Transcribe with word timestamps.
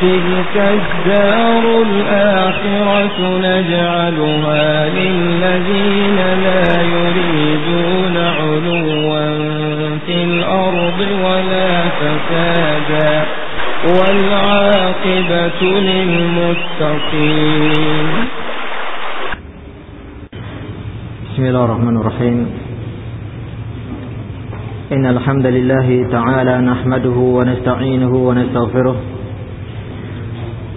تلك 0.00 0.56
الدار 0.56 1.64
الآخرة 1.82 3.18
نجعلها 3.48 4.88
للذين 4.88 6.18
لا 6.46 6.66
يريدون 6.96 8.16
علوا 8.16 9.24
في 10.06 10.16
الأرض 10.24 11.00
ولا 11.24 11.70
فسادا 11.98 13.12
والعاقبة 13.96 15.60
للمتقين. 15.88 17.28
بسم 21.24 21.42
الله 21.44 21.64
الرحمن 21.64 21.96
الرحيم. 21.96 22.36
إن 24.92 25.06
الحمد 25.06 25.46
لله 25.46 26.06
تعالى 26.12 26.58
نحمده 26.58 27.18
ونستعينه 27.36 28.12
ونستغفره 28.14 28.96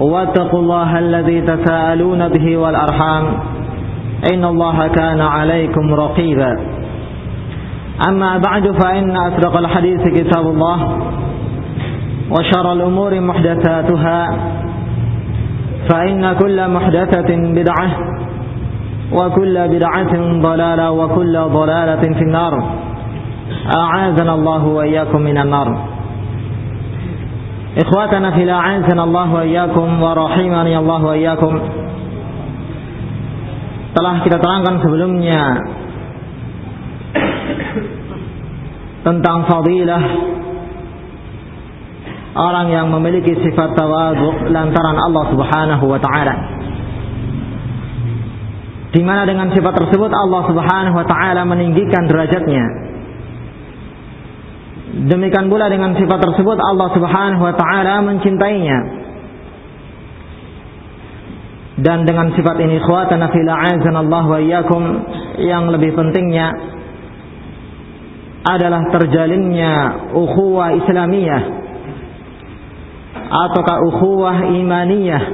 واتقوا 0.00 0.60
الله 0.60 0.98
الذي 0.98 1.40
تساءلون 1.40 2.28
به 2.28 2.56
والأرحام 2.56 3.24
إن 4.32 4.44
الله 4.44 4.88
كان 4.88 5.20
عليكم 5.20 5.94
رقيبا. 5.94 6.60
أما 8.08 8.38
بعد 8.38 8.70
فإن 8.82 9.16
أصدق 9.16 9.56
الحديث 9.56 10.00
كتاب 10.08 10.46
الله 10.46 10.98
وشر 12.30 12.72
الأمور 12.72 13.20
محدثاتها 13.20 14.36
فإن 15.92 16.32
كل 16.32 16.68
محدثة 16.70 17.36
بدعة 17.36 17.90
وكل 19.12 19.68
بدعة 19.68 20.40
ضلالة 20.42 20.90
وكل 20.90 21.38
ضلالة 21.38 22.00
في 22.00 22.22
النار. 22.22 22.64
أعاذنا 23.76 24.34
الله 24.34 24.66
وإياكم 24.66 25.20
من 25.20 25.38
النار. 25.38 25.89
إخواتنا 27.77 28.31
في 28.31 28.51
أعاذنا 28.51 29.03
الله 29.03 29.27
وإياكم 29.33 29.87
ورحمني 30.03 30.77
الله 30.77 31.01
وإياكم 31.05 31.53
telah 33.95 34.27
kita 34.27 34.43
terangkan 34.43 34.83
sebelumnya 34.83 35.55
tentang 39.07 39.47
fadilah 39.47 40.03
orang 42.35 42.67
yang 42.75 42.91
memiliki 42.91 43.39
sifat 43.39 43.71
tawadhu 43.71 44.51
lantaran 44.51 44.99
Allah 44.99 45.23
Subhanahu 45.31 45.85
wa 45.87 45.99
taala. 46.03 46.35
Di 48.91 48.99
mana 49.03 49.23
dengan 49.23 49.51
sifat 49.55 49.79
tersebut 49.79 50.11
Allah 50.11 50.41
Subhanahu 50.43 50.95
wa 50.99 51.07
taala 51.07 51.47
meninggikan 51.47 52.11
derajatnya. 52.11 52.65
Demikian 55.00 55.48
pula 55.48 55.72
dengan 55.72 55.96
sifat 55.96 56.20
tersebut 56.20 56.60
Allah 56.60 56.88
Subhanahu 56.92 57.40
wa 57.40 57.54
taala 57.56 58.04
mencintainya. 58.04 58.78
Dan 61.80 62.04
dengan 62.04 62.36
sifat 62.36 62.60
ini 62.60 62.76
ikhwatana 62.76 63.32
fil 63.32 63.48
Allah 63.48 64.24
wa 64.28 64.36
iyyakum 64.36 64.82
yang 65.40 65.72
lebih 65.72 65.96
pentingnya 65.96 66.52
adalah 68.44 68.84
terjalinnya 68.92 69.72
ukhuwah 70.12 70.76
Islamiyah 70.76 71.42
ataukah 73.30 73.76
ukhuwah 73.88 74.36
imaniyah 74.52 75.24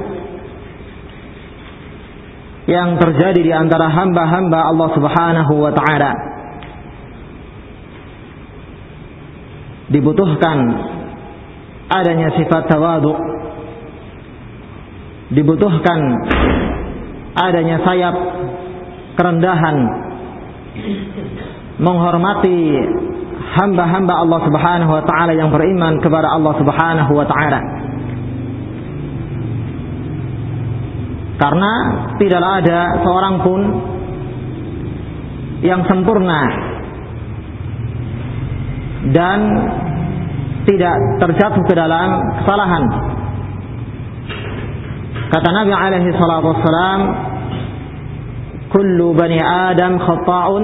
yang 2.67 2.99
terjadi 2.99 3.39
di 3.43 3.51
antara 3.51 3.91
hamba-hamba 3.91 4.59
Allah 4.71 4.89
Subhanahu 4.95 5.53
wa 5.59 5.71
taala. 5.75 6.36
Dibutuhkan 9.87 10.57
adanya 11.87 12.35
sifat 12.35 12.67
tawadhu 12.67 13.15
dibutuhkan 15.31 15.99
adanya 17.35 17.83
sayap 17.83 18.15
kerendahan 19.19 19.77
menghormati 21.79 22.57
hamba-hamba 23.57 24.13
Allah 24.23 24.39
Subhanahu 24.47 24.91
wa 24.91 25.03
taala 25.03 25.33
yang 25.35 25.49
beriman 25.51 25.99
kepada 25.99 26.31
Allah 26.31 26.53
Subhanahu 26.59 27.11
wa 27.11 27.25
taala. 27.27 27.59
Karena 31.37 31.71
tidaklah 32.17 32.51
ada 32.65 32.79
seorang 33.05 33.35
pun 33.45 33.61
yang 35.61 35.85
sempurna 35.85 36.66
dan 39.15 39.39
tidak 40.67 40.95
terjatuh 41.23 41.63
ke 41.63 41.73
dalam 41.73 42.09
kesalahan 42.43 42.83
Kata 45.27 45.49
Nabi 45.51 45.73
alaihi 45.75 46.15
salatu 46.15 46.55
wassalam, 46.55 46.99
"Kullu 48.71 49.11
bani 49.11 49.39
Adam 49.43 49.99
khata'un 49.99 50.63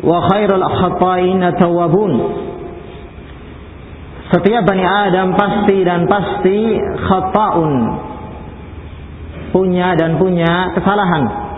wa 0.00 0.18
khairul 0.32 0.64
khata'in 0.64 1.44
tawwabun." 1.60 2.12
Setiap 4.32 4.62
bani 4.64 4.84
Adam 4.86 5.36
pasti 5.36 5.84
dan 5.84 6.08
pasti 6.08 6.80
khata'un. 6.80 7.72
Punya 9.52 9.98
dan 10.00 10.16
punya 10.16 10.72
kesalahan. 10.78 11.49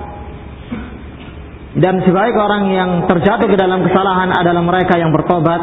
Dan 1.72 2.04
sebaik 2.04 2.36
orang 2.36 2.68
yang 2.68 2.90
terjatuh 3.08 3.48
ke 3.48 3.56
dalam 3.56 3.80
kesalahan 3.80 4.28
adalah 4.28 4.60
mereka 4.60 5.00
yang 5.00 5.08
bertobat 5.08 5.60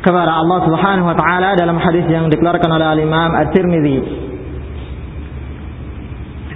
kepada 0.00 0.40
Allah 0.40 0.58
Subhanahu 0.64 1.12
wa 1.12 1.16
taala 1.16 1.52
dalam 1.52 1.76
hadis 1.76 2.08
yang 2.08 2.32
dikeluarkan 2.32 2.70
oleh 2.72 2.86
Al 2.88 3.00
Imam 3.04 3.30
At-Tirmidzi. 3.36 3.98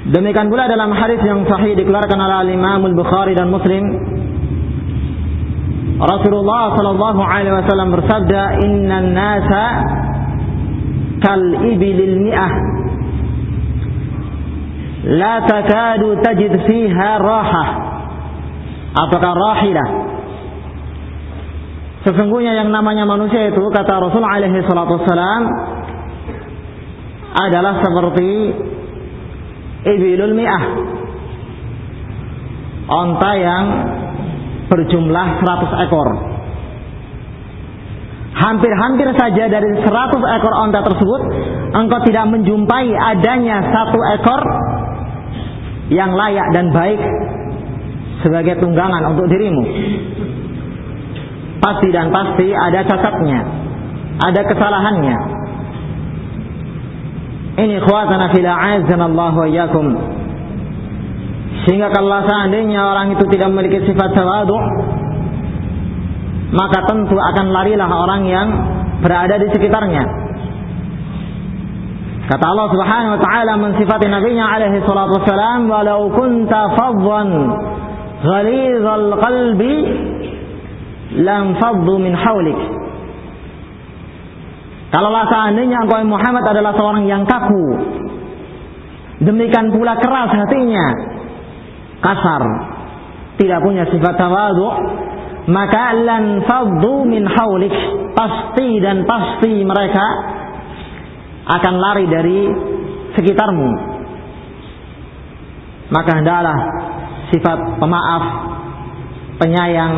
Demikian 0.09 0.49
pula 0.49 0.69
dalam 0.69 0.89
hadis 0.97 1.21
yang 1.21 1.45
sahih 1.45 1.77
dikeluarkan 1.77 2.17
oleh 2.17 2.57
Imam 2.57 2.81
Al-Bukhari 2.89 3.37
dan 3.37 3.53
Muslim 3.53 3.84
Rasulullah 6.01 6.75
sallallahu 6.75 7.21
alaihi 7.23 7.55
wasallam 7.55 7.89
bersabda 7.93 8.43
innan 8.67 9.15
nasa 9.15 9.65
kal 11.21 11.41
ibilil 11.60 12.25
mi'ah. 12.25 12.53
La 15.13 15.45
takadu 15.45 16.19
tajid 16.25 16.53
fiha 16.66 17.10
rahah 17.21 17.94
apakah 18.95 19.33
rahilah 19.35 19.89
Sesungguhnya 22.05 22.53
yang 22.53 22.69
namanya 22.69 23.09
manusia 23.09 23.49
itu 23.49 23.65
kata 23.73 23.97
Rasul 23.97 24.21
alaihi 24.21 24.61
salatu 24.69 25.01
adalah 27.35 27.81
seperti 27.81 28.31
ibilul 29.89 30.37
mi'ah. 30.37 30.65
Onta 32.85 33.31
yang 33.41 33.65
berjumlah 34.69 35.27
100 35.41 35.85
ekor. 35.89 36.09
Hampir-hampir 38.37 39.09
saja 39.17 39.49
dari 39.49 39.71
100 39.81 39.89
ekor 40.13 40.53
onta 40.61 40.85
tersebut 40.85 41.21
engkau 41.73 42.05
tidak 42.05 42.29
menjumpai 42.29 42.93
adanya 42.93 43.65
satu 43.65 43.99
ekor 44.21 44.43
yang 45.89 46.13
layak 46.13 46.53
dan 46.53 46.69
baik 46.69 47.01
sebagai 48.24 48.56
tunggangan 48.59 49.12
untuk 49.12 49.28
dirimu 49.28 49.65
pasti 51.60 51.88
dan 51.92 52.09
pasti 52.09 52.48
ada 52.50 52.80
cacatnya 52.88 53.41
ada 54.24 54.41
kesalahannya 54.48 55.44
Ini 57.54 57.78
khuatana 57.86 58.34
fil 58.34 58.50
Allah 58.50 59.30
wa 59.30 59.47
iyyakum. 59.47 59.86
Sehingga 61.65 61.94
kalau 61.94 62.26
seandainya 62.26 62.82
orang 62.82 63.15
itu 63.15 63.24
tidak 63.30 63.54
memiliki 63.54 63.78
sifat 63.86 64.10
tawadu, 64.10 64.59
maka 66.50 66.82
tentu 66.91 67.15
akan 67.15 67.47
larilah 67.54 67.86
orang 67.86 68.22
yang 68.26 68.48
berada 69.00 69.38
di 69.38 69.48
sekitarnya. 69.54 70.03
Kata 72.26 72.42
Allah 72.42 72.68
Subhanahu 72.74 73.15
wa 73.16 73.21
taala 73.22 73.53
mensifati 73.60 74.10
nabinya 74.10 74.50
alaihi 74.50 74.82
salatu 74.82 75.22
wassalam, 75.22 75.71
"Walau 75.71 76.10
kunta 76.10 76.74
faddan 76.74 77.28
ghalizal 78.24 79.09
qalbi 79.21 79.74
lam 81.21 81.54
faddu 81.60 81.94
min 82.00 82.16
hawlik." 82.16 82.60
Kalaulah 84.88 85.26
seandainya 85.26 85.84
engkau 85.84 86.06
Muhammad 86.06 86.44
adalah 86.48 86.72
seorang 86.78 87.04
yang 87.10 87.26
kaku, 87.26 87.66
demikian 89.26 89.74
pula 89.74 89.98
keras 89.98 90.30
hatinya, 90.30 90.86
kasar, 91.98 92.42
tidak 93.36 93.59
punya 93.59 93.91
sifat 93.91 94.15
tawadu, 94.15 94.71
maka 95.50 95.92
lan 95.92 96.41
faddu 96.47 97.04
min 97.04 97.28
haulik 97.28 97.74
pasti 98.16 98.80
dan 98.80 99.04
pasti 99.04 99.60
mereka 99.60 100.06
akan 101.44 101.74
lari 101.76 102.06
dari 102.09 102.41
sekitarmu 103.12 103.71
maka 105.92 106.10
hendaklah 106.16 106.59
sifat 107.34 107.83
pemaaf 107.83 108.25
penyayang. 109.42 109.95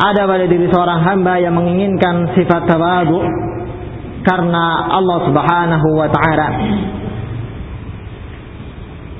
Ada 0.00 0.24
pada 0.24 0.48
diri 0.48 0.64
seorang 0.72 1.04
hamba 1.04 1.36
yang 1.44 1.52
menginginkan 1.52 2.32
sifat 2.32 2.64
tawadu 2.64 3.20
karena 4.24 4.64
Allah 4.96 5.18
Subhanahu 5.28 5.88
wa 5.92 6.08
taala. 6.08 6.48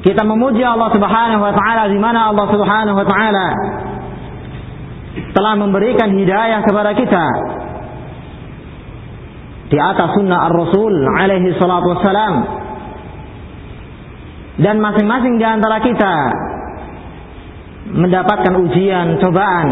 Kita 0.01 0.25
memuji 0.25 0.65
Allah 0.65 0.89
Subhanahu 0.89 1.45
wa 1.45 1.53
taala 1.53 1.93
di 1.93 2.01
mana 2.01 2.33
Allah 2.33 2.47
Subhanahu 2.49 2.97
wa 2.97 3.05
taala 3.05 3.47
telah 5.37 5.55
memberikan 5.61 6.17
hidayah 6.17 6.65
kepada 6.65 6.97
kita. 6.97 7.27
Di 9.71 9.79
atas 9.79 10.17
sunnah 10.17 10.51
Ar-Rasul 10.51 10.95
alaihi 11.15 11.55
salatu 11.61 11.95
wassalam 11.95 12.60
dan 14.61 14.77
masing-masing 14.77 15.41
di 15.41 15.47
antara 15.49 15.81
kita 15.81 16.15
mendapatkan 17.91 18.55
ujian, 18.61 19.19
cobaan 19.19 19.69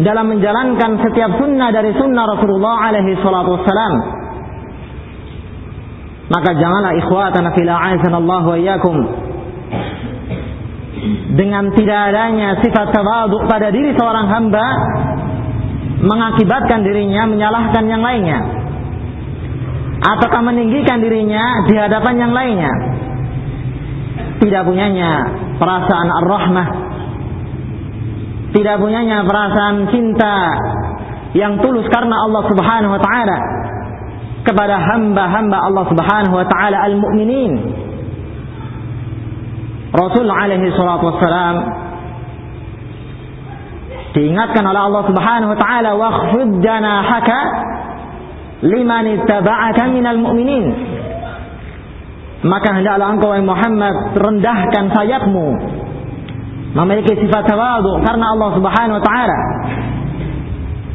dalam 0.00 0.32
menjalankan 0.32 0.98
setiap 1.04 1.36
sunnah 1.36 1.68
dari 1.70 1.92
sunnah 1.92 2.24
Rasulullah 2.24 2.88
alaihi 2.88 3.20
salatu 3.20 3.60
wassalam. 3.60 3.94
Maka 6.32 6.50
janganlah 6.56 6.96
ikhwatana 6.96 7.52
fil 7.52 7.68
a'azanallahu 7.68 8.46
wa 8.48 8.56
iyyakum 8.56 8.96
dengan 11.36 11.72
tidak 11.76 12.14
adanya 12.14 12.62
sifat 12.62 12.94
tawadhu 12.94 13.44
pada 13.50 13.68
diri 13.74 13.92
seorang 13.98 14.26
hamba 14.30 14.66
mengakibatkan 16.02 16.86
dirinya 16.86 17.26
menyalahkan 17.26 17.84
yang 17.90 18.00
lainnya 18.00 18.38
ataukah 20.02 20.42
meninggikan 20.46 21.02
dirinya 21.02 21.66
di 21.66 21.74
hadapan 21.74 22.14
yang 22.22 22.32
lainnya 22.34 22.91
tidak 24.42 24.66
punyanya 24.66 25.10
perasaan 25.62 26.08
ar-rahmah. 26.10 26.68
Tidak 28.52 28.76
punyanya 28.82 29.22
perasaan 29.22 29.86
cinta 29.94 30.50
yang 31.38 31.62
tulus 31.62 31.86
karena 31.88 32.26
Allah 32.26 32.42
Subhanahu 32.50 32.92
wa 32.92 33.00
taala 33.00 33.38
kepada 34.42 34.76
hamba-hamba 34.82 35.56
Allah 35.62 35.84
Subhanahu 35.86 36.34
wa 36.34 36.46
taala 36.50 36.76
al-mu'minin. 36.90 37.52
Rasul 39.94 40.26
alaihi 40.26 40.74
salatu 40.74 41.14
wassalam 41.14 41.56
diingatkan 44.12 44.64
oleh 44.66 44.80
Allah 44.90 45.02
Subhanahu 45.06 45.50
wa 45.54 45.58
taala 45.62 45.90
wakhfid 45.96 46.50
janahaka 46.60 47.38
liman 48.66 49.04
ittaba'aka 49.22 49.82
minal 49.88 50.18
mu'minin 50.18 50.64
maka 52.42 52.74
hendaklah 52.74 53.14
engkau 53.14 53.30
wahai 53.30 53.46
Muhammad 53.46 54.18
rendahkan 54.18 54.90
sayapmu. 54.90 55.48
Memiliki 56.74 57.14
sifat 57.22 57.46
tawadhu 57.46 58.02
karena 58.02 58.34
Allah 58.34 58.50
Subhanahu 58.58 58.98
wa 58.98 59.04
taala. 59.04 59.40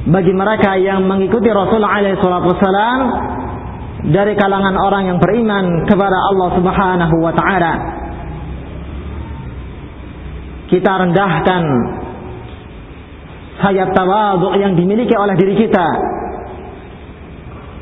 Bagi 0.08 0.34
mereka 0.36 0.76
yang 0.76 1.08
mengikuti 1.08 1.48
Rasul 1.48 1.84
alaihi 1.84 2.20
wassalam 2.20 3.00
dari 4.12 4.36
kalangan 4.36 4.76
orang 4.76 5.04
yang 5.08 5.18
beriman 5.24 5.88
kepada 5.88 6.18
Allah 6.20 6.50
Subhanahu 6.60 7.16
wa 7.24 7.32
taala. 7.32 7.74
Kita 10.68 10.92
rendahkan 11.00 11.64
sayap 13.64 13.96
tawadhu 13.96 14.52
yang 14.60 14.76
dimiliki 14.76 15.16
oleh 15.16 15.40
diri 15.40 15.56
kita 15.64 15.88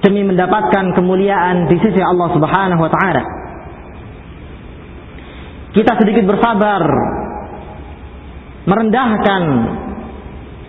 demi 0.06 0.22
mendapatkan 0.22 0.94
kemuliaan 0.94 1.66
di 1.66 1.82
sisi 1.82 1.98
Allah 1.98 2.30
Subhanahu 2.30 2.82
wa 2.86 2.92
taala. 2.94 3.45
Kita 5.76 5.92
sedikit 6.00 6.24
bersabar 6.24 6.82
merendahkan 8.64 9.42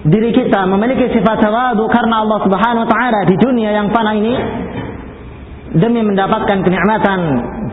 diri 0.07 0.31
kita 0.35 0.67
memiliki 0.67 1.15
sifat 1.15 1.39
tawadhu 1.47 1.87
karena 1.91 2.27
Allah 2.27 2.39
Subhanahu 2.43 2.85
wa 2.87 2.91
taala 2.91 3.21
di 3.27 3.37
dunia 3.39 3.71
yang 3.71 3.89
fana 3.95 4.13
ini 4.19 4.35
demi 5.79 6.03
mendapatkan 6.03 6.59
kenikmatan 6.63 7.19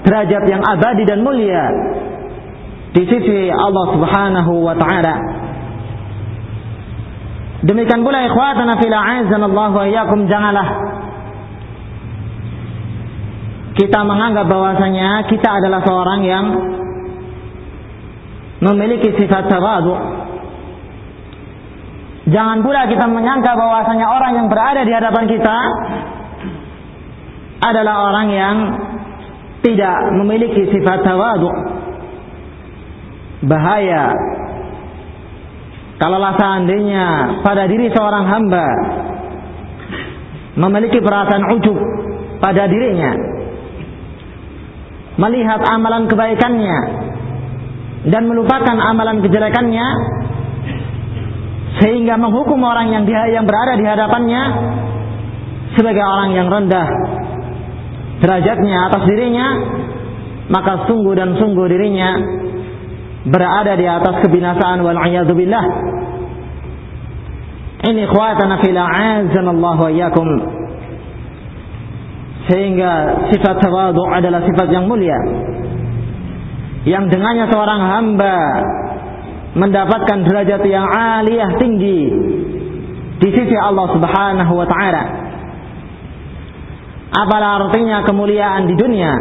derajat 0.05 0.43
yang 0.45 0.61
abadi 0.61 1.03
dan 1.09 1.25
mulia 1.25 1.65
di 2.93 3.03
sisi 3.05 3.49
Allah 3.49 3.85
Subhanahu 3.97 4.53
wa 4.61 4.75
taala. 4.77 5.15
Demikian 7.65 8.05
pula 8.05 8.29
ikhwatana 8.29 8.77
fil 8.77 8.93
Allah 8.93 9.69
wa 9.73 9.85
iyyakum 9.89 10.29
janganlah 10.29 10.67
kita 13.73 13.99
menganggap 14.05 14.45
bahwasanya 14.45 15.25
kita 15.33 15.49
adalah 15.49 15.81
seorang 15.81 16.21
yang 16.21 16.45
memiliki 18.63 19.11
sifat 19.19 19.51
tawadu. 19.51 19.93
Jangan 22.31 22.63
pula 22.63 22.87
kita 22.87 23.03
menyangka 23.11 23.51
bahwasanya 23.51 24.07
orang 24.07 24.31
yang 24.39 24.47
berada 24.47 24.87
di 24.87 24.93
hadapan 24.95 25.27
kita 25.27 25.57
adalah 27.63 27.95
orang 28.11 28.27
yang 28.31 28.55
tidak 29.63 29.97
memiliki 30.19 30.71
sifat 30.71 31.03
tawadu 31.03 31.47
bahaya 33.43 34.11
kalaulah 35.99 36.35
seandainya 36.35 37.39
pada 37.43 37.67
diri 37.67 37.91
seorang 37.91 38.27
hamba 38.27 38.67
memiliki 40.59 40.99
perasaan 40.99 41.43
ujub 41.59 41.77
pada 42.43 42.67
dirinya 42.67 43.11
melihat 45.19 45.63
amalan 45.71 46.07
kebaikannya 46.07 46.79
dan 48.09 48.27
melupakan 48.27 48.75
amalan 48.75 49.23
kejelekannya 49.23 49.87
sehingga 51.79 52.19
menghukum 52.19 52.59
orang 52.61 52.91
yang 52.91 53.03
dia 53.07 53.31
yang 53.31 53.47
berada 53.47 53.73
di 53.79 53.85
hadapannya 53.87 54.43
sebagai 55.73 56.03
orang 56.03 56.29
yang 56.35 56.47
rendah 56.51 56.87
derajatnya 58.21 58.77
atas 58.91 59.03
dirinya 59.09 59.47
maka 60.51 60.85
sungguh 60.85 61.13
dan 61.15 61.39
sungguh 61.39 61.65
dirinya 61.71 62.19
berada 63.23 63.79
di 63.79 63.87
atas 63.87 64.19
kebinasaan 64.27 64.83
wal 64.83 64.99
billah. 65.31 65.65
Ini 67.83 67.99
ikhwatana 68.07 68.59
fil 68.63 68.79
Allah 68.79 69.77
wa. 69.79 69.91
Sehingga 72.43 72.91
sifat 73.31 73.55
tawadhu 73.63 74.03
adalah 74.11 74.43
sifat 74.43 74.67
yang 74.71 74.87
mulia. 74.91 75.15
Yang 76.83 77.15
dengannya 77.15 77.45
seorang 77.47 77.81
hamba 77.81 78.37
mendapatkan 79.55 80.17
derajat 80.27 80.61
yang 80.67 80.83
aliyah 80.83 81.51
tinggi 81.61 82.01
di 83.23 83.29
sisi 83.31 83.55
Allah 83.55 83.87
Subhanahu 83.93 84.53
wa 84.57 84.67
taala. 84.67 85.03
Apalah 87.13 87.51
artinya 87.69 88.03
kemuliaan 88.03 88.65
di 88.67 88.75
dunia? 88.75 89.13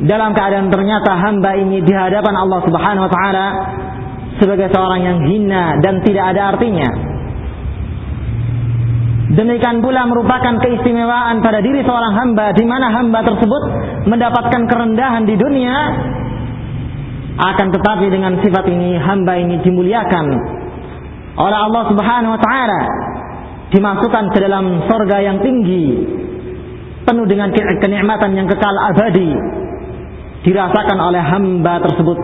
dalam 0.00 0.32
keadaan 0.32 0.72
ternyata 0.72 1.12
hamba 1.12 1.60
ini 1.60 1.84
di 1.84 1.92
hadapan 1.92 2.32
Allah 2.32 2.60
Subhanahu 2.64 3.04
wa 3.04 3.12
taala 3.12 3.46
sebagai 4.40 4.72
seorang 4.72 5.00
yang 5.04 5.18
hina 5.28 5.76
dan 5.84 6.00
tidak 6.00 6.24
ada 6.32 6.56
artinya. 6.56 6.88
Demikian 9.30 9.78
pula 9.78 10.10
merupakan 10.10 10.58
keistimewaan 10.58 11.38
pada 11.38 11.62
diri 11.62 11.86
seorang 11.86 12.18
hamba 12.18 12.50
di 12.50 12.66
mana 12.66 12.90
hamba 12.90 13.22
tersebut 13.22 13.62
mendapatkan 14.10 14.66
kerendahan 14.66 15.22
di 15.22 15.38
dunia 15.38 15.76
akan 17.38 17.70
tetapi 17.70 18.10
dengan 18.10 18.42
sifat 18.42 18.66
ini 18.66 18.98
hamba 18.98 19.38
ini 19.38 19.62
dimuliakan 19.62 20.26
oleh 21.38 21.58
Allah 21.62 21.82
Subhanahu 21.94 22.34
wa 22.34 22.40
taala 22.42 22.82
dimasukkan 23.70 24.24
ke 24.34 24.38
dalam 24.42 24.82
sorga 24.90 25.22
yang 25.22 25.38
tinggi 25.38 26.02
penuh 27.06 27.26
dengan 27.30 27.54
kenikmatan 27.54 28.34
yang 28.34 28.50
kekal 28.50 28.74
abadi 28.90 29.30
dirasakan 30.42 30.98
oleh 30.98 31.22
hamba 31.22 31.86
tersebut. 31.86 32.18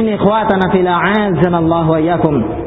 Ini 0.00 0.16
khuatana 0.16 0.72
fil 0.72 0.88
a'azanallahu 0.88 1.90
wa. 1.92 2.65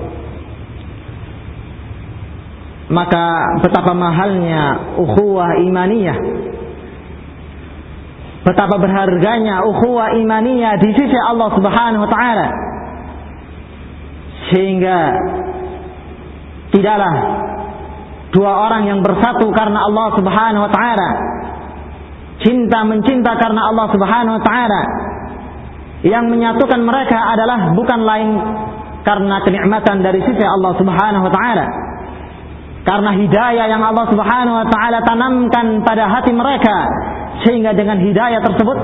Maka 2.89 3.25
betapa 3.61 3.93
mahalnya 3.93 4.97
ukhuwah 4.97 5.61
imaniyah. 5.61 6.17
Betapa 8.41 8.81
berharganya 8.81 9.61
ukhuwah 9.61 10.17
imaniyah 10.17 10.81
di 10.81 10.89
sisi 10.97 11.17
Allah 11.21 11.53
Subhanahu 11.53 12.01
wa 12.01 12.09
taala. 12.09 12.47
Sehingga 14.49 14.97
tidaklah 16.73 17.13
dua 18.33 18.51
orang 18.69 18.89
yang 18.89 18.99
bersatu 19.05 19.53
karena 19.53 19.85
Allah 19.85 20.07
Subhanahu 20.17 20.65
wa 20.65 20.71
taala 20.73 21.09
cinta 22.41 22.85
mencinta 22.89 23.37
karena 23.37 23.69
Allah 23.69 23.85
Subhanahu 23.93 24.37
wa 24.41 24.43
taala 24.45 24.81
yang 26.01 26.25
menyatukan 26.31 26.79
mereka 26.81 27.21
adalah 27.21 27.75
bukan 27.75 27.99
lain 28.01 28.29
karena 29.03 29.35
kenikmatan 29.45 30.01
dari 30.01 30.25
sisi 30.25 30.41
Allah 30.41 30.73
Subhanahu 30.73 31.27
wa 31.27 31.33
taala 31.33 31.65
karena 32.87 33.11
hidayah 33.11 33.65
yang 33.67 33.83
Allah 33.83 34.05
Subhanahu 34.07 34.55
wa 34.63 34.67
taala 34.71 35.03
tanamkan 35.03 35.83
pada 35.83 36.07
hati 36.07 36.31
mereka. 36.31 36.87
Sehingga 37.43 37.71
dengan 37.75 37.99
hidayah 37.99 38.43
tersebut 38.43 38.77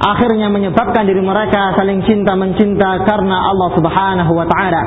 akhirnya 0.00 0.48
menyebabkan 0.52 1.08
diri 1.08 1.20
mereka 1.20 1.76
saling 1.76 2.04
cinta 2.04 2.36
mencinta 2.36 3.04
karena 3.04 3.36
Allah 3.52 3.68
Subhanahu 3.76 4.32
wa 4.32 4.46
taala. 4.48 4.82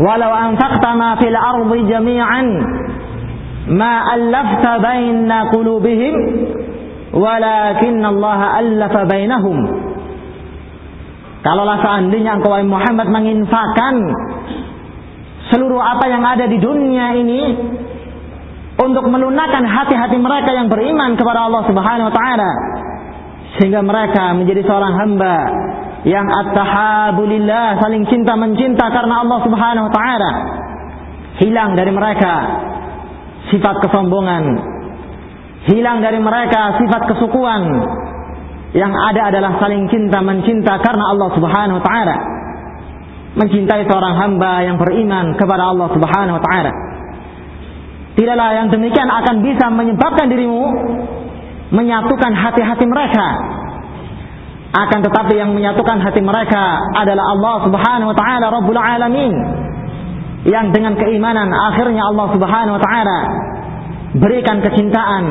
Walau 0.00 0.32
anfaqta 0.32 0.96
ma 0.96 1.16
fil 1.20 1.36
ardi 1.36 1.80
jami'an 1.88 2.46
ma 3.76 4.16
allafta 4.16 4.80
baina 4.80 5.52
qulubihim 5.52 6.14
walakin 7.12 8.00
Allah 8.04 8.40
allafa 8.64 9.04
bainahum. 9.08 9.58
Kalaulah 11.40 11.80
seandainya 11.80 12.36
engkau 12.36 12.52
Muhammad 12.68 13.08
menginfakkan 13.08 13.94
seluruh 15.50 15.82
apa 15.82 16.06
yang 16.06 16.22
ada 16.22 16.46
di 16.46 16.58
dunia 16.62 17.18
ini 17.18 17.42
untuk 18.80 19.04
melunakkan 19.10 19.66
hati-hati 19.66 20.16
mereka 20.16 20.56
yang 20.56 20.72
beriman 20.72 21.18
kepada 21.18 21.50
Allah 21.50 21.62
Subhanahu 21.68 22.08
wa 22.08 22.14
taala 22.14 22.50
sehingga 23.58 23.82
mereka 23.82 24.32
menjadi 24.32 24.62
seorang 24.64 24.94
hamba 24.96 25.36
yang 26.08 26.24
at-tahabulillah 26.24 27.82
saling 27.82 28.08
cinta 28.08 28.32
mencinta 28.38 28.88
karena 28.88 29.20
Allah 29.26 29.38
Subhanahu 29.44 29.86
wa 29.90 29.92
taala 29.92 30.30
hilang 31.40 31.76
dari 31.76 31.92
mereka 31.92 32.34
sifat 33.48 33.80
kesombongan. 33.84 34.44
Hilang 35.68 36.00
dari 36.00 36.20
mereka 36.20 36.80
sifat 36.80 37.02
kesukuan. 37.08 37.62
Yang 38.70 38.92
ada 39.12 39.22
adalah 39.34 39.52
saling 39.58 39.90
cinta 39.90 40.22
mencinta 40.22 40.78
karena 40.78 41.04
Allah 41.10 41.28
Subhanahu 41.34 41.78
wa 41.80 41.84
taala. 41.84 42.16
Mencintai 43.38 43.86
seorang 43.86 44.14
hamba 44.18 44.66
yang 44.66 44.76
beriman 44.80 45.38
kepada 45.38 45.70
Allah 45.70 45.88
Subhanahu 45.94 46.36
wa 46.38 46.42
taala. 46.42 46.72
Tidaklah 48.18 48.48
yang 48.58 48.68
demikian 48.74 49.06
akan 49.06 49.36
bisa 49.46 49.70
menyebabkan 49.70 50.26
dirimu 50.26 50.64
menyatukan 51.70 52.32
hati-hati 52.34 52.84
mereka. 52.84 53.26
Akan 54.70 55.02
tetapi 55.02 55.34
yang 55.34 55.50
menyatukan 55.54 55.98
hati 55.98 56.22
mereka 56.22 56.78
adalah 56.94 57.34
Allah 57.34 57.56
Subhanahu 57.66 58.08
wa 58.14 58.16
taala 58.18 58.46
Rabbul 58.50 58.78
Alamin 58.78 59.34
yang 60.46 60.72
dengan 60.72 60.96
keimanan 60.96 61.50
akhirnya 61.50 62.06
Allah 62.06 62.26
Subhanahu 62.32 62.74
wa 62.78 62.82
taala 62.82 63.18
berikan 64.16 64.62
kecintaan 64.62 65.24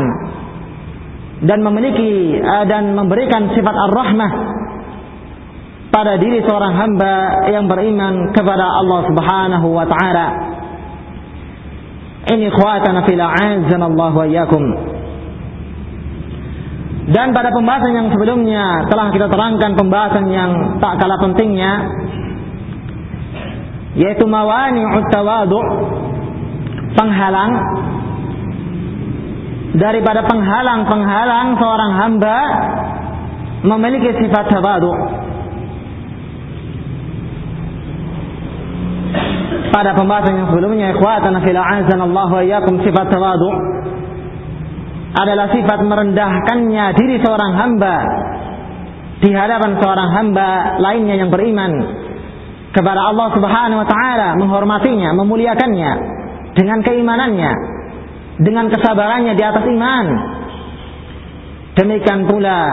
dan 1.48 1.60
memiliki 1.64 2.36
uh, 2.36 2.68
dan 2.68 2.94
memberikan 2.94 3.48
sifat 3.56 3.76
ar-rahmah 3.90 4.32
pada 5.90 6.22
diri 6.22 6.46
seorang 6.46 6.74
hamba 6.78 7.14
yang 7.50 7.66
beriman 7.66 8.30
kepada 8.34 8.66
Allah 8.66 9.00
Subhanahu 9.10 9.68
wa 9.74 9.86
taala. 9.90 10.28
Ini 12.30 12.46
khawatana 12.54 13.10
fil 13.10 13.18
a'azzana 13.18 13.86
Allah 13.90 14.12
wa 14.14 14.26
iyyakum. 14.30 14.64
Dan 17.10 17.34
pada 17.34 17.50
pembahasan 17.50 17.98
yang 17.98 18.08
sebelumnya 18.14 18.86
telah 18.86 19.10
kita 19.10 19.34
terangkan 19.34 19.74
pembahasan 19.74 20.30
yang 20.30 20.78
tak 20.78 21.02
kalah 21.02 21.18
pentingnya 21.18 21.72
yaitu 23.98 24.30
mawani 24.30 24.86
tawadu 25.10 25.58
penghalang 26.94 27.52
daripada 29.74 30.22
penghalang-penghalang 30.30 31.58
seorang 31.58 31.92
hamba 31.98 32.38
memiliki 33.66 34.14
sifat 34.22 34.54
tawadu 34.54 34.94
pada 39.70 39.94
pembahasan 39.94 40.38
yang 40.38 40.48
sebelumnya 40.50 40.94
ikhwatan 40.98 41.34
fil 41.46 41.60
azan 41.60 42.00
Allah 42.02 42.30
wa 42.30 42.78
sifat 42.84 43.06
tawadu 43.10 43.50
adalah 45.10 45.48
sifat 45.50 45.80
merendahkannya 45.82 46.86
diri 46.94 47.16
seorang 47.22 47.52
hamba 47.58 47.98
di 49.20 49.30
hadapan 49.34 49.72
seorang 49.82 50.10
hamba 50.16 50.50
lainnya 50.80 51.16
yang 51.20 51.30
beriman 51.34 51.72
kepada 52.70 53.02
Allah 53.02 53.28
Subhanahu 53.34 53.82
wa 53.82 53.88
taala, 53.90 54.38
menghormatinya, 54.38 55.10
memuliakannya 55.18 55.92
dengan 56.54 56.80
keimanannya, 56.86 57.52
dengan 58.46 58.70
kesabarannya 58.70 59.34
di 59.34 59.44
atas 59.44 59.66
iman. 59.66 60.06
Demikian 61.74 62.28
pula 62.30 62.70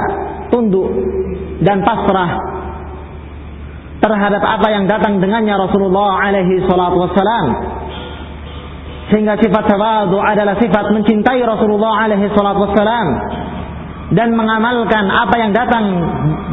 tunduk 0.52 0.90
dan 1.64 1.80
pasrah 1.80 2.55
terhadap 4.06 4.42
apa 4.42 4.68
yang 4.70 4.86
datang 4.86 5.18
dengannya 5.18 5.54
Rasulullah 5.58 6.22
alaihi 6.22 6.62
salatu 6.64 7.02
wassalam. 7.02 7.46
Sehingga 9.10 9.38
sifat 9.38 9.64
tawadu 9.70 10.18
adalah 10.18 10.58
sifat 10.58 10.90
mencintai 10.90 11.42
Rasulullah 11.46 12.06
alaihi 12.06 12.30
salatu 12.34 12.66
wassalam. 12.66 13.08
Dan 14.06 14.38
mengamalkan 14.38 15.10
apa 15.10 15.34
yang 15.34 15.50
datang 15.50 15.84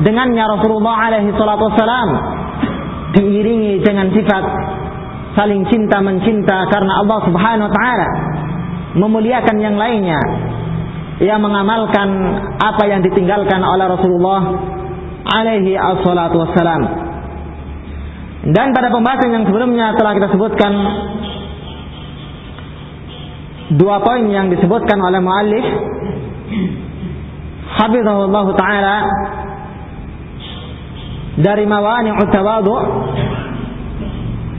dengannya 0.01 0.45
Rasulullah 0.57 0.95
alaihi 1.09 1.33
salatu 1.37 1.69
wassalam. 1.69 2.09
Diiringi 3.13 3.85
dengan 3.85 4.09
sifat 4.09 4.43
saling 5.37 5.65
cinta 5.69 6.01
mencinta 6.01 6.65
karena 6.69 6.93
Allah 7.05 7.19
Subhanahu 7.29 7.69
wa 7.69 7.73
taala. 7.73 8.07
Memuliakan 8.97 9.57
yang 9.61 9.77
lainnya. 9.77 10.17
Yang 11.21 11.39
mengamalkan 11.45 12.09
apa 12.57 12.83
yang 12.89 13.05
ditinggalkan 13.05 13.61
oleh 13.61 13.85
Rasulullah 13.85 14.41
alaihi 15.29 15.77
assalatu 15.77 16.41
wassalam 16.41 17.12
dan 18.43 18.75
pada 18.75 18.91
pembahasan 18.91 19.31
yang 19.31 19.45
sebelumnya 19.47 19.95
telah 19.95 20.19
kita 20.19 20.27
sebutkan 20.35 20.73
dua 23.79 24.03
poin 24.03 24.27
yang 24.27 24.51
disebutkan 24.51 24.99
oleh 24.99 25.23
muallif 25.23 25.65
Habibullah 27.73 28.47
taala 28.59 28.95
dari 31.39 31.63
mawani 31.65 32.11
utawadu 32.19 32.75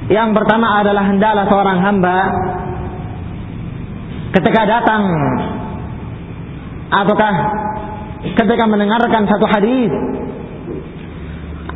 yang 0.08 0.32
pertama 0.32 0.80
adalah 0.80 1.04
hendaklah 1.04 1.44
seorang 1.46 1.78
hamba 1.84 2.18
ketika 4.32 4.62
datang 4.64 5.02
ataukah 6.90 7.34
ketika 8.32 8.64
mendengarkan 8.64 9.28
satu 9.28 9.46
hadis 9.46 9.92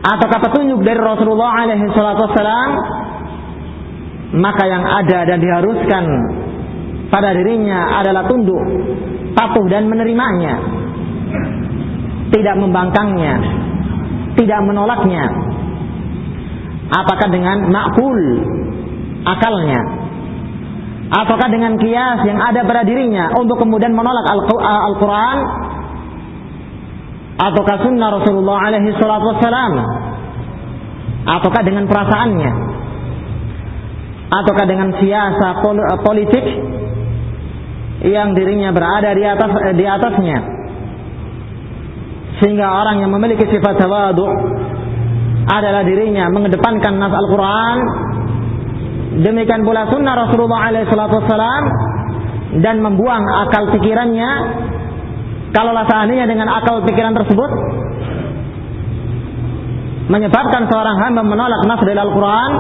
ataukah 0.05 0.41
petunjuk 0.51 0.81
dari 0.87 1.01
Rasulullah 1.01 1.65
alaihi 1.65 1.91
salatu 1.95 2.31
wasalam 2.31 2.71
maka 4.39 4.65
yang 4.69 4.85
ada 4.85 5.19
dan 5.25 5.39
diharuskan 5.41 6.05
pada 7.09 7.33
dirinya 7.33 7.99
adalah 7.99 8.29
tunduk 8.29 8.63
patuh 9.33 9.67
dan 9.73 9.89
menerimanya 9.89 10.61
tidak 12.29 12.55
membangkangnya 12.61 13.59
tidak 14.39 14.61
menolaknya. 14.63 15.25
Apakah 16.89 17.29
dengan 17.29 17.69
makul 17.69 18.19
akalnya? 19.27 19.81
Apakah 21.09 21.49
dengan 21.51 21.75
kias 21.81 22.23
yang 22.23 22.39
ada 22.39 22.63
pada 22.63 22.87
dirinya 22.87 23.35
untuk 23.35 23.59
kemudian 23.59 23.93
menolak 23.93 24.25
Al-Quran? 24.31 25.39
Ataukah 27.39 27.87
sunnah 27.87 28.09
Rasulullah 28.19 28.59
alaihi 28.67 28.91
salatu 28.99 29.31
wassalam? 29.31 29.75
Ataukah 31.23 31.63
dengan 31.63 31.87
perasaannya? 31.87 32.53
Ataukah 34.29 34.67
dengan 34.67 34.91
siasa 34.99 35.63
politik 36.03 36.45
yang 38.05 38.35
dirinya 38.35 38.75
berada 38.75 39.15
di 39.15 39.23
atas 39.23 39.51
di 39.79 39.85
atasnya? 39.87 40.39
Sehingga 42.43 42.67
orang 42.67 43.07
yang 43.07 43.11
memiliki 43.15 43.47
sifat 43.47 43.87
tawadu 43.87 44.27
adalah 45.47 45.87
dirinya 45.87 46.27
mengedepankan 46.35 46.99
nas 46.99 47.15
Al-Quran. 47.15 47.79
Demikian 49.23 49.63
pula 49.63 49.87
sunnah 49.91 50.15
Rasulullah 50.27 50.71
SAW 50.71 51.65
dan 52.63 52.83
membuang 52.83 53.25
akal 53.47 53.75
pikirannya 53.79 54.31
kalaulah 55.53 55.85
seandainya 55.89 56.27
dengan 56.29 56.49
akal 56.53 56.85
pikiran 56.85 57.17
tersebut 57.17 57.51
menyebabkan 60.09 60.69
seorang 60.73 60.97
hamba 61.05 61.23
menolak 61.25 61.61
nas 61.69 61.81
dari 61.85 61.99
Al-Quran 62.01 62.51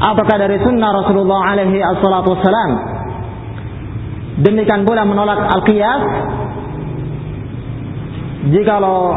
apakah 0.00 0.36
dari 0.36 0.56
sunnah 0.60 0.90
Rasulullah 0.92 1.40
alaihi 1.56 1.80
assalatu 1.80 2.36
wassalam? 2.36 2.70
Demikian 4.38 4.86
pula 4.86 5.02
menolak 5.02 5.40
Al-Qiyas 5.50 6.02
jikalau 8.54 9.10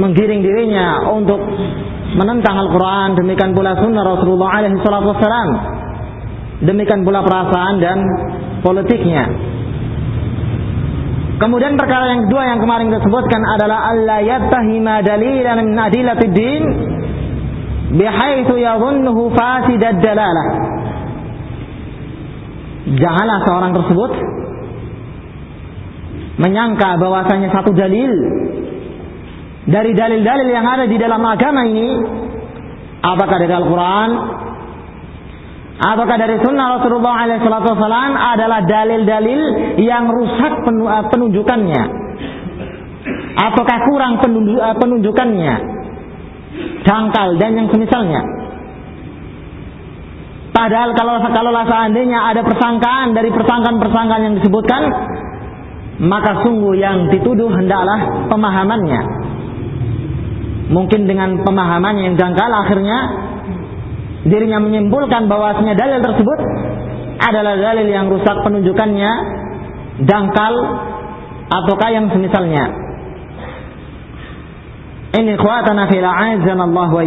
menggiring 0.00 0.40
dirinya 0.40 1.12
untuk 1.12 1.38
menentang 2.16 2.56
Al-Quran 2.56 3.20
demikian 3.20 3.52
pula 3.52 3.76
sunnah 3.76 4.04
Rasulullah 4.04 4.48
alaihi 4.60 4.80
salatu 4.80 5.12
wassalam 5.12 5.48
demikian 6.64 7.04
pula 7.04 7.20
perasaan 7.20 7.74
dan 7.80 7.98
politiknya 8.64 9.51
Kemudian 11.42 11.74
perkara 11.74 12.14
yang 12.14 12.30
kedua 12.30 12.42
yang 12.54 12.62
kemarin 12.62 12.86
kita 12.86 13.02
sebutkan 13.02 13.42
adalah 13.42 13.90
alla 13.90 14.22
yattahima 14.22 15.02
dalilan 15.02 15.58
min 15.66 15.74
adilatid 15.74 16.30
din 16.30 16.62
bihaitsu 17.98 18.62
yadhunnuhu 18.62 19.34
fasidad 19.34 19.98
dalalah. 19.98 20.48
Janganlah 22.94 23.38
seorang 23.42 23.72
tersebut 23.74 24.10
menyangka 26.38 26.94
bahwasanya 27.02 27.50
satu 27.50 27.74
dalil 27.74 28.12
dari 29.66 29.98
dalil-dalil 29.98 30.46
yang 30.46 30.66
ada 30.66 30.86
di 30.86 30.94
dalam 30.94 31.26
agama 31.26 31.66
ini 31.66 31.90
apakah 33.02 33.36
dari 33.42 33.50
Al-Quran 33.50 34.10
Apakah 35.80 36.16
dari 36.20 36.36
sunnah 36.44 36.76
Rasulullah 36.76 37.24
SAW 37.40 38.12
adalah 38.12 38.60
dalil-dalil 38.68 39.40
yang 39.80 40.04
rusak 40.12 40.68
eh, 40.68 41.04
penunjukannya? 41.08 41.82
Apakah 43.40 43.76
kurang 43.88 44.20
eh, 44.20 44.76
penunjukannya? 44.76 45.54
Dangkal 46.84 47.40
dan 47.40 47.56
yang 47.56 47.68
semisalnya. 47.72 48.20
Padahal 50.52 50.92
kalau 50.92 51.16
kalau 51.32 51.50
seandainya 51.64 52.20
ada 52.28 52.44
persangkaan 52.44 53.16
dari 53.16 53.32
persangkaan-persangkaan 53.32 54.22
yang 54.22 54.34
disebutkan, 54.36 54.82
maka 56.04 56.44
sungguh 56.44 56.76
yang 56.76 57.08
dituduh 57.08 57.48
hendaklah 57.56 58.28
pemahamannya. 58.28 59.00
Mungkin 60.68 61.08
dengan 61.08 61.40
pemahamannya 61.40 62.12
yang 62.12 62.16
dangkal 62.20 62.52
akhirnya 62.52 62.98
dirinya 64.26 64.62
menyimpulkan 64.62 65.26
bahwasanya 65.26 65.74
dalil 65.74 65.98
tersebut 66.02 66.38
adalah 67.22 67.54
dalil 67.58 67.86
yang 67.86 68.10
rusak 68.10 68.36
penunjukannya, 68.42 69.12
dangkal 70.06 70.54
ataukah 71.50 71.90
yang 71.90 72.06
semisalnya. 72.10 72.64
Ini 75.12 75.36
kuatana 75.36 75.92
fil 75.92 76.06
Allah 76.08 76.88
wa. 76.88 77.04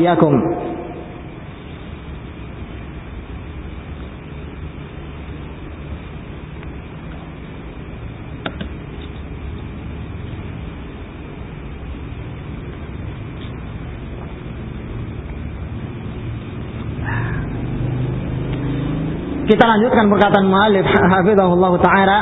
Kita 19.55 19.71
lanjutkan 19.71 20.11
perkataan 20.11 20.51
muallif 20.51 20.83
hafizahullah 20.83 21.73
taala. 21.79 22.19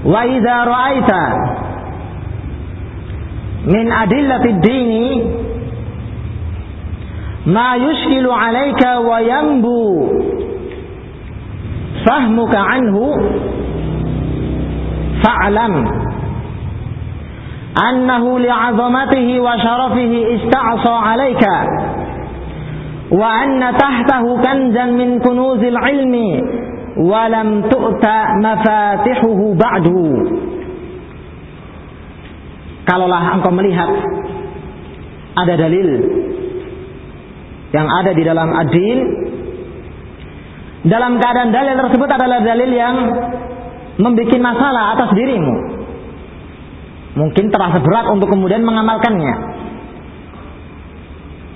Wa 0.00 0.24
idza 0.24 0.56
ra'aita 0.64 1.22
min 3.68 3.84
adillati 3.84 4.48
ad-dini 4.56 5.04
ma 7.52 7.76
yushkilu 7.76 8.32
'alayka 8.32 9.04
wa 9.04 9.20
yanbu 9.20 9.80
fahmuka 12.08 12.56
anhu 12.56 13.04
fa'lam 15.20 15.74
annahu 17.76 18.40
li'azamatihi 18.40 19.36
wa 19.36 19.52
sharafihi 19.60 20.40
ista'sa 20.40 20.92
'alayka 20.96 21.54
wa 23.12 23.28
anna 23.30 23.74
tahtahu 23.76 24.40
kanzan 24.42 24.98
min 24.98 25.22
kunuzil 25.22 25.78
ilmi 25.78 26.30
wa 27.06 27.28
lam 27.30 27.66
tu'ta 27.70 28.18
mafatihuhu 28.42 29.54
ba'du. 29.54 30.06
Kalaulah 32.86 33.34
engkau 33.38 33.50
melihat 33.50 33.90
ada 35.36 35.54
dalil 35.58 35.88
yang 37.74 37.86
ada 37.90 38.10
di 38.14 38.22
dalam 38.22 38.48
adil 38.54 38.98
dalam 40.86 41.18
keadaan 41.18 41.50
dalil 41.50 41.74
tersebut 41.82 42.08
adalah 42.08 42.38
dalil 42.46 42.70
yang 42.70 42.96
membuat 43.98 44.38
masalah 44.38 44.94
atas 44.94 45.10
dirimu. 45.18 45.54
Mungkin 47.16 47.48
terasa 47.48 47.80
berat 47.80 48.06
untuk 48.12 48.28
kemudian 48.28 48.62
mengamalkannya 48.62 49.55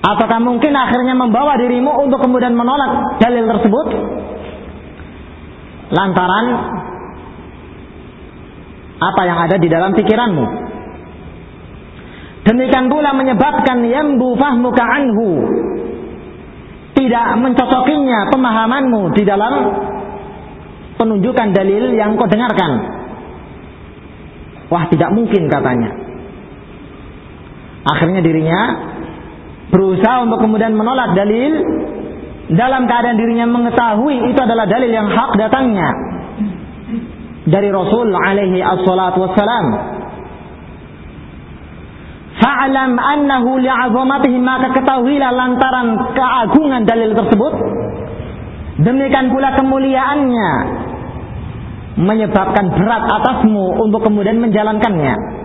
Apakah 0.00 0.40
mungkin 0.40 0.72
akhirnya 0.72 1.12
membawa 1.12 1.60
dirimu 1.60 1.92
untuk 2.08 2.24
kemudian 2.24 2.56
menolak 2.56 3.20
dalil 3.20 3.44
tersebut? 3.44 3.86
Lantaran 5.92 6.46
apa 9.00 9.22
yang 9.28 9.38
ada 9.44 9.56
di 9.60 9.68
dalam 9.68 9.92
pikiranmu. 9.92 10.44
Demikian 12.48 12.88
pula 12.88 13.12
menyebabkan 13.12 13.84
yambu 13.84 14.40
fahmuka 14.40 14.80
anhu. 14.80 15.28
Tidak 16.96 17.26
mencocokinya 17.36 18.32
pemahamanmu 18.32 19.12
di 19.16 19.22
dalam 19.24 19.54
penunjukan 20.96 21.48
dalil 21.52 21.92
yang 21.96 22.16
kau 22.16 22.28
dengarkan. 22.28 22.72
Wah 24.72 24.84
tidak 24.88 25.12
mungkin 25.12 25.48
katanya. 25.48 25.90
Akhirnya 27.84 28.20
dirinya 28.20 28.60
berusaha 29.70 30.26
untuk 30.26 30.42
kemudian 30.42 30.74
menolak 30.74 31.14
dalil 31.14 31.52
dalam 32.50 32.90
keadaan 32.90 33.14
dirinya 33.14 33.46
mengetahui 33.46 34.34
itu 34.34 34.40
adalah 34.42 34.66
dalil 34.66 34.90
yang 34.90 35.06
hak 35.06 35.30
datangnya 35.38 35.88
dari 37.46 37.70
Rasul 37.70 38.10
alaihi 38.10 38.58
assalatu 38.60 39.22
wassalam. 39.24 39.66
Fa'lam 42.40 42.96
annahu 42.96 43.60
li'azamatihi 43.60 44.38
maka 44.40 44.72
ketahuilah 44.72 45.30
lantaran 45.34 46.14
keagungan 46.16 46.82
dalil 46.88 47.12
tersebut 47.12 47.52
demikian 48.80 49.28
pula 49.28 49.52
kemuliaannya 49.60 50.52
menyebabkan 52.00 52.72
berat 52.72 53.04
atasmu 53.12 53.76
untuk 53.84 54.00
kemudian 54.08 54.40
menjalankannya. 54.40 55.39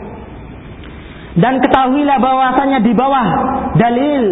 Dan 1.36 1.60
ketahuilah 1.60 2.17
bahwasanya 2.24 2.80
di 2.80 2.95
bawah 2.95 3.28
dalil 3.76 4.24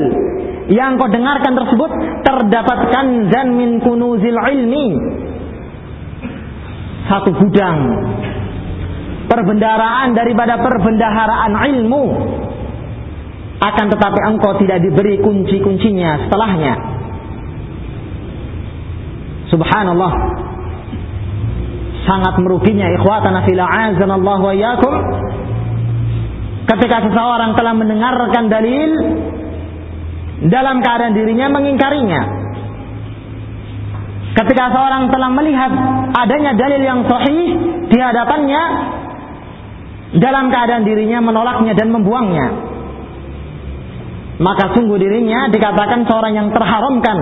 yang 0.72 0.96
kau 0.96 1.12
dengarkan 1.12 1.52
tersebut 1.52 1.92
terdapat 2.24 2.80
kanzan 2.96 3.60
min 3.60 3.84
kunuzil 3.84 4.40
ilmi. 4.40 4.88
Satu 7.12 7.36
gudang 7.36 7.80
perbendaraan 9.28 10.16
daripada 10.16 10.64
perbendaharaan 10.64 11.52
ilmu. 11.76 12.06
Akan 13.64 13.92
tetapi 13.92 14.20
engkau 14.28 14.60
tidak 14.60 14.80
diberi 14.84 15.20
kunci-kuncinya 15.20 16.28
setelahnya. 16.28 16.74
Subhanallah. 19.52 20.14
Sangat 22.04 22.36
meruginya 22.44 22.88
ikhwatana 22.96 23.48
fil 23.48 23.60
azanallahu 23.60 24.44
wa 24.52 24.56
ketika 26.64 26.98
seseorang 27.10 27.52
telah 27.60 27.74
mendengarkan 27.76 28.44
dalil 28.48 28.92
dalam 30.48 30.84
keadaan 30.84 31.16
dirinya 31.16 31.48
mengingkarinya. 31.52 32.22
Ketika 34.34 34.74
seorang 34.74 35.14
telah 35.14 35.30
melihat 35.30 35.72
adanya 36.18 36.58
dalil 36.58 36.82
yang 36.82 37.06
sahih 37.06 37.48
di 37.86 37.98
hadapannya 38.02 38.64
dalam 40.18 40.50
keadaan 40.50 40.84
dirinya 40.88 41.22
menolaknya 41.22 41.78
dan 41.78 41.94
membuangnya. 41.94 42.48
Maka 44.42 44.74
sungguh 44.74 44.98
dirinya 44.98 45.54
dikatakan 45.54 46.10
seorang 46.10 46.34
yang 46.34 46.50
terharamkan 46.50 47.18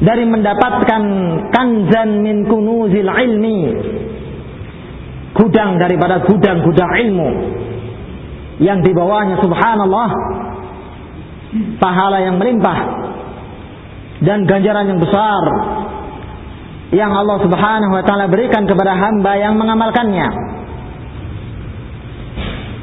dari 0.00 0.24
mendapatkan 0.24 1.02
kanzan 1.52 2.24
min 2.24 2.48
kunuzil 2.48 3.12
ilmi. 3.12 3.60
Gudang 5.36 5.76
daripada 5.76 6.24
gudang-gudang 6.24 6.90
ilmu 7.04 7.30
yang 8.60 8.84
dibawanya 8.84 9.40
subhanallah 9.40 10.10
pahala 11.80 12.18
yang 12.20 12.36
melimpah 12.40 12.78
dan 14.24 14.48
ganjaran 14.48 14.88
yang 14.88 15.00
besar 15.00 15.42
yang 16.92 17.08
Allah 17.08 17.40
Subhanahu 17.40 17.92
wa 17.96 18.04
taala 18.04 18.28
berikan 18.28 18.68
kepada 18.68 18.92
hamba 18.92 19.32
yang 19.40 19.56
mengamalkannya. 19.56 20.28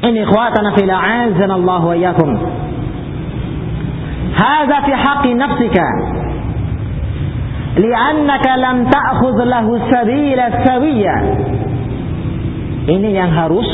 Ini 0.00 0.18
ikhwatana 0.26 0.74
fil 0.74 0.90
a'azana 0.90 1.54
Allah 1.54 1.82
wa 1.86 1.94
iyyakum. 1.94 2.30
Hadza 4.34 4.76
fi 4.82 4.92
haqqi 4.98 5.30
nafsika. 5.38 5.86
Li'annaka 7.78 8.50
lam 8.58 8.76
ta'khudh 8.90 9.38
lahu 9.46 9.78
sabila 9.86 10.44
sawiyya. 10.66 11.16
Ini 12.90 13.08
yang 13.14 13.30
harus 13.30 13.68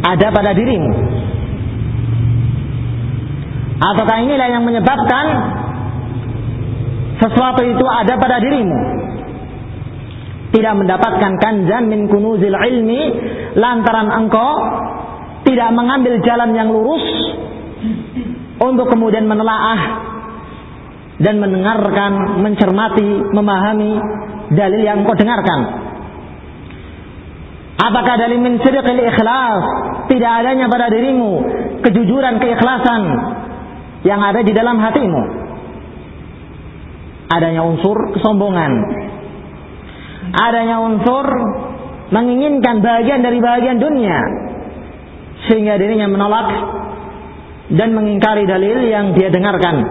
ada 0.00 0.26
pada 0.32 0.50
dirimu. 0.56 0.92
Ataukah 3.80 4.18
inilah 4.20 4.48
yang 4.52 4.64
menyebabkan 4.64 5.24
sesuatu 7.16 7.64
itu 7.64 7.84
ada 7.84 8.14
pada 8.20 8.36
dirimu? 8.40 8.78
Tidak 10.50 10.74
mendapatkan 10.76 11.32
kanzan 11.40 11.88
min 11.88 12.10
kunuzil 12.10 12.52
ilmi 12.52 13.00
lantaran 13.56 14.10
engkau 14.10 14.50
tidak 15.46 15.70
mengambil 15.72 16.20
jalan 16.20 16.52
yang 16.52 16.68
lurus 16.68 17.06
untuk 18.60 18.92
kemudian 18.92 19.24
menelaah 19.24 19.80
dan 21.20 21.40
mendengarkan, 21.40 22.40
mencermati, 22.44 23.08
memahami 23.32 23.92
dalil 24.52 24.80
yang 24.84 25.04
kau 25.04 25.16
dengarkan. 25.16 25.79
Apakah 27.80 28.14
dalil 28.20 28.44
min 28.44 28.60
ikhlas 28.60 29.64
tidak 30.12 30.30
adanya 30.44 30.68
pada 30.68 30.92
dirimu 30.92 31.32
kejujuran 31.80 32.36
keikhlasan 32.36 33.02
yang 34.04 34.20
ada 34.20 34.44
di 34.44 34.52
dalam 34.52 34.76
hatimu. 34.76 35.22
Adanya 37.30 37.64
unsur 37.64 38.12
kesombongan. 38.12 38.72
Adanya 40.34 40.76
unsur 40.84 41.24
menginginkan 42.12 42.84
bagian 42.84 43.24
dari 43.24 43.38
bagian 43.40 43.80
dunia. 43.80 44.18
Sehingga 45.48 45.80
dirinya 45.80 46.10
menolak 46.10 46.48
dan 47.72 47.96
mengingkari 47.96 48.44
dalil 48.44 48.76
yang 48.92 49.16
dia 49.16 49.32
dengarkan. 49.32 49.88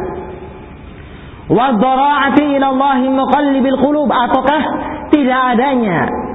Wadhara'ati 1.49 2.53
ila 2.59 2.67
Allah 2.69 3.01
muqallibil 3.09 3.79
qulub 3.81 4.13
ataukah 4.13 4.61
tidak 5.09 5.39
adanya 5.57 6.28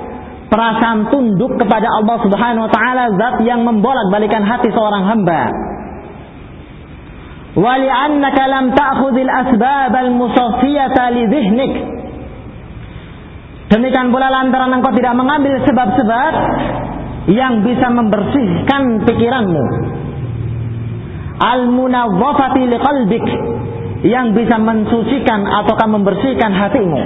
perasaan 0.54 1.14
tunduk 1.14 1.56
kepada 1.62 1.86
Allah 1.86 2.18
Subhanahu 2.26 2.66
wa 2.66 2.72
taala 2.74 3.04
zat 3.16 3.36
yang 3.46 3.62
membolak-balikan 3.64 4.42
hati 4.44 4.74
seorang 4.74 5.06
hamba 5.06 5.42
ولأنك 7.50 8.38
لم 8.40 8.66
تأخذ 8.78 9.16
الأسباب 9.18 9.94
المصفية 9.96 10.98
لذهنك 11.10 11.74
Demikian 13.70 14.10
pula 14.10 14.34
lantaran 14.34 14.82
engkau 14.82 14.90
tidak 14.98 15.14
mengambil 15.14 15.62
sebab-sebab 15.62 16.34
yang 17.30 17.62
bisa 17.62 17.86
membersihkan 17.94 19.06
pikiranmu. 19.06 19.66
Al-munawwafati 21.38 22.66
liqalbik 22.66 23.26
yang 24.10 24.34
bisa 24.34 24.58
mensucikan 24.58 25.46
ataukah 25.46 25.86
membersihkan 25.86 26.50
hatimu. 26.50 27.02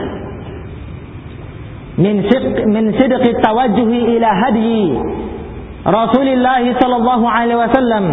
Min 1.98 2.22
sidq 2.30 2.56
min 2.70 2.94
sidqi 2.94 3.30
tawajjuhi 3.42 3.98
ila 4.16 4.30
hadyi 4.46 4.86
Rasulullah 5.82 6.62
sallallahu 6.62 7.26
alaihi 7.26 7.58
wasallam 7.58 8.04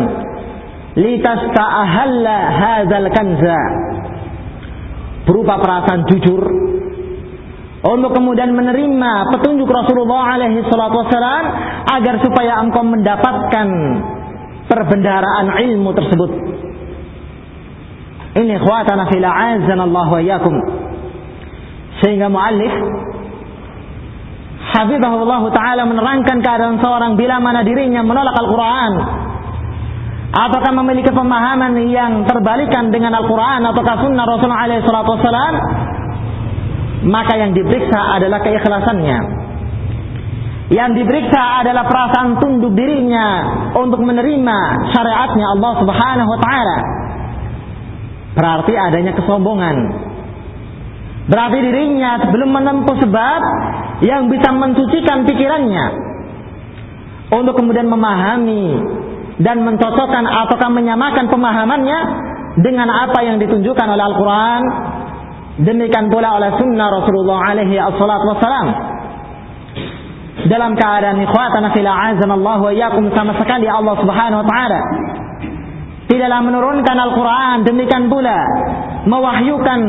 litasta'ahalla 0.96 2.38
hadzal 2.56 3.08
kanza 3.14 3.60
berupa 5.28 5.60
perasaan 5.60 6.08
jujur 6.10 6.42
untuk 7.86 8.18
kemudian 8.18 8.58
menerima 8.58 9.30
petunjuk 9.38 9.70
Rasulullah 9.70 10.34
alaihi 10.34 10.66
salatu 10.66 11.06
wasalam 11.06 11.44
agar 11.86 12.18
supaya 12.26 12.58
engkau 12.66 12.82
mendapatkan 12.82 13.68
perbendaharaan 14.66 15.54
ilmu 15.54 15.94
tersebut. 15.94 16.32
Ini 18.42 18.58
khawatana 18.58 19.06
fil 19.14 19.22
Allah 19.22 20.08
wa 20.10 20.20
iyyakum. 20.20 20.56
Sehingga 22.02 22.28
muallif 22.28 22.74
Hafizahullah 24.76 25.42
Ta'ala 25.56 25.88
menerangkan 25.88 26.44
keadaan 26.44 26.84
seorang 26.84 27.16
bila 27.16 27.40
mana 27.40 27.64
dirinya 27.64 28.04
menolak 28.04 28.36
Al-Quran 28.36 28.92
apakah 30.36 30.72
memiliki 30.84 31.16
pemahaman 31.16 31.80
yang 31.88 32.28
terbalikan 32.28 32.92
dengan 32.92 33.16
Al-Quran 33.16 33.64
ataukah 33.72 33.96
sunnah 34.04 34.28
Rasulullah 34.28 34.68
SAW 34.84 35.56
maka 37.08 37.34
yang 37.40 37.56
diperiksa 37.56 38.20
adalah 38.20 38.44
keikhlasannya 38.44 39.46
yang 40.74 40.98
diperiksa 40.98 41.62
adalah 41.62 41.86
perasaan 41.86 42.42
tunduk 42.42 42.74
dirinya 42.74 43.28
untuk 43.78 44.02
menerima 44.02 44.58
syariatnya 44.98 45.46
Allah 45.54 45.72
Subhanahu 45.78 46.30
wa 46.34 46.40
taala. 46.42 46.78
Berarti 48.34 48.74
adanya 48.74 49.14
kesombongan. 49.14 49.78
Berarti 51.30 51.58
dirinya 51.62 52.18
belum 52.34 52.50
menempuh 52.50 52.98
sebab 52.98 53.42
yang 54.04 54.28
bisa 54.28 54.50
mensucikan 54.52 55.24
pikirannya. 55.24 55.86
Untuk 57.32 57.58
kemudian 57.58 57.90
memahami 57.90 58.76
dan 59.42 59.64
mencocokkan 59.64 60.24
ataukah 60.24 60.72
menyamakan 60.72 61.28
pemahamannya 61.28 62.00
dengan 62.60 62.88
apa 62.88 63.20
yang 63.24 63.38
ditunjukkan 63.40 63.88
oleh 63.88 64.04
Al-Quran. 64.04 64.62
Demikian 65.56 66.12
pula 66.12 66.36
oleh 66.36 66.52
sunnah 66.60 66.88
Rasulullah 66.92 67.40
alaihi 67.56 67.80
wassalam. 67.80 68.68
Dalam 70.46 70.76
keadaan 70.76 71.18
ikhwatana 71.24 71.72
fil 71.72 71.88
Allah 71.88 72.60
wa 72.60 72.72
iyyakum 72.72 73.10
sama 73.16 73.34
sekali 73.40 73.66
Allah 73.66 73.96
Subhanahu 73.98 74.44
wa 74.44 74.48
taala 74.48 74.82
tidaklah 76.06 76.40
menurunkan 76.46 76.98
Al-Quran. 77.00 77.58
Demikian 77.66 78.12
pula 78.12 78.40
mewahyukan 79.10 79.80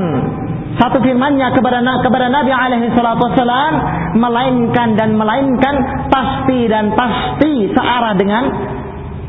satu 0.76 1.00
firmannya 1.00 1.56
kepada 1.56 1.80
kepada 1.80 2.26
Nabi 2.28 2.52
alaihi 2.52 2.92
salatu 2.92 3.32
wasalam 3.32 3.72
melainkan 4.20 4.92
dan 5.00 5.16
melainkan 5.16 5.74
pasti 6.12 6.68
dan 6.68 6.92
pasti 6.92 7.72
searah 7.72 8.12
dengan 8.20 8.44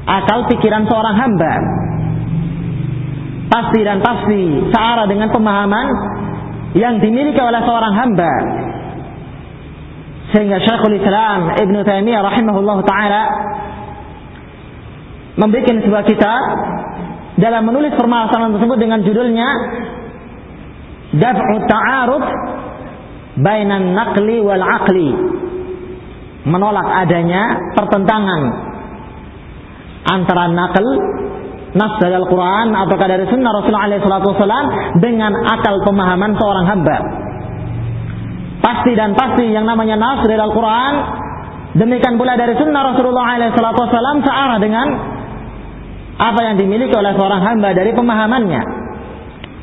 akal 0.07 0.43
pikiran 0.51 0.83
seorang 0.91 1.15
hamba. 1.15 1.53
Pasti 3.47 3.79
dan 3.79 4.03
pasti 4.03 4.41
searah 4.75 5.07
dengan 5.07 5.31
pemahaman 5.31 5.87
yang 6.75 6.99
dimiliki 6.99 7.39
oleh 7.39 7.63
seorang 7.63 7.93
hamba. 7.95 8.33
Sehingga 10.35 10.59
Syekhul 10.59 10.99
Islam 10.99 11.55
Ibn 11.55 11.75
Taimiyah 11.87 12.27
rahimahullah 12.27 12.77
taala 12.83 13.23
membuat 15.39 15.63
sebuah 15.79 16.03
kitab 16.03 16.41
dalam 17.39 17.63
menulis 17.69 17.95
permasalahan 17.95 18.57
tersebut 18.59 18.77
dengan 18.81 18.99
judulnya 19.05 19.47
Daf'u 21.17 21.55
Ta'aruf 21.65 22.25
Bainan 23.37 23.93
Naqli 23.93 24.41
wal 24.41 24.63
Aqli 24.65 25.09
menolak 26.47 26.87
adanya 27.05 27.75
pertentangan 27.75 28.41
antara 30.07 30.47
nakal 30.55 30.87
nas 31.75 31.93
dari 31.99 32.15
Al-Quran 32.15 32.71
ataukah 32.71 33.07
dari 33.11 33.27
sunnah 33.27 33.51
Rasulullah 33.51 33.99
SAW 33.99 34.97
dengan 35.03 35.35
akal 35.35 35.83
pemahaman 35.83 36.31
seorang 36.39 36.65
hamba. 36.65 36.97
Pasti 38.63 38.97
dan 38.97 39.13
pasti 39.13 39.51
yang 39.51 39.67
namanya 39.67 39.99
nas 39.99 40.23
dari 40.25 40.39
Al-Quran 40.39 40.93
demikian 41.77 42.15
pula 42.15 42.39
dari 42.39 42.55
sunnah 42.55 42.95
Rasulullah 42.95 43.37
SAW 43.53 44.23
searah 44.23 44.57
dengan 44.57 44.87
apa 46.17 46.39
yang 46.41 46.55
dimiliki 46.57 46.95
oleh 46.97 47.13
seorang 47.13 47.45
hamba 47.45 47.77
dari 47.77 47.93
pemahamannya, 47.93 48.61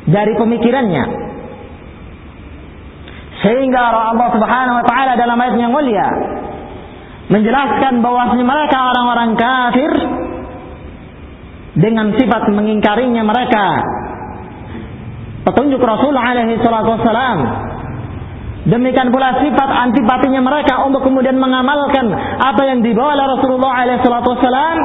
dari 0.07 0.33
pemikirannya. 0.39 1.24
Sehingga 3.45 3.81
Allah 3.93 4.29
Subhanahu 4.33 4.75
wa 4.81 4.85
taala 4.89 5.13
dalam 5.13 5.37
ayat 5.37 5.55
yang 5.61 5.69
mulia 5.69 6.09
menjelaskan 7.29 8.01
bahwasanya 8.01 8.45
mereka 8.45 8.77
orang-orang 8.89 9.29
kafir 9.37 9.91
dengan 11.77 12.15
sifat 12.17 12.49
mengingkarinya 12.49 13.21
mereka. 13.21 13.65
Petunjuk 15.45 15.77
Rasul 15.77 16.15
alaihi 16.17 16.57
salatu 16.65 16.97
wassalam. 16.97 17.37
Demikian 18.65 19.13
pula 19.13 19.37
sifat 19.45 19.69
antipatinya 19.69 20.41
mereka 20.41 20.81
untuk 20.89 21.05
kemudian 21.05 21.37
mengamalkan 21.37 22.09
apa 22.41 22.65
yang 22.65 22.81
dibawa 22.81 23.13
oleh 23.13 23.25
Rasulullah 23.37 23.73
alaihi 23.77 24.01
wassalam. 24.01 24.77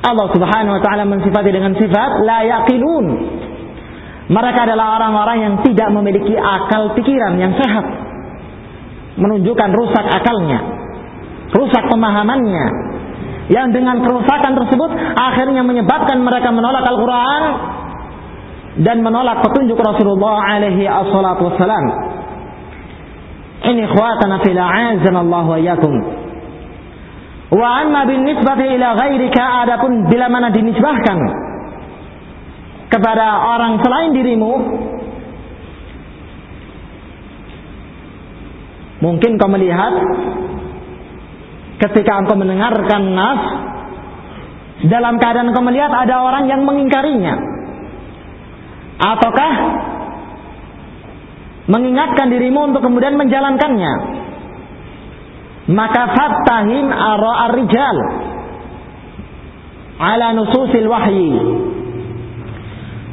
Allah 0.00 0.26
subhanahu 0.32 0.78
wa 0.78 0.82
ta'ala 0.82 1.04
mensifati 1.10 1.50
dengan 1.50 1.74
sifat 1.74 2.24
la 2.24 2.38
yaqilun 2.46 3.06
mereka 4.30 4.62
adalah 4.62 5.02
orang-orang 5.02 5.38
yang 5.42 5.54
tidak 5.66 5.88
memiliki 5.90 6.38
akal 6.38 6.94
pikiran 6.94 7.34
yang 7.36 7.52
sehat 7.58 7.86
menunjukkan 9.18 9.70
rusak 9.74 10.06
akalnya 10.06 10.58
rusak 11.50 11.84
pemahamannya 11.90 12.66
yang 13.50 13.74
dengan 13.74 13.98
kerusakan 14.06 14.54
tersebut 14.62 14.90
akhirnya 15.18 15.66
menyebabkan 15.66 16.22
mereka 16.22 16.54
menolak 16.54 16.86
Al-Quran 16.86 17.42
dan 18.86 19.02
menolak 19.02 19.42
petunjuk 19.42 19.74
Rasulullah 19.74 20.54
alaihi 20.54 20.86
wassalam. 20.86 21.84
Ini 23.60 23.82
khawatana 23.90 24.40
fil 24.46 24.54
a'azanallahu 24.54 25.48
wa 25.50 25.58
iyyakum. 25.58 25.94
Wa 27.50 27.82
amma 27.82 28.06
bin 28.06 28.22
nisbati 28.22 28.78
ila 28.78 28.94
ghairika 28.94 29.66
adapun 29.66 30.06
bila 30.06 30.30
mana 30.30 30.54
dinisbahkan 30.54 31.18
kepada 32.90 33.26
orang 33.56 33.78
selain 33.78 34.10
dirimu 34.12 34.52
mungkin 39.00 39.38
kau 39.40 39.48
melihat 39.48 39.94
ketika 41.80 42.20
engkau 42.20 42.36
mendengarkan 42.36 43.02
nas 43.16 43.40
dalam 44.84 45.16
keadaan 45.20 45.52
engkau 45.52 45.64
melihat 45.64 45.92
ada 45.92 46.24
orang 46.24 46.48
yang 46.48 46.64
mengingkarinya. 46.64 47.36
Ataukah 49.00 49.52
mengingatkan 51.68 52.28
dirimu 52.32 52.72
untuk 52.72 52.84
kemudian 52.84 53.16
menjalankannya? 53.16 53.92
Maka 55.72 56.02
fattahim 56.16 56.88
ara 56.92 57.32
ar-rijal 57.48 57.96
ala 60.00 60.26
nususil 60.36 60.88
wahyi 60.88 61.32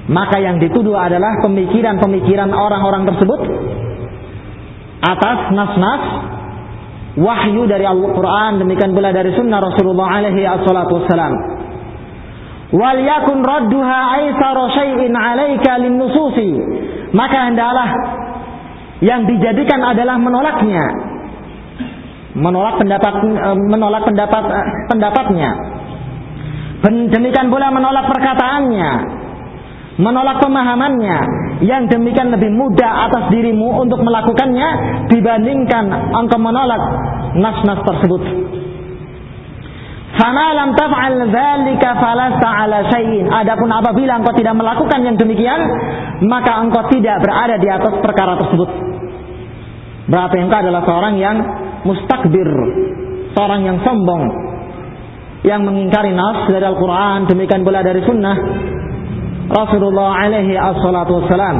maka 0.08 0.40
yang 0.40 0.64
dituduh 0.64 0.96
adalah 0.96 1.44
pemikiran-pemikiran 1.44 2.52
orang-orang 2.52 3.12
tersebut 3.12 3.42
atas 5.04 5.40
nas-nas 5.52 6.04
wahyu 7.20 7.68
dari 7.68 7.84
Al-Quran 7.84 8.64
demikian 8.64 8.96
pula 8.96 9.12
dari 9.12 9.36
sunnah 9.36 9.60
Rasulullah 9.60 10.22
alaihi 10.22 10.48
assalatu 10.48 11.04
wassalam. 11.04 11.34
Wal 12.68 13.00
yakun 13.00 13.44
radduha 13.44 14.00
aisara 14.20 14.64
syai'in 14.76 15.14
alaika 15.16 15.80
lin 15.80 15.96
nususi 16.00 16.52
maka 17.16 17.52
hendaklah 17.52 17.90
yang 19.00 19.30
dijadikan 19.30 19.84
adalah 19.84 20.18
menolaknya. 20.18 20.86
Menolak 22.38 22.78
pendapat 22.78 23.14
eh, 23.24 23.58
menolak 23.58 24.04
pendapat 24.06 24.44
eh, 24.46 24.68
pendapatnya. 24.90 25.52
Demikian 26.86 27.50
pula 27.50 27.74
menolak 27.74 28.06
perkataannya, 28.06 28.92
menolak 29.98 30.38
pemahamannya 30.42 31.20
yang 31.66 31.90
demikian 31.90 32.30
lebih 32.30 32.54
mudah 32.54 33.10
atas 33.10 33.34
dirimu 33.34 33.82
untuk 33.82 33.98
melakukannya 34.06 34.70
dibandingkan 35.10 35.90
engkau 36.14 36.38
menolak 36.38 36.82
nas-nas 37.34 37.82
tersebut. 37.82 38.22
Fama 40.18 40.48
lam 40.54 40.74
taf'al 40.74 41.30
dzalika 41.30 41.90
falasta 41.98 42.50
ala 42.50 42.90
syai'in. 42.90 43.30
Adapun 43.30 43.70
apabila 43.70 44.22
engkau 44.22 44.34
tidak 44.38 44.58
melakukan 44.58 45.00
yang 45.06 45.18
demikian, 45.18 45.62
maka 46.26 46.62
engkau 46.62 46.90
tidak 46.90 47.22
berada 47.22 47.58
di 47.58 47.70
atas 47.70 47.94
perkara 48.02 48.34
tersebut. 48.38 48.70
Berarti 50.10 50.38
engkau 50.42 50.58
adalah 50.62 50.82
seorang 50.86 51.14
yang 51.22 51.38
mustakbir, 51.86 52.50
seorang 53.34 53.66
yang 53.66 53.78
sombong, 53.82 54.24
yang 55.46 55.62
mengingkari 55.66 56.14
nas 56.14 56.50
dari 56.50 56.66
Al-Quran, 56.66 57.30
demikian 57.30 57.62
pula 57.62 57.86
dari 57.86 58.02
sunnah 58.02 58.38
Rasulullah 59.48 60.28
alaihi 60.28 60.60
assalatu 60.60 61.24
wassalam. 61.24 61.58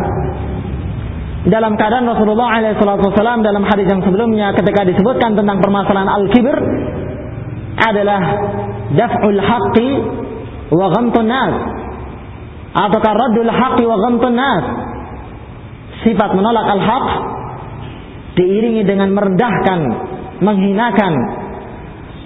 Dalam 1.48 1.80
keadaan 1.80 2.04
Rasulullah 2.04 2.60
alaihi 2.60 2.76
assalatu 2.76 3.08
wassalam 3.08 3.40
dalam 3.40 3.64
hadis 3.64 3.88
yang 3.88 4.04
sebelumnya 4.04 4.52
ketika 4.52 4.84
disebutkan 4.84 5.40
tentang 5.40 5.64
permasalahan 5.64 6.12
al-kibir 6.12 6.58
adalah 7.80 8.22
daf'ul 8.92 9.40
haqqi 9.40 9.90
wa 10.76 10.86
ghamtun 10.92 11.28
nas 11.32 11.56
atau 12.76 13.00
raddul 13.00 13.52
haqqi 13.52 13.84
wa 13.88 13.98
ghamtun 14.04 14.36
nas 14.36 14.64
sifat 16.04 16.30
menolak 16.36 16.68
al-haq 16.68 17.08
diiringi 18.38 18.84
dengan 18.86 19.16
merendahkan, 19.16 19.80
menghinakan 20.44 21.14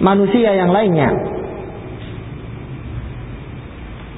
manusia 0.01 0.57
yang 0.57 0.73
lainnya. 0.73 1.30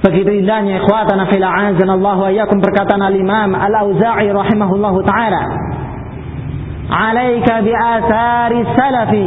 Begitu 0.04 0.44
indahnya 0.44 0.84
ikhwatana 0.84 1.32
fil 1.32 1.40
Allah 1.40 2.16
wa 2.20 2.28
iyyakum 2.28 2.60
perkataan 2.60 3.00
al-Imam 3.00 3.56
Al-Auza'i 3.56 4.28
rahimahullahu 4.28 5.00
taala. 5.00 5.42
Alaika 6.92 7.64
bi 7.64 7.72
athari 7.72 8.60
salafi 8.76 9.26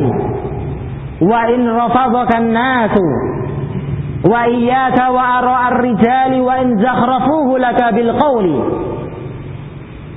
wa 1.26 1.50
in 1.50 1.66
rafadhaka 1.66 2.38
an-nasu 2.38 3.06
wa 4.22 4.46
iyyaka 4.46 5.10
wa 5.10 5.24
ara 5.42 5.56
ar-rijali 5.74 6.46
wa 6.46 6.62
in 6.62 6.78
zakhrafuhu 6.78 7.58
laka 7.58 7.98
bil 7.98 8.14
qawli 8.14 8.58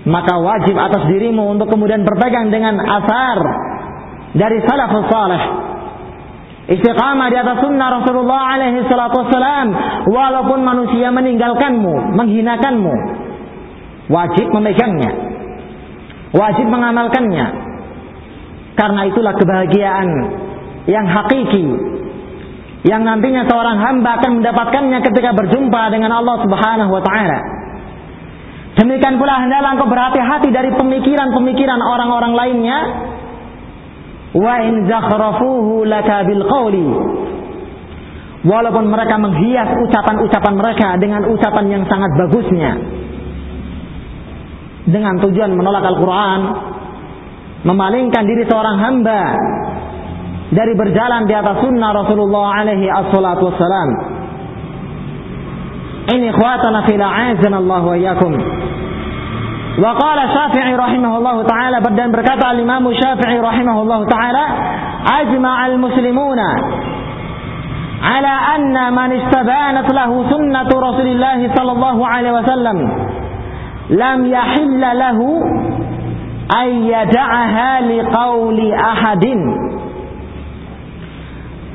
maka 0.09 0.37
wajib 0.41 0.77
atas 0.77 1.09
dirimu 1.09 1.57
untuk 1.57 1.73
kemudian 1.73 2.05
berpegang 2.05 2.53
dengan 2.53 2.77
asar 2.81 3.39
dari 4.37 4.61
salafus 4.65 5.09
salih 5.09 5.43
istiqamah 6.69 7.29
di 7.33 7.37
atas 7.41 7.57
sunnah 7.65 7.89
Rasulullah 8.03 8.59
alaihi 8.59 8.85
salatu 8.91 9.25
wassalam. 9.25 9.69
Walaupun 10.11 10.61
manusia 10.61 11.09
meninggalkanmu 11.15 12.19
menghinakanmu. 12.19 12.95
Wajib 14.11 14.51
memegangnya. 14.53 15.13
Wajib 16.35 16.67
mengamalkannya. 16.67 17.47
Karena 18.75 19.01
itulah 19.07 19.35
kebahagiaan 19.39 20.09
yang 20.91 21.07
hakiki. 21.07 21.65
Yang 22.81 23.03
nantinya 23.05 23.45
seorang 23.45 23.77
hamba 23.77 24.17
akan 24.19 24.41
mendapatkannya 24.41 24.99
ketika 25.05 25.37
berjumpa 25.37 25.93
dengan 25.93 26.17
Allah 26.17 26.37
Subhanahu 26.43 26.91
wa 26.97 27.03
taala. 27.05 27.39
Demikian 28.81 29.21
pula 29.21 29.43
hendaklah 29.43 29.77
engkau 29.77 29.91
berhati-hati 29.91 30.49
dari 30.55 30.71
pemikiran-pemikiran 30.73 31.81
orang-orang 31.83 32.33
lainnya. 32.33 32.79
Wa 34.31 34.55
in 34.63 34.87
zakhrafuhu 34.87 35.87
laka 35.91 36.23
bil 36.27 36.43
qawli. 36.47 36.89
Walaupun 38.41 38.89
mereka 38.89 39.21
menghias 39.21 39.69
ucapan-ucapan 39.85 40.55
mereka 40.57 40.89
dengan 40.97 41.29
ucapan 41.29 41.65
yang 41.69 41.83
sangat 41.91 42.09
bagusnya. 42.17 42.73
Dengan 44.89 45.19
tujuan 45.21 45.53
menolak 45.53 45.85
Al-Quran. 45.85 46.41
Memalingkan 47.67 48.25
diri 48.25 48.49
seorang 48.49 48.77
hamba. 48.81 49.23
Dari 50.51 50.73
berjalan 50.75 51.29
di 51.29 51.35
atas 51.37 51.63
sunnah 51.63 51.91
Rasulullah 51.95 52.65
alaihi 52.65 52.87
assalatu 52.89 53.51
wassalam. 53.51 53.91
Ini 56.11 56.27
ikhwatana 56.33 56.89
fil 56.89 57.03
a'azana 57.03 57.57
Allah 57.61 57.83
wa 57.87 57.95
iyyakum. 57.95 58.33
Wa 59.79 59.95
Syafi'i 59.95 60.75
rahimahullah 60.75 61.37
taala 61.47 61.79
dan 61.95 62.11
berkata 62.11 62.59
Imam 62.59 62.91
Syafi'i 62.91 63.39
rahimahullah 63.39 64.01
taala 64.11 64.45
ajma'al 65.23 65.79
muslimuna 65.79 66.49
ala 68.01 68.35
anna 68.59 68.91
man 68.91 69.15
istabanat 69.15 69.87
lahu 69.95 70.27
sunnatu 70.27 70.75
Rasulillah 70.75 71.39
sallallahu 71.55 72.01
alaihi 72.03 72.35
wasallam 72.35 72.79
lam 73.95 74.19
yahilla 74.27 74.91
lahu 74.97 75.39
ay 76.51 76.91
yad'aha 76.91 77.71
liqauli 77.87 78.75
ahadin. 78.75 79.41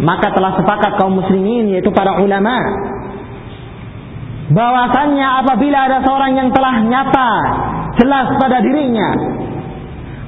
Maka 0.03 0.35
telah 0.35 0.59
sepakat 0.59 0.99
kaum 0.99 1.23
muslimin 1.23 1.71
yaitu 1.71 1.87
para 1.95 2.19
ulama 2.19 2.59
bahwasannya 4.51 5.25
apabila 5.41 5.77
ada 5.87 6.03
seorang 6.03 6.35
yang 6.35 6.49
telah 6.51 6.75
nyata 6.83 7.31
jelas 7.99 8.27
pada 8.39 8.59
dirinya. 8.61 9.09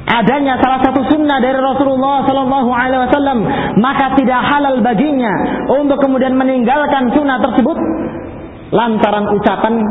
Adanya 0.08 0.56
salah 0.63 0.80
satu 0.88 1.03
sunnah 1.12 1.43
dari 1.43 1.60
Rasulullah 1.60 2.23
Sallallahu 2.23 2.71
Alaihi 2.71 3.01
Wasallam 3.12 3.39
maka 3.84 4.15
tidak 4.15 4.39
halal 4.39 4.80
baginya 4.80 5.34
untuk 5.67 5.99
kemudian 5.99 6.32
meninggalkan 6.39 7.12
sunnah 7.12 7.43
tersebut 7.43 7.75
lantaran 8.71 9.27
ucapan 9.36 9.84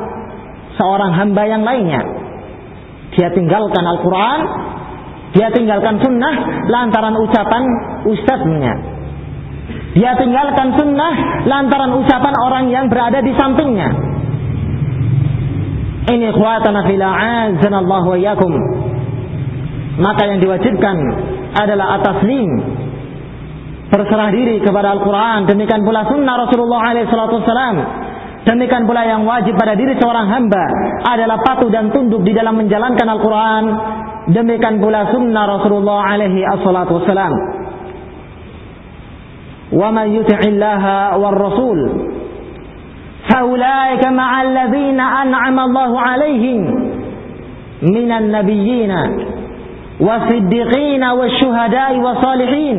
seorang 0.80 1.12
hamba 1.20 1.42
yang 1.44 1.62
lainnya. 1.68 2.00
Dia 3.12 3.28
tinggalkan 3.36 3.84
Al-Quran 3.84 4.40
dia 5.36 5.52
tinggalkan 5.52 6.00
sunnah 6.00 6.64
lantaran 6.64 7.12
ucapan 7.20 7.62
ustadznya. 8.08 8.72
Dia 9.92 10.16
tinggalkan 10.16 10.80
sunnah 10.80 11.44
lantaran 11.44 11.92
ucapan 11.92 12.34
orang 12.40 12.64
yang 12.72 12.88
berada 12.88 13.20
di 13.20 13.36
sampingnya 13.36 14.15
ini 16.07 16.31
ikhwatana 16.31 16.87
fil 16.87 17.03
Allah 17.03 18.03
wa 18.07 18.16
iyyakum. 18.16 18.53
Maka 19.97 20.23
yang 20.29 20.38
diwajibkan 20.45 20.97
adalah 21.57 21.99
ataslim 21.99 22.51
berserah 23.90 24.31
diri 24.31 24.61
kepada 24.61 24.92
Al-Quran. 24.99 25.49
Demikian 25.49 25.83
pula 25.83 26.05
sunnah 26.07 26.35
Rasulullah 26.47 26.95
SAW 27.11 27.79
demikian 28.47 28.87
pula 28.87 29.03
yang 29.03 29.27
wajib 29.27 29.59
pada 29.59 29.75
diri 29.75 29.99
seorang 29.99 30.31
hamba 30.31 30.64
adalah 31.11 31.42
patuh 31.42 31.66
dan 31.73 31.90
tunduk 31.90 32.23
di 32.23 32.31
dalam 32.37 32.55
menjalankan 32.61 33.07
Al-Quran. 33.09 33.64
Demikian 34.31 34.79
pula 34.79 35.11
sunnah 35.11 35.45
Rasulullah 35.59 36.01
alaihi 36.14 36.45
wassalam. 36.45 37.35
Wa 39.75 39.90
man 39.90 40.07
yuti'illaha 40.14 41.19
war 41.19 41.35
rasul 41.35 41.79
فأولئك 43.30 44.06
مع 44.06 44.42
الذين 44.42 45.00
أنعم 45.00 45.60
الله 45.60 46.00
عليهم 46.00 46.60
من 47.82 48.12
النبيين 48.12 48.92
wasyuhada'i 50.00 51.96
wasalihin 51.98 52.78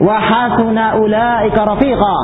wa 0.00 0.16
hasuna 0.18 0.96
ulaika 0.98 1.60
rafiqa 1.64 2.18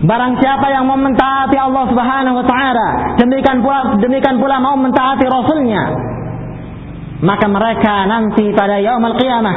Barang 0.00 0.40
siapa 0.40 0.72
yang 0.72 0.88
mau 0.88 0.96
mentaati 0.96 1.60
Allah 1.60 1.84
Subhanahu 1.92 2.40
wa 2.40 2.46
taala, 2.48 2.88
demikian 3.20 3.60
pula 3.60 4.00
demikian 4.00 4.40
pula 4.40 4.56
mau 4.56 4.72
mentaati 4.72 5.28
Rasulnya, 5.28 5.92
maka 7.20 7.44
mereka 7.44 8.08
nanti 8.08 8.48
pada 8.56 8.80
yaumul 8.80 9.12
qiyamah 9.20 9.56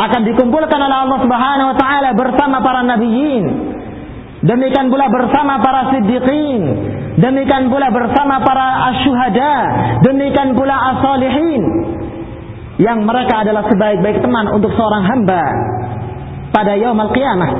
akan 0.00 0.20
dikumpulkan 0.32 0.80
oleh 0.80 0.98
Allah 1.04 1.18
Subhanahu 1.28 1.68
wa 1.68 1.76
taala 1.76 2.08
bersama 2.16 2.64
para 2.64 2.80
nabiyyin. 2.88 3.44
Demikian 4.42 4.90
pula 4.90 5.06
bersama 5.06 5.62
para 5.62 5.94
siddiqin, 5.94 6.62
demikian 7.14 7.70
pula 7.70 7.94
bersama 7.94 8.42
para 8.42 8.90
asyuhada, 8.90 9.54
demikian 10.02 10.58
pula 10.58 10.74
as-salihin 10.90 11.62
yang 12.82 13.06
mereka 13.06 13.46
adalah 13.46 13.62
sebaik-baik 13.70 14.18
teman 14.18 14.50
untuk 14.50 14.74
seorang 14.74 15.06
hamba 15.06 15.44
pada 16.50 16.74
yaumul 16.74 17.14
qiyamah. 17.14 17.50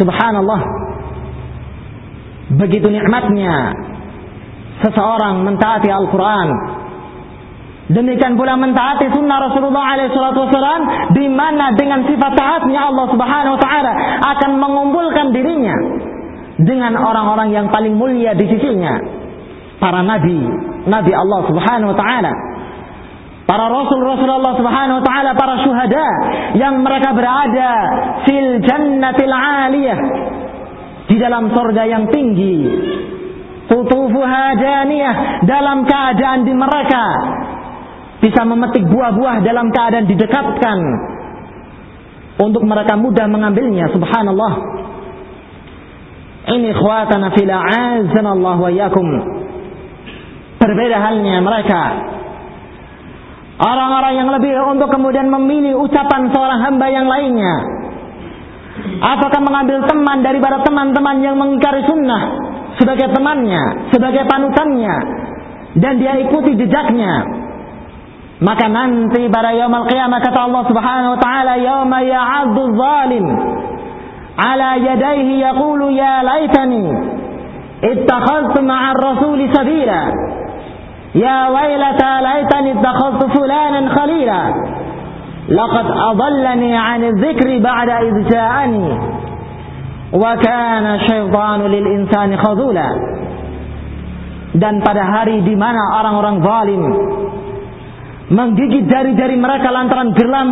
Subhanallah. 0.00 0.60
Begitu 2.56 2.88
nikmatnya 2.88 3.76
seseorang 4.80 5.44
mentaati 5.44 5.92
Al-Quran. 5.92 6.48
Demikian 7.92 8.40
pula 8.40 8.56
mentaati 8.56 9.12
sunnah 9.12 9.52
Rasulullah 9.52 10.00
SAW 10.08 11.12
di 11.12 11.28
mana 11.28 11.76
dengan 11.76 12.08
sifat 12.08 12.32
taatnya 12.32 12.88
Allah 12.88 13.06
Subhanahu 13.12 13.54
Wa 13.58 13.60
Taala 13.60 13.92
akan 14.32 14.50
mengumpulkan 14.56 15.26
dirinya 15.36 15.76
dengan 16.56 16.96
orang-orang 16.96 17.52
yang 17.52 17.66
paling 17.68 17.92
mulia 17.92 18.32
di 18.32 18.48
sisinya, 18.48 18.96
para 19.76 20.00
nabi, 20.00 20.40
nabi 20.88 21.12
Allah 21.12 21.40
Subhanahu 21.52 21.92
Wa 21.92 21.98
Taala. 22.00 22.32
Para 23.42 23.66
rasul 23.68 23.98
Rasulullah 24.06 24.54
Subhanahu 24.54 25.02
wa 25.02 25.04
taala, 25.04 25.34
para 25.34 25.66
syuhada 25.66 26.08
yang 26.56 26.78
mereka 26.78 27.10
berada 27.10 27.70
fil 28.22 28.62
jannatil 28.62 29.34
aliyah 29.34 29.98
di 31.10 31.18
dalam 31.18 31.50
surga 31.50 31.82
yang 31.90 32.06
tinggi. 32.14 32.70
Qutufuha 33.66 34.46
daniyah 34.56 35.42
dalam 35.42 35.82
keadaan 35.84 36.46
di 36.46 36.54
mereka 36.54 37.04
bisa 38.22 38.40
memetik 38.46 38.86
buah-buah 38.86 39.42
dalam 39.42 39.74
keadaan 39.74 40.06
didekatkan 40.06 40.78
untuk 42.38 42.62
mereka 42.62 42.94
mudah 42.94 43.26
mengambilnya 43.26 43.90
subhanallah 43.90 44.52
ini 46.54 46.70
khawatana 46.70 47.34
fil 47.34 47.50
azanallahu 47.50 48.60
wa 48.62 48.72
yakum 48.72 49.06
berbeda 50.62 50.96
halnya 51.02 51.42
mereka 51.42 51.82
Orang-orang 53.62 54.18
yang 54.18 54.28
lebih 54.32 54.58
untuk 54.74 54.90
kemudian 54.90 55.30
memilih 55.30 55.78
ucapan 55.78 56.34
seorang 56.34 56.66
hamba 56.66 56.86
yang 56.90 57.06
lainnya. 57.06 57.54
Apakah 58.98 59.38
mengambil 59.38 59.86
teman 59.86 60.18
daripada 60.26 60.66
teman-teman 60.66 61.22
yang 61.22 61.38
mengingkari 61.38 61.86
sunnah 61.86 62.22
sebagai 62.80 63.14
temannya, 63.14 63.92
sebagai 63.94 64.26
panutannya, 64.26 64.94
dan 65.78 65.94
dia 66.00 66.18
ikuti 66.26 66.58
jejaknya. 66.58 67.41
Maka 68.42 68.66
nanti 68.66 69.30
pada 69.30 69.54
yaumul 69.54 69.86
qiyamah 69.86 70.18
kata 70.18 70.50
Allah 70.50 70.62
Subhanahu 70.66 71.14
wa 71.14 71.20
taala, 71.22 71.52
"Yauma 71.62 71.98
ya'addu 72.02 72.62
zalim 72.74 73.26
ala 74.34 74.68
yadayhi 74.82 75.38
yaqulu 75.46 75.94
ya 75.94 76.26
laitani 76.26 76.84
ittakhadhtu 77.86 78.66
ma'ar 78.66 78.98
rasuli 78.98 79.46
sabila." 79.54 80.02
يا 81.14 81.48
ويلتى 81.48 82.12
ليتني 82.24 82.72
اتخذت 82.72 83.38
فلانا 83.38 83.80
خليلا 83.96 84.42
لقد 85.48 85.86
أضلني 85.90 86.76
عن 86.76 87.04
الذكر 87.04 87.58
بعد 87.58 87.88
إذ 87.90 88.28
جاءني 88.28 88.98
وكان 90.12 90.86
الشيطان 90.86 91.60
للإنسان 91.60 92.36
خذولا 92.36 92.88
dan 94.52 94.84
pada 94.84 95.00
hari 95.08 95.40
di 95.48 95.56
mana 95.56 95.80
orang-orang 95.96 96.36
zalim 96.44 96.82
menggigit 98.30 98.86
jari-jari 98.86 99.34
mereka 99.34 99.72
lantaran 99.74 100.14
geram 100.14 100.50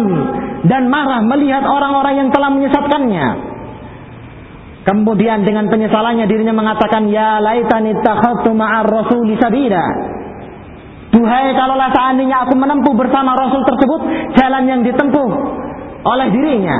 dan 0.66 0.90
marah 0.90 1.22
melihat 1.22 1.62
orang-orang 1.62 2.26
yang 2.26 2.28
telah 2.34 2.50
menyesatkannya. 2.50 3.26
Kemudian 4.80 5.44
dengan 5.44 5.68
penyesalannya 5.68 6.24
dirinya 6.24 6.56
mengatakan 6.56 7.12
ya 7.12 7.38
laitani 7.38 7.94
takhadtu 8.00 8.50
ma'ar 8.56 8.88
rasuli 8.88 9.36
sabila. 9.36 9.84
Duhai 11.10 11.52
kalaulah 11.52 11.90
seandainya 11.90 12.46
aku 12.46 12.54
menempuh 12.54 12.94
bersama 12.94 13.34
Rasul 13.34 13.66
tersebut 13.66 14.00
jalan 14.38 14.62
yang 14.70 14.80
ditempuh 14.86 15.30
oleh 16.06 16.28
dirinya. 16.30 16.76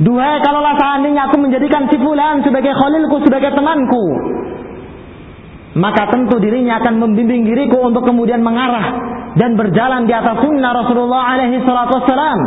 Duhai 0.00 0.40
kalaulah 0.40 0.74
seandainya 0.80 1.28
aku 1.28 1.36
menjadikan 1.38 1.86
si 1.92 2.00
fulan 2.00 2.40
sebagai 2.40 2.72
khalilku, 2.72 3.20
sebagai 3.22 3.52
temanku. 3.52 4.04
Maka 5.78 6.10
tentu 6.10 6.42
dirinya 6.42 6.82
akan 6.82 6.98
membimbing 6.98 7.46
diriku 7.46 7.86
untuk 7.86 8.02
kemudian 8.02 8.42
mengarah 8.42 8.98
dan 9.38 9.54
berjalan 9.54 10.10
di 10.10 10.12
atas 10.12 10.42
sunnah 10.42 10.74
Rasulullah 10.74 11.38
alaihi 11.38 11.62
salatu 11.62 12.02
wassalam. 12.02 12.40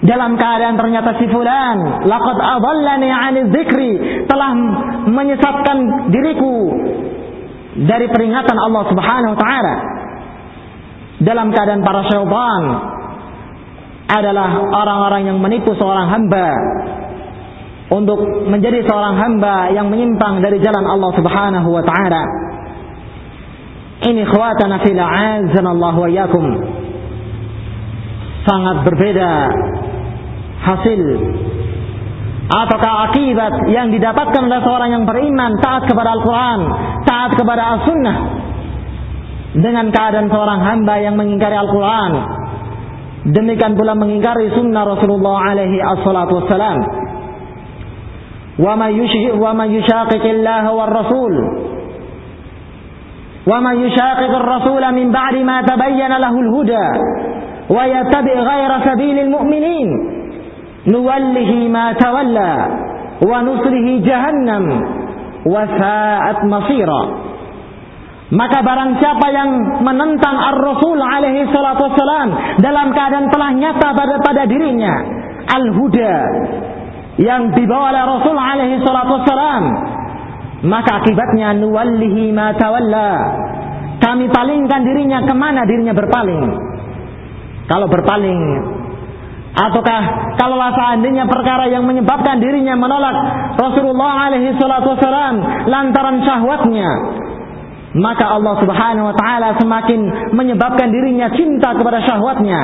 Dalam 0.00 0.38
keadaan 0.38 0.80
ternyata 0.80 1.18
si 1.20 1.28
fulan 1.28 2.06
laqad 2.08 2.38
adallani 2.40 3.10
'ani 3.10 3.40
dzikri 3.52 3.92
telah 4.24 4.50
menyesatkan 5.10 6.08
diriku 6.08 6.72
dari 7.84 8.06
peringatan 8.08 8.56
Allah 8.56 8.82
Subhanahu 8.88 9.32
wa 9.36 9.40
taala 9.42 9.76
dalam 11.20 11.52
keadaan 11.52 11.84
para 11.84 12.00
syaitan 12.08 12.62
adalah 14.10 14.50
orang-orang 14.72 15.22
yang 15.28 15.38
menipu 15.38 15.76
seorang 15.76 16.08
hamba 16.08 16.48
untuk 17.90 18.22
menjadi 18.46 18.86
seorang 18.86 19.18
hamba 19.18 19.74
yang 19.74 19.90
menyimpang 19.90 20.38
dari 20.38 20.62
jalan 20.62 20.86
Allah 20.86 21.10
Subhanahu 21.18 21.68
wa 21.74 21.82
taala. 21.82 22.22
Ini 24.00 24.22
khawatana 24.30 24.80
fil 24.86 24.96
Allah 24.96 25.94
wa 25.98 26.08
yakum. 26.08 26.46
Sangat 28.46 28.76
berbeda 28.88 29.30
hasil 30.64 31.02
ataukah 32.50 32.94
akibat 33.12 33.54
yang 33.70 33.92
didapatkan 33.92 34.42
oleh 34.42 34.60
seorang 34.64 34.90
yang 34.90 35.04
beriman 35.04 35.60
taat 35.60 35.86
kepada 35.86 36.18
Al-Quran, 36.18 36.60
taat 37.04 37.32
kepada 37.36 37.62
As-Sunnah 37.78 38.16
dengan 39.60 39.90
keadaan 39.90 40.30
seorang 40.30 40.60
hamba 40.62 40.94
yang 41.02 41.18
mengingkari 41.18 41.58
Al-Quran 41.58 42.12
demikian 43.28 43.76
pula 43.76 43.92
mengingkari 43.92 44.48
sunnah 44.56 44.86
Rasulullah 44.86 45.52
alaihi 45.52 45.76
assalatu 45.76 46.40
wassalam 46.40 46.99
wa 48.58 48.74
ma 48.76 48.88
yushrik 48.90 49.36
wa 49.38 49.54
ma 49.54 49.64
yushaqiqillah 49.70 50.64
war 50.74 50.90
rasul 50.90 51.34
wa 53.46 53.56
ma 53.60 53.72
yushaqiq 53.72 54.32
ar-rasul 54.36 54.82
min 54.92 55.12
ba'di 55.14 55.44
ma 55.44 55.62
tabayyana 55.64 56.18
lahu 56.18 56.38
al-huda 56.44 56.86
wa 57.70 57.82
yattabi' 57.86 58.36
ghayra 58.36 58.76
sabilil 58.84 59.30
mu'minin 59.30 59.88
nuwallihi 60.90 61.68
ma 61.70 61.94
tawalla 61.96 62.52
wa 63.20 63.36
nusrihi 63.44 64.00
jahannam 64.04 64.64
wa 65.44 65.62
sa'at 65.64 66.44
masira 66.44 67.02
maka 68.30 68.62
barang 68.62 69.02
siapa 69.02 69.26
yang 69.34 69.50
menentang 69.82 70.36
Ar-Rasul 70.38 71.02
alaihi 71.02 71.50
salatu 71.50 71.90
wassalam 71.90 72.28
dalam 72.62 72.94
keadaan 72.94 73.26
telah 73.26 73.50
nyata 73.58 73.88
pada, 73.90 74.14
pada 74.22 74.42
dirinya 74.46 74.94
al-huda 75.50 76.14
yang 77.20 77.52
dibawa 77.52 77.92
oleh 77.92 78.02
Rasul 78.16 78.36
alaihi 78.36 78.80
salatu 78.80 79.20
wassalam. 79.20 79.64
Maka 80.60 81.04
akibatnya 81.04 81.56
nuwallihi 81.56 82.32
ma 82.32 82.56
tawalla. 82.56 83.12
Kami 84.00 84.32
palingkan 84.32 84.80
dirinya 84.84 85.24
ke 85.28 85.34
mana 85.36 85.68
dirinya 85.68 85.92
berpaling. 85.92 86.44
Kalau 87.68 87.86
berpaling 87.86 88.40
Ataukah 89.50 90.02
kalau 90.38 90.62
seandainya 90.62 91.26
perkara 91.26 91.66
yang 91.66 91.82
menyebabkan 91.82 92.38
dirinya 92.38 92.78
menolak 92.78 93.12
Rasulullah 93.58 94.30
alaihi 94.30 94.54
salatu 94.54 94.94
wasalam 94.94 95.42
lantaran 95.66 96.22
syahwatnya 96.22 96.86
maka 97.98 98.30
Allah 98.30 98.54
Subhanahu 98.62 99.10
wa 99.10 99.14
taala 99.18 99.58
semakin 99.58 100.30
menyebabkan 100.38 100.94
dirinya 100.94 101.34
cinta 101.34 101.74
kepada 101.74 101.98
syahwatnya. 102.06 102.60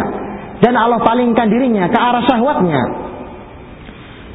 Dan 0.62 0.72
Allah 0.78 1.02
palingkan 1.02 1.50
dirinya 1.50 1.90
ke 1.90 1.98
arah 1.98 2.22
syahwatnya 2.24 2.80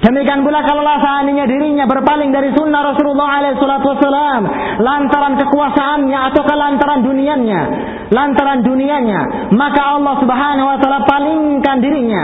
Demikian 0.02 0.42
pula 0.42 0.66
kalau 0.66 0.82
seandainya 0.82 1.46
dirinya 1.46 1.86
berpaling 1.86 2.34
dari 2.34 2.50
sunnah 2.58 2.82
Rasulullah 2.90 3.54
SAW 3.54 4.42
lantaran 4.82 5.38
kekuasaannya 5.38 6.20
atau 6.34 6.42
lantaran 6.42 7.06
dunianya, 7.06 7.62
lantaran 8.10 8.66
dunianya, 8.66 9.54
maka 9.54 9.82
Allah 10.02 10.16
Subhanahu 10.18 10.68
Wa 10.74 10.78
Taala 10.82 11.00
palingkan 11.06 11.78
dirinya 11.86 12.24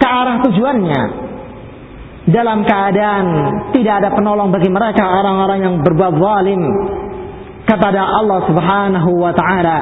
ke 0.00 0.06
arah 0.08 0.36
tujuannya 0.48 1.02
dalam 2.32 2.64
keadaan 2.64 3.26
tidak 3.76 3.94
ada 4.02 4.10
penolong 4.16 4.50
bagi 4.50 4.72
mereka 4.72 5.04
orang-orang 5.04 5.58
yang 5.62 5.74
berbuat 5.84 6.12
zalim. 6.16 6.62
kepada 7.66 7.98
Allah 7.98 8.46
Subhanahu 8.46 9.10
wa 9.18 9.34
taala. 9.34 9.78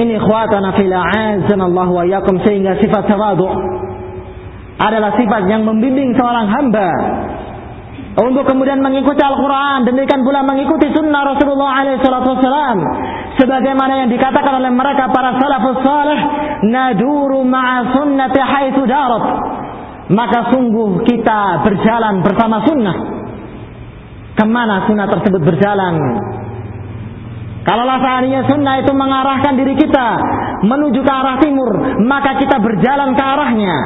Ini 0.00 0.16
ikhwatana 0.16 0.72
fil 0.80 0.92
Allah 0.96 1.88
wa 1.92 2.04
yakum 2.08 2.40
sehingga 2.40 2.80
sifat 2.80 3.04
tawadu 3.04 3.44
adalah 4.78 5.10
sifat 5.18 5.50
yang 5.50 5.66
membimbing 5.66 6.14
seorang 6.14 6.46
hamba. 6.46 6.90
Untuk 8.18 8.50
kemudian 8.50 8.82
mengikuti 8.82 9.22
Al-Quran 9.22 9.86
demikian 9.86 10.26
pula 10.26 10.42
mengikuti 10.42 10.90
sunnah 10.90 11.22
Rasulullah 11.22 11.86
SAW 12.02 12.78
sebagaimana 13.38 14.06
yang 14.06 14.10
dikatakan 14.10 14.58
oleh 14.58 14.74
mereka 14.74 15.06
para 15.14 15.38
salafus 15.38 15.78
salih 15.86 16.20
naduru 16.66 17.46
ma'a 17.46 17.94
sunnati 17.94 18.40
haitsu 18.42 18.82
darat. 18.90 19.24
Maka 20.08 20.50
sungguh 20.50 21.04
kita 21.04 21.62
berjalan 21.62 22.24
bersama 22.26 22.64
sunnah. 22.66 22.96
Ke 24.34 24.46
mana 24.46 24.88
sunnah 24.90 25.06
tersebut 25.06 25.42
berjalan? 25.42 25.94
Kalau 27.62 27.84
seandainya 27.84 28.48
sunnah 28.48 28.80
itu 28.80 28.92
mengarahkan 28.96 29.52
diri 29.54 29.76
kita 29.76 30.08
menuju 30.64 31.00
ke 31.04 31.12
arah 31.12 31.36
timur 31.38 31.70
maka 32.02 32.34
kita 32.40 32.58
berjalan 32.58 33.14
ke 33.14 33.22
arahnya 33.22 33.76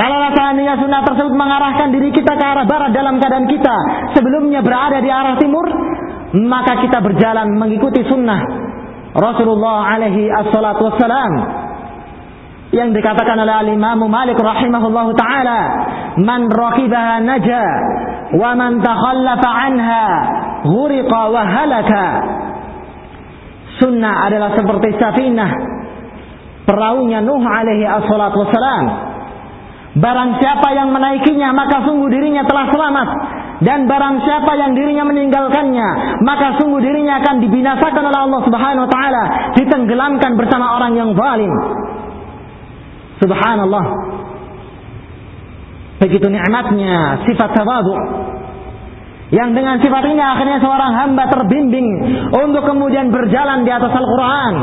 kalau 0.00 0.16
seandainya 0.32 0.80
sunnah 0.80 1.04
tersebut 1.04 1.34
mengarahkan 1.36 1.92
diri 1.92 2.08
kita 2.16 2.32
ke 2.32 2.44
arah 2.44 2.64
barat 2.64 2.96
dalam 2.96 3.20
keadaan 3.20 3.44
kita 3.52 3.76
sebelumnya 4.16 4.64
berada 4.64 4.96
di 5.04 5.12
arah 5.12 5.36
timur 5.36 5.68
maka 6.40 6.80
kita 6.80 7.04
berjalan 7.04 7.52
mengikuti 7.60 8.00
sunnah 8.08 8.70
Rasulullah 9.14 9.98
alaihi 9.98 10.30
assalatu 10.30 10.86
wassalam. 10.86 11.32
Yang 12.70 13.02
dikatakan 13.02 13.34
oleh 13.34 13.54
al-Imam 13.66 14.06
Malik 14.06 14.38
rahimahullah 14.38 15.06
taala 15.18 15.60
man 16.22 16.46
raqibaha 16.46 17.18
naja 17.18 17.64
wa 18.38 18.54
man 18.54 18.78
takhallafa 18.78 19.50
anha 19.50 20.06
ghuriqa 20.62 21.20
wa 21.34 21.42
halaka. 21.42 22.06
Sunnah 23.82 24.30
adalah 24.30 24.54
seperti 24.54 24.94
safinah 25.02 25.50
perahunya 26.70 27.18
Nuh 27.26 27.42
alaihi 27.42 27.82
assalatu 27.82 28.46
wassalam 28.46 29.09
barang 29.90 30.30
siapa 30.38 30.68
yang 30.76 30.94
menaikinya 30.94 31.50
maka 31.50 31.82
sungguh 31.82 32.06
dirinya 32.06 32.46
telah 32.46 32.70
selamat 32.70 33.08
dan 33.66 33.90
barang 33.90 34.16
siapa 34.22 34.52
yang 34.54 34.72
dirinya 34.78 35.04
meninggalkannya 35.08 35.88
maka 36.22 36.58
sungguh 36.62 36.78
dirinya 36.78 37.18
akan 37.18 37.42
dibinasakan 37.42 38.02
oleh 38.06 38.20
Allah 38.22 38.40
Subhanahu 38.46 38.84
wa 38.86 38.90
taala 38.90 39.24
ditenggelamkan 39.58 40.38
bersama 40.38 40.78
orang 40.78 40.94
yang 40.94 41.10
zalim 41.18 41.52
Subhanallah. 43.20 43.84
Begitu 46.00 46.26
nikmatnya 46.32 47.20
sifat 47.28 47.52
tawadu. 47.52 47.94
Yang 49.30 49.50
dengan 49.54 49.76
sifat 49.78 50.04
ini 50.10 50.18
akhirnya 50.18 50.58
seorang 50.58 50.90
hamba 50.96 51.28
terbimbing 51.30 51.86
untuk 52.34 52.66
kemudian 52.66 53.12
berjalan 53.12 53.62
di 53.62 53.70
atas 53.70 53.92
Al-Quran. 53.92 54.54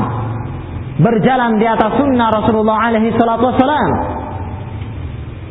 Berjalan 0.97 1.61
di 1.61 1.67
atas 1.69 1.93
sunnah 2.01 2.33
Rasulullah 2.33 2.89
alaihi 2.89 3.13
salatu 3.13 3.53
wassalam. 3.53 3.89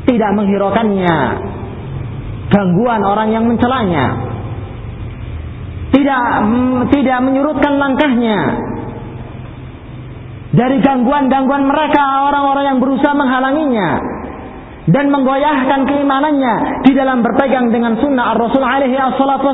Tidak 0.06 0.30
menghiraukannya. 0.38 1.16
Gangguan 2.46 3.02
orang 3.02 3.28
yang 3.34 3.44
mencelanya. 3.50 4.06
Tidak 5.90 6.22
tidak 6.94 7.18
menyurutkan 7.26 7.74
langkahnya 7.78 8.38
dari 10.56 10.80
gangguan-gangguan 10.80 11.68
mereka 11.68 12.32
orang-orang 12.32 12.64
yang 12.74 12.78
berusaha 12.80 13.12
menghalanginya 13.12 13.90
dan 14.88 15.12
menggoyahkan 15.12 15.80
keimanannya 15.84 16.54
di 16.88 16.92
dalam 16.96 17.20
berpegang 17.20 17.68
dengan 17.68 18.00
sunnah 18.00 18.32
Rasul 18.38 18.64
alaihi 18.64 18.96
assalatu 18.96 19.52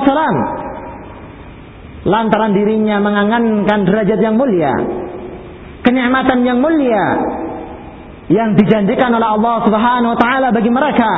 lantaran 2.06 2.54
dirinya 2.54 3.02
mengangankan 3.02 3.78
derajat 3.82 4.18
yang 4.22 4.38
mulia 4.38 4.74
kenikmatan 5.82 6.46
yang 6.46 6.62
mulia 6.62 7.04
yang 8.32 8.56
dijanjikan 8.56 9.12
oleh 9.12 9.28
Allah 9.28 9.56
Subhanahu 9.68 10.16
wa 10.16 10.18
taala 10.18 10.48
bagi 10.50 10.72
mereka. 10.72 11.12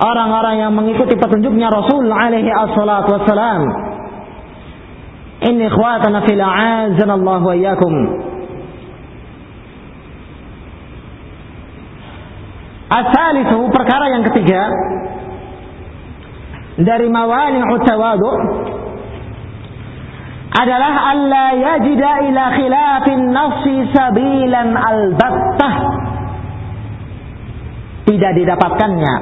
Orang-orang 0.00 0.54
yang 0.62 0.72
mengikuti 0.72 1.12
petunjuknya 1.18 1.68
Rasul 1.68 2.08
alaihi 2.08 2.48
assalatu 2.48 3.20
wassalam. 3.20 3.62
Ini 5.44 5.66
ikhwatana 5.68 6.24
fil 6.24 6.40
a'azanallahu 6.40 7.44
wa 7.44 7.54
iyyakum. 7.58 7.94
Itu 13.40 13.58
perkara 13.72 14.10
yang 14.10 14.26
ketiga 14.26 14.68
dari 16.82 17.06
mawani 17.08 17.62
tawadu 17.86 18.30
adalah 20.50 20.94
alla 21.14 21.44
yajida 21.54 22.12
ila 22.30 22.44
khilafin 22.58 23.22
nafsi 23.30 23.74
sabilan 23.94 24.68
albattah 24.74 25.74
tidak 28.10 28.32
didapatkannya 28.34 29.14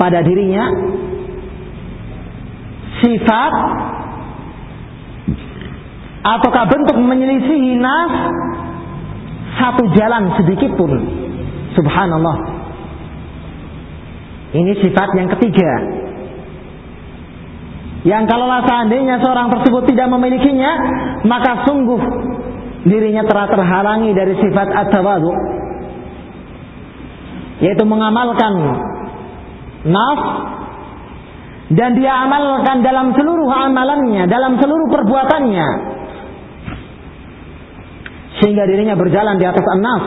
pada 0.00 0.24
dirinya 0.24 0.64
sifat 3.04 3.52
ataukah 6.24 6.64
bentuk 6.72 6.96
menyelisihi 6.96 7.76
nas 7.76 8.12
satu 9.60 9.92
jalan 9.92 10.32
sedikit 10.40 10.72
pun 10.80 10.92
Subhanallah. 11.74 12.36
Ini 14.54 14.72
sifat 14.78 15.08
yang 15.18 15.28
ketiga. 15.34 15.70
Yang 18.04 18.24
kalau 18.28 18.46
seandainya 18.68 19.16
seorang 19.24 19.48
tersebut 19.48 19.88
tidak 19.88 20.12
memilikinya, 20.12 20.72
maka 21.24 21.64
sungguh 21.64 22.00
dirinya 22.84 23.24
telah 23.24 23.48
terhalangi 23.48 24.12
dari 24.12 24.36
sifat 24.36 24.68
at-tawadu. 24.68 25.32
Yaitu 27.64 27.84
mengamalkan 27.88 28.52
naf 29.88 30.20
dan 31.72 31.96
dia 31.96 32.12
amalkan 32.28 32.84
dalam 32.84 33.16
seluruh 33.16 33.48
amalannya, 33.48 34.28
dalam 34.28 34.60
seluruh 34.60 34.88
perbuatannya. 34.92 35.68
Sehingga 38.44 38.68
dirinya 38.68 39.00
berjalan 39.00 39.40
di 39.40 39.48
atas 39.48 39.64
an-naf 39.64 40.04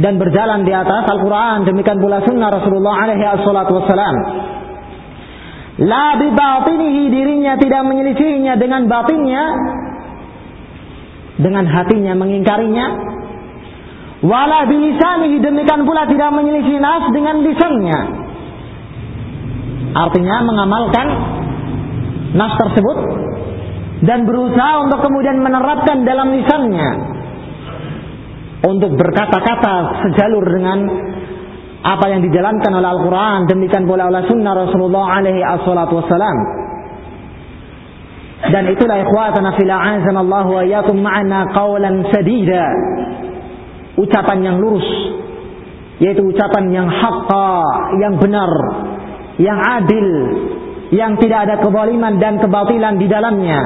dan 0.00 0.16
berjalan 0.16 0.64
di 0.64 0.72
atas 0.72 1.04
Al-Quran 1.06 1.68
demikian 1.68 2.00
pula 2.02 2.24
sunnah 2.24 2.50
Rasulullah 2.50 2.94
alaihi 3.04 3.22
wassalam 3.44 4.16
la 5.82 6.14
bibatinihi 6.20 7.02
dirinya 7.10 7.58
tidak 7.58 7.82
menyelisihinya 7.82 8.54
dengan 8.60 8.86
batinnya 8.86 9.44
dengan 11.38 11.66
hatinya 11.66 12.14
mengingkarinya. 12.14 12.86
Wala 14.24 14.64
bilisanihi 14.64 15.36
demikian 15.42 15.84
pula 15.84 16.08
tidak 16.08 16.32
menyelisih 16.32 16.80
nas 16.80 17.04
dengan 17.12 17.44
lisannya. 17.44 18.00
Artinya 19.94 20.36
mengamalkan 20.48 21.06
nas 22.32 22.54
tersebut 22.56 22.98
dan 24.08 24.24
berusaha 24.24 24.72
untuk 24.88 25.00
kemudian 25.04 25.44
menerapkan 25.44 26.08
dalam 26.08 26.32
lisannya. 26.32 26.90
Untuk 28.64 28.96
berkata-kata 28.96 30.08
sejalur 30.08 30.44
dengan 30.48 30.78
apa 31.84 32.08
yang 32.08 32.24
dijalankan 32.24 32.72
oleh 32.80 32.88
Al-Quran 32.96 33.44
demikian 33.44 33.84
pula 33.84 34.08
oleh 34.08 34.24
sunnah 34.24 34.56
Rasulullah 34.56 35.20
alaihi 35.20 35.44
assalatu 35.44 36.00
wassalam. 36.00 36.36
Dan 38.44 38.72
itulah 38.72 39.04
ikhwatana 39.04 39.52
fil 39.52 39.68
a'azan 39.68 40.16
Allah 40.16 40.44
wa 40.48 40.64
iyyakum 40.64 40.96
ma'ana 41.04 41.52
qawlan 41.52 42.08
sadida. 42.08 42.64
Ucapan 44.00 44.38
yang 44.40 44.56
lurus 44.64 44.88
yaitu 46.02 46.24
ucapan 46.24 46.74
yang 46.74 46.88
haqqa 46.90 47.62
yang 48.02 48.18
benar 48.18 48.50
yang 49.38 49.54
adil 49.78 50.08
yang 50.90 51.14
tidak 51.22 51.46
ada 51.46 51.54
kezaliman 51.62 52.18
dan 52.18 52.40
kebatilan 52.40 52.96
di 52.96 53.06
dalamnya. 53.06 53.60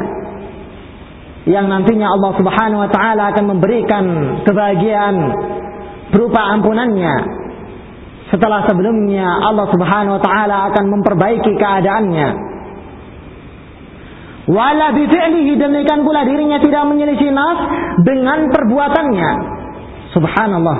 Yang 1.48 1.66
nantinya 1.70 2.12
Allah 2.12 2.32
Subhanahu 2.34 2.80
wa 2.82 2.90
taala 2.92 3.22
akan 3.32 3.44
memberikan 3.56 4.04
kebahagiaan 4.42 5.16
berupa 6.12 6.40
ampunannya 6.58 7.37
setelah 8.28 8.68
sebelumnya 8.68 9.24
Allah 9.24 9.66
Subhanahu 9.72 10.20
wa 10.20 10.22
taala 10.22 10.56
akan 10.72 10.84
memperbaiki 10.92 11.52
keadaannya. 11.56 12.28
Wala 14.48 14.96
bifi'lihi 14.96 15.60
demikian 15.60 16.08
pula 16.08 16.24
dirinya 16.24 16.56
tidak 16.56 16.88
menyelisih 16.88 17.28
nas 17.32 17.58
dengan 18.00 18.48
perbuatannya. 18.48 19.30
Subhanallah. 20.16 20.78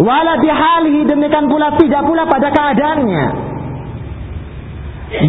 Wala 0.00 0.36
bihalihi 0.40 1.08
demikian 1.08 1.48
pula 1.48 1.76
tidak 1.80 2.04
pula 2.04 2.28
pada 2.28 2.48
keadaannya. 2.52 3.24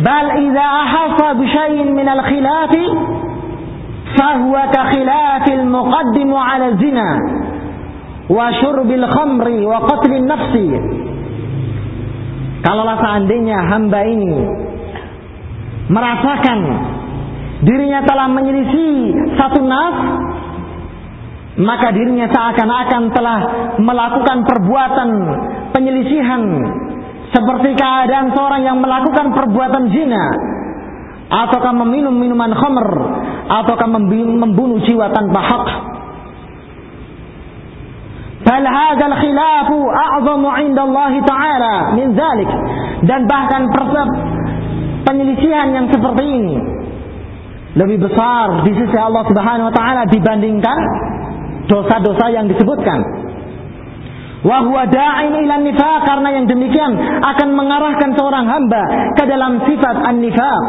Bal 0.04 0.28
idza 0.39 0.66
ahafa 0.68 1.28
bi 1.36 1.46
syai'in 1.48 1.96
min 1.96 2.08
al-khilafi 2.08 2.86
fahuwa 4.16 4.68
ka 4.72 4.82
khilafil 4.96 5.64
muqaddimu 5.68 6.36
'ala 6.38 6.76
zina 6.80 7.10
wa 8.32 8.48
syurbil 8.64 9.06
khamri 9.12 9.60
wa 9.68 9.84
qatlin 9.92 10.24
nafsi. 10.24 10.68
Kalaulah 12.64 12.98
seandainya 13.04 13.58
hamba 13.68 14.00
ini 14.08 14.34
merasakan 15.92 16.60
dirinya 17.68 18.06
telah 18.08 18.32
menyelisih 18.32 18.96
satu 19.36 19.60
nas, 19.66 19.98
maka 21.60 21.92
dirinya 21.92 22.32
seakan-akan 22.32 23.04
telah 23.12 23.40
melakukan 23.82 24.38
perbuatan 24.48 25.10
penyelisihan 25.76 26.42
seperti 27.36 27.76
keadaan 27.76 28.32
seorang 28.32 28.62
yang 28.64 28.78
melakukan 28.80 29.36
perbuatan 29.36 29.84
zina 29.92 30.24
ataukah 31.32 31.74
meminum 31.84 32.16
minuman 32.16 32.52
khamr 32.52 32.88
ataukah 33.48 33.88
membunuh 33.88 34.84
jiwa 34.84 35.12
tanpa 35.16 35.40
hak 35.40 35.91
Bal 38.52 38.68
hadzal 38.68 39.16
khilafu 39.16 39.78
a'zamu 39.88 40.49
'inda 40.60 40.84
Allah 40.84 41.14
Ta'ala 41.24 41.74
min 41.95 42.12
dzalik. 42.12 42.52
Dan 43.08 43.24
bahkan 43.32 43.72
penyelisihan 45.08 45.72
yang 45.72 45.88
seperti 45.88 46.24
ini 46.28 46.56
lebih 47.80 48.04
besar 48.04 48.68
di 48.68 48.76
sisi 48.76 48.97
Allah 48.99 49.24
Subhanahu 49.24 49.72
wa 49.72 49.76
taala 49.76 50.04
dibandingkan 50.12 50.78
dosa-dosa 51.72 52.28
yang 52.36 52.52
disebutkan. 52.52 52.99
Wa 54.43 54.68
huwa 54.68 54.84
da'in 54.89 55.47
ila 55.47 55.56
nifaq 55.64 56.02
karena 56.04 56.30
yang 56.36 56.45
demikian 56.52 56.91
akan 57.24 57.49
mengarahkan 57.56 58.10
seorang 58.20 58.45
hamba 58.52 58.84
ke 59.16 59.24
dalam 59.32 59.64
sifat 59.64 59.95
an-nifaq. 59.95 60.66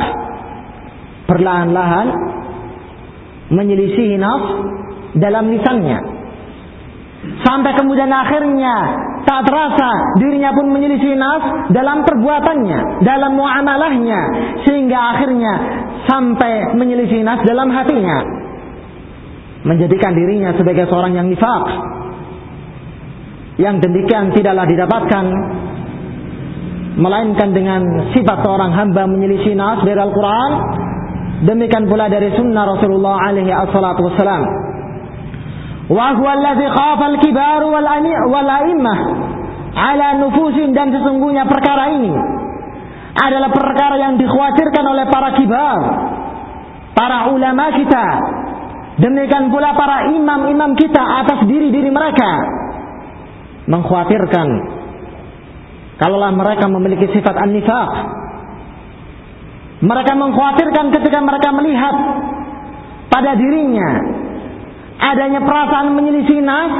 Perlahan-lahan 1.26 2.06
menyelisihi 3.50 4.22
nafs 4.22 4.48
dalam 5.18 5.50
lisannya 5.50 6.21
Sampai 7.22 7.70
kemudian 7.78 8.10
akhirnya 8.10 8.74
tak 9.22 9.46
terasa 9.46 10.18
dirinya 10.18 10.50
pun 10.50 10.74
menyelisih 10.74 11.14
nas 11.14 11.70
dalam 11.70 12.02
perbuatannya, 12.02 13.06
dalam 13.06 13.38
muamalahnya, 13.38 14.20
sehingga 14.66 14.98
akhirnya 15.14 15.52
sampai 16.10 16.74
menyelisih 16.74 17.22
nas 17.22 17.38
dalam 17.46 17.70
hatinya. 17.70 18.18
Menjadikan 19.62 20.18
dirinya 20.18 20.50
sebagai 20.58 20.90
seorang 20.90 21.14
yang 21.14 21.30
nifak. 21.30 21.64
Yang 23.62 23.86
demikian 23.86 24.34
tidaklah 24.34 24.66
didapatkan 24.66 25.24
melainkan 26.98 27.54
dengan 27.54 28.10
sifat 28.10 28.42
seorang 28.42 28.74
hamba 28.74 29.06
menyelisih 29.06 29.54
nas 29.54 29.80
dari 29.86 29.96
Al-Quran 29.96 30.50
demikian 31.46 31.88
pula 31.88 32.10
dari 32.10 32.34
sunnah 32.36 32.68
Rasulullah 32.68 33.30
alaihi 33.30 33.48
wassalam 33.48 34.42
dan 40.72 40.88
sesungguhnya 40.88 41.44
perkara 41.44 41.84
ini 41.92 42.12
adalah 43.12 43.52
perkara 43.52 44.00
yang 44.00 44.16
dikhawatirkan 44.16 44.84
oleh 44.88 45.04
para 45.12 45.36
kibar, 45.36 45.78
para 46.96 47.28
ulama 47.28 47.76
kita, 47.76 48.06
demikian 49.04 49.52
pula 49.52 49.76
para 49.76 50.08
imam-imam 50.16 50.72
kita 50.80 51.02
atas 51.24 51.44
diri-diri 51.44 51.92
mereka 51.92 52.30
mengkhawatirkan 53.68 54.48
kalaulah 56.00 56.32
mereka 56.34 56.66
memiliki 56.66 57.06
sifat 57.14 57.36
an-nifaq. 57.36 57.90
Mereka 59.82 60.12
mengkhawatirkan 60.14 60.94
ketika 60.94 61.18
mereka 61.22 61.48
melihat 61.58 61.94
pada 63.10 63.34
dirinya 63.34 64.21
adanya 65.02 65.42
perasaan 65.42 65.98
menyelisih 65.98 66.40
nas 66.46 66.72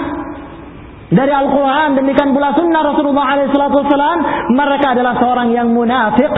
dari 1.13 1.29
Al-Quran 1.29 1.99
demikian 1.99 2.33
pula 2.33 2.57
sunnah 2.57 2.81
Rasulullah 2.87 3.37
SAW 3.53 4.19
mereka 4.55 4.97
adalah 4.97 5.19
seorang 5.21 5.53
yang 5.53 5.69
munafik 5.75 6.33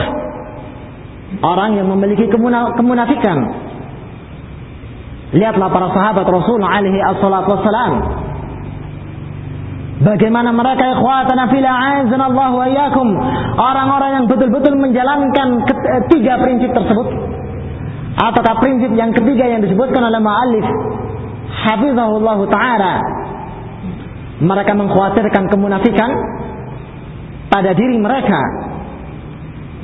orang 1.39 1.79
yang 1.79 1.87
memiliki 1.87 2.27
kemunafikan. 2.75 3.37
Lihatlah 5.35 5.67
para 5.67 5.87
sahabat 5.91 6.25
Rasulullah 6.27 6.79
alaihi 6.79 6.99
wassalam 7.01 7.93
Bagaimana 9.95 10.51
mereka 10.51 10.91
ikhwatana 10.91 11.47
fil 11.47 11.63
Allah 11.63 12.51
wa 12.51 12.67
iyyakum 12.67 13.07
orang-orang 13.55 14.11
yang 14.19 14.25
betul-betul 14.27 14.75
menjalankan 14.75 15.63
ketiga 15.63 16.35
prinsip 16.43 16.75
tersebut. 16.75 17.07
Ataukah 18.19 18.59
prinsip 18.59 18.91
yang 18.91 19.15
ketiga 19.15 19.47
yang 19.47 19.63
disebutkan 19.63 20.03
oleh 20.03 20.19
ma'alif 20.19 20.67
hafizahullah 21.65 22.39
taala. 22.47 22.93
Mereka 24.35 24.71
mengkhawatirkan 24.75 25.47
kemunafikan 25.47 26.11
pada 27.49 27.71
diri 27.71 27.97
mereka. 27.97 28.41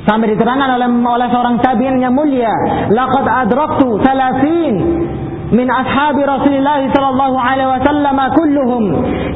Sampai 0.01 0.34
diterangkan 0.34 0.82
oleh 0.82 0.89
oleh 0.89 1.27
seorang 1.29 1.61
tabi'in 1.61 2.01
yang 2.01 2.13
mulia 2.13 2.49
laqad 2.89 3.25
adraktu 3.45 4.01
30 4.01 5.53
min 5.53 5.67
ashabi 5.69 6.25
Rasulullah 6.25 6.82
sallallahu 6.89 7.38
alaihi 7.38 7.69
wasallam 7.69 8.17
kulluhum 8.34 8.84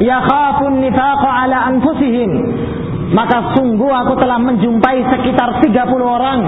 yakhafun 0.02 0.82
nifaq 0.82 1.22
ala 1.22 1.70
anfusihim. 1.70 2.30
Maka 3.14 3.54
sungguh 3.54 3.86
aku 3.86 4.18
telah 4.18 4.42
menjumpai 4.42 5.06
sekitar 5.06 5.62
30 5.62 5.70
orang 6.02 6.40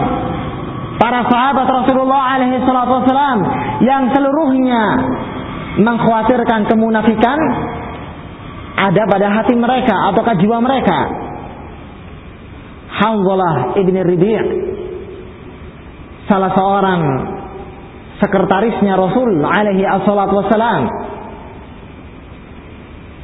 para 0.99 1.23
sahabat 1.31 1.67
Rasulullah 1.71 2.35
alaihi 2.35 2.59
wasallam 2.59 3.39
yang 3.87 4.11
seluruhnya 4.11 4.83
mengkhawatirkan 5.79 6.67
kemunafikan 6.67 7.39
ada 8.79 9.03
pada 9.11 9.27
hati 9.31 9.55
mereka 9.59 9.95
ataukah 10.13 10.35
jiwa 10.39 10.59
mereka. 10.63 10.99
Hanzalah 12.99 13.79
ibn 13.79 13.95
Ribi' 13.95 14.43
salah 16.27 16.51
seorang 16.53 17.01
sekretarisnya 18.19 18.99
Rasul 18.99 19.39
alaihi 19.43 19.87
assalatu 19.87 20.43
wassalam 20.43 20.83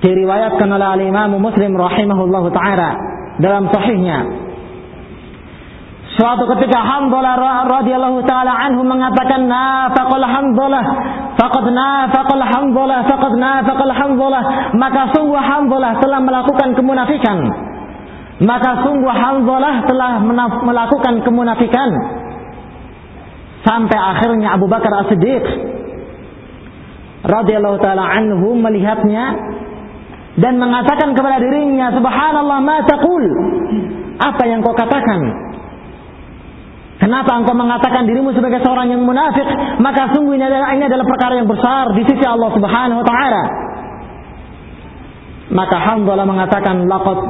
diriwayatkan 0.01 0.69
oleh 0.71 0.89
al-Imam 1.01 1.43
Muslim 1.43 1.75
rahimahullahu 1.75 2.49
taala 2.55 2.91
dalam 3.43 3.67
sahihnya 3.73 4.47
Suatu 6.15 6.47
ketika 6.47 6.79
Hamdalah 6.79 7.67
radhiyallahu 7.67 8.23
taala 8.23 8.55
anhu 8.55 8.87
mengatakan 8.87 9.51
nafaqal 9.51 10.23
Hamdalah 10.23 10.85
faqad 11.35 11.67
nafaqal 11.71 12.45
Hamdalah 12.45 12.99
faqad 13.11 13.33
nafaqal 13.39 13.95
Hamdalah 13.95 14.43
maka 14.75 15.03
sungguh 15.15 15.41
Hamdalah 15.41 15.99
telah 15.99 16.21
melakukan 16.23 16.69
kemunafikan. 16.79 17.39
Maka 18.43 18.83
sungguh 18.83 19.15
Hamdalah 19.15 19.87
telah 19.87 20.13
melakukan 20.63 21.23
kemunafikan. 21.23 21.91
Sampai 23.65 23.97
akhirnya 23.97 24.59
Abu 24.59 24.69
Bakar 24.69 24.93
As-Siddiq 25.07 25.45
radhiyallahu 27.25 27.81
taala 27.81 28.05
anhu 28.05 28.53
melihatnya 28.61 29.33
dan 30.37 30.61
mengatakan 30.61 31.17
kepada 31.17 31.41
dirinya 31.41 31.89
subhanallah 31.97 32.59
ma 32.61 32.85
taqul? 32.85 33.25
Apa 34.21 34.43
yang 34.47 34.61
kau 34.61 34.77
katakan 34.77 35.54
Kenapa 37.05 37.37
engkau 37.37 37.53
mengatakan 37.53 38.09
dirimu 38.09 38.33
sebagai 38.33 38.65
seorang 38.65 38.89
yang 38.89 39.05
munafik? 39.05 39.45
Maka 39.77 40.17
sungguh 40.17 40.41
ini 40.41 40.45
adalah, 40.49 40.73
ini 40.73 40.89
adalah 40.89 41.05
perkara 41.05 41.37
yang 41.37 41.45
besar 41.45 41.93
di 41.93 42.03
sisi 42.09 42.25
Allah 42.25 42.49
Subhanahu 42.49 43.05
wa 43.05 43.07
taala. 43.07 43.43
Maka 45.53 45.77
Hamdalah 45.85 46.25
mengatakan 46.25 46.89
laqad 46.89 47.21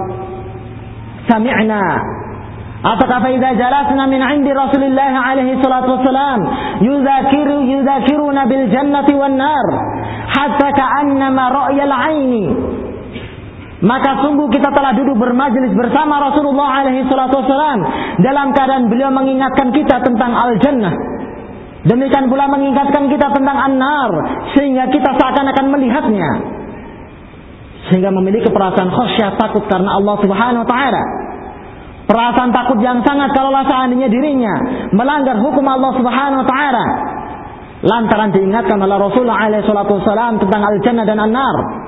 sami'na 1.27 1.83
Apakah 2.85 3.16
fa 3.18 3.33
idza 3.33 3.57
jalasna 3.57 4.05
min 4.07 4.20
'indi 4.20 4.53
Rasulillah 4.53 5.12
alaihi 5.16 5.57
salatu 5.59 5.97
wassalam 5.97 6.41
yudzakiru 6.85 7.64
yudzakiruna 7.64 8.45
bil 8.45 8.68
jannati 8.68 9.16
wan 9.16 9.41
nar 9.41 9.66
hatta 10.29 10.68
ka'annama 10.68 11.45
ra'yal 11.49 11.89
'aini 11.89 12.45
maka 13.83 14.22
sungguh 14.22 14.47
kita 14.55 14.70
telah 14.70 14.95
duduk 14.95 15.18
bermajlis 15.18 15.75
bersama 15.75 16.22
Rasulullah 16.31 16.85
alaihi 16.85 17.11
salatu 17.11 17.43
wasallam 17.43 17.83
dalam 18.22 18.55
keadaan 18.55 18.87
beliau 18.87 19.11
mengingatkan 19.11 19.75
kita 19.75 19.99
tentang 19.99 20.31
al-jannah. 20.31 20.95
Demikian 21.85 22.31
pula 22.31 22.49
mengingatkan 22.49 23.11
kita 23.11 23.35
tentang 23.35 23.59
an-nar 23.59 24.11
sehingga 24.55 24.89
kita 24.89 25.11
seakan-akan 25.18 25.66
melihatnya. 25.75 26.31
Sehingga 27.91 28.09
memiliki 28.14 28.49
perasaan 28.49 28.89
khasyah 28.89 29.37
takut 29.37 29.66
karena 29.68 29.93
Allah 29.99 30.16
Subhanahu 30.22 30.62
wa 30.64 30.68
taala. 30.70 31.03
Perasaan 32.05 32.53
takut 32.57 32.79
yang 32.81 33.05
sangat 33.05 33.37
kalau 33.37 33.53
seandainya 33.64 34.09
dirinya 34.09 34.55
melanggar 34.97 35.37
hukum 35.41 35.66
Allah 35.66 35.93
Subhanahu 35.99 36.41
wa 36.41 36.49
taala. 36.49 36.85
Lantaran 37.85 38.33
diingatkan 38.33 38.81
oleh 38.81 38.97
Rasulullah 38.97 39.45
alaihi 39.45 39.68
salatu 39.68 40.01
wasallam 40.01 40.41
tentang 40.41 40.62
al-jannah 40.64 41.05
dan 41.05 41.20
an-nar 41.20 41.84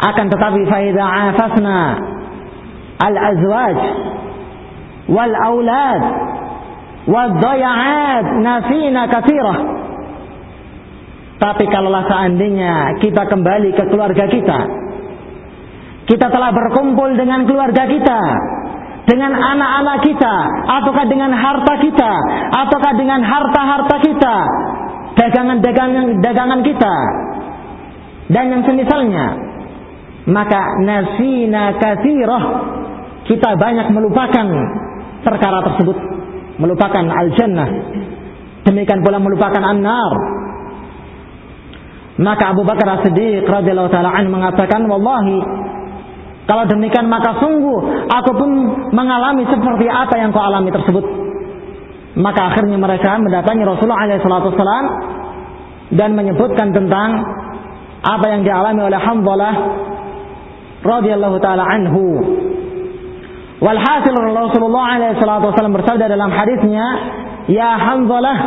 akan 0.00 0.26
tetapi 0.32 0.60
faida 0.68 1.04
afasna 1.04 1.80
al 3.00 3.16
azwaj 3.16 3.78
wal 5.12 5.34
aulad 5.34 6.02
wal 7.08 7.30
daya'at 7.40 8.26
nasina 8.40 9.08
kathirah 9.12 9.58
tapi 11.40 11.64
kalaulah 11.72 12.04
seandainya 12.08 13.00
kita 13.00 13.28
kembali 13.28 13.70
ke 13.76 13.84
keluarga 13.88 14.24
kita 14.28 14.58
kita 16.08 16.26
telah 16.28 16.50
berkumpul 16.52 17.16
dengan 17.16 17.44
keluarga 17.44 17.84
kita 17.88 18.20
dengan 19.10 19.32
anak-anak 19.34 20.06
kita, 20.06 20.34
ataukah 20.70 21.06
dengan 21.10 21.34
harta 21.34 21.74
kita, 21.82 22.12
ataukah 22.62 22.94
dengan 22.94 23.18
harta-harta 23.26 23.96
kita, 24.06 24.36
dagangan-dagangan 25.18 26.22
dagangan 26.22 26.60
kita, 26.62 26.94
dan 28.30 28.44
yang 28.54 28.62
semisalnya, 28.62 29.26
maka 30.28 30.60
nasina 30.84 31.80
kathirah 31.80 32.44
kita 33.24 33.56
banyak 33.56 33.94
melupakan 33.94 34.46
perkara 35.22 35.58
tersebut, 35.70 35.96
melupakan 36.58 37.04
al-jannah. 37.06 37.68
Demikian 38.66 39.00
pula 39.00 39.22
melupakan 39.22 39.62
an-nar. 39.62 40.12
Maka 42.20 42.52
Abu 42.52 42.68
Bakar 42.68 43.00
As-Siddiq 43.00 43.48
radhiyallahu 43.48 43.88
taala 43.88 44.12
an 44.12 44.28
mengatakan, 44.28 44.84
"Wallahi, 44.84 45.40
kalau 46.50 46.66
demikian 46.66 47.06
maka 47.06 47.38
sungguh 47.38 48.10
aku 48.10 48.30
pun 48.34 48.50
mengalami 48.90 49.46
seperti 49.46 49.86
apa 49.86 50.18
yang 50.18 50.34
kau 50.34 50.42
alami 50.42 50.74
tersebut. 50.74 51.04
Maka 52.18 52.50
akhirnya 52.50 52.74
mereka 52.74 53.14
mendatangi 53.22 53.62
Rasulullah 53.62 54.18
SAW 54.18 54.86
dan 55.94 56.18
menyebutkan 56.18 56.74
tentang 56.74 57.22
apa 58.02 58.26
yang 58.34 58.42
dialami 58.42 58.82
oleh 58.82 58.98
Hamzalah 58.98 59.54
radhiyallahu 60.84 61.36
taala 61.40 61.64
anhu. 61.64 62.04
Walhasil 63.60 64.16
Rasulullah 64.16 64.96
SAW 65.20 65.76
bersabda 65.76 66.08
dalam 66.08 66.32
hadisnya, 66.32 66.84
"Ya 67.52 67.76
Hamzalah, 67.76 68.38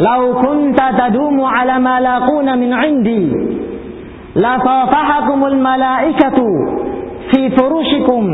lau 0.00 0.40
kunta 0.40 0.96
tadumu 0.96 1.44
ala 1.44 1.76
ma 1.76 2.00
laquna 2.00 2.56
min 2.56 2.72
'indi" 2.72 3.22
la 4.36 4.60
safahakumul 4.60 5.56
malaikatu 5.56 6.48
fi 7.32 7.40
furushikum 7.56 8.24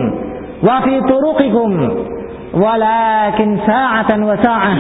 wa 0.63 0.83
fi 0.83 0.95
turuqikum 1.07 1.71
walakin 2.59 3.63
sa'atan 3.63 4.21
wa 4.27 4.35
sa'ah 4.35 4.77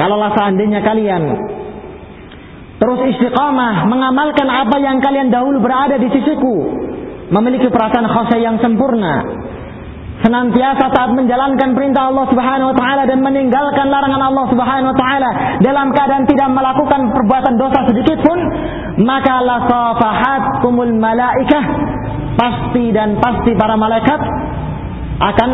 kalaulah 0.00 0.32
seandainya 0.32 0.80
kalian 0.80 1.22
terus 2.80 3.00
istiqamah 3.12 3.84
mengamalkan 3.84 4.48
apa 4.48 4.76
yang 4.80 4.98
kalian 5.04 5.28
dahulu 5.28 5.60
berada 5.60 6.00
di 6.00 6.08
sisiku. 6.08 6.88
Memiliki 7.30 7.70
perasaan 7.70 8.10
khasyah 8.10 8.40
yang 8.42 8.56
sempurna. 8.58 9.22
Senantiasa 10.20 10.92
taat 10.92 11.16
menjalankan 11.16 11.72
perintah 11.72 12.12
Allah 12.12 12.26
Subhanahu 12.28 12.74
wa 12.74 12.76
taala 12.76 13.08
dan 13.08 13.24
meninggalkan 13.24 13.88
larangan 13.88 14.20
Allah 14.20 14.46
Subhanahu 14.52 14.92
wa 14.92 14.98
taala 14.98 15.30
dalam 15.64 15.94
keadaan 15.96 16.24
tidak 16.28 16.48
melakukan 16.52 17.00
perbuatan 17.14 17.54
dosa 17.56 17.88
sedikit 17.88 18.18
pun 18.20 18.38
maka 19.00 19.40
la 19.40 19.58
kumul 20.60 20.92
malaikah. 20.96 21.64
Pasti 22.36 22.88
dan 22.92 23.20
pasti 23.20 23.52
para 23.56 23.76
malaikat 23.76 24.20
akan 25.20 25.50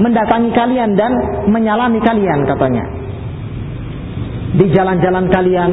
mendatangi 0.00 0.50
kalian 0.52 0.92
dan 0.96 1.12
menyalami 1.48 2.00
kalian 2.04 2.44
katanya. 2.44 2.84
Di 4.56 4.64
jalan-jalan 4.72 5.24
kalian 5.32 5.70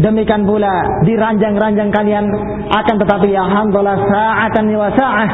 demikian 0.00 0.48
pula 0.48 1.04
di 1.04 1.14
ranjang-ranjang 1.14 1.92
kalian 1.92 2.26
akan 2.72 2.96
tetapi 3.00 3.28
ya 3.30 3.44
alhamdulillah 3.44 3.98
sa'atan 4.08 4.64
wa 4.72 4.90
sa'ah 4.96 5.30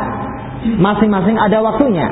Masing-masing 0.74 1.38
ada 1.38 1.62
waktunya. 1.62 2.08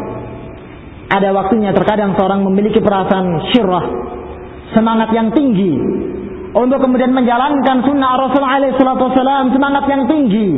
Ada 1.11 1.35
waktunya 1.35 1.75
terkadang 1.75 2.15
seorang 2.17 2.47
memiliki 2.47 2.81
perasaan 2.81 3.53
syirah, 3.53 3.87
semangat 4.73 5.13
yang 5.13 5.35
tinggi 5.35 5.75
untuk 6.55 6.81
kemudian 6.81 7.13
menjalankan 7.13 7.83
sunnah 7.85 8.15
Rasulullah 8.15 9.05
SAW, 9.05 9.53
semangat 9.53 9.85
yang 9.91 10.07
tinggi, 10.09 10.49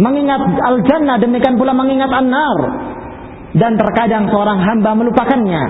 mengingat 0.00 0.42
al-jannah 0.64 1.20
demikian 1.20 1.58
pula 1.60 1.76
mengingat 1.76 2.08
an-nar 2.08 2.58
dan 3.58 3.76
terkadang 3.76 4.30
seorang 4.32 4.58
hamba 4.64 4.90
melupakannya. 4.96 5.62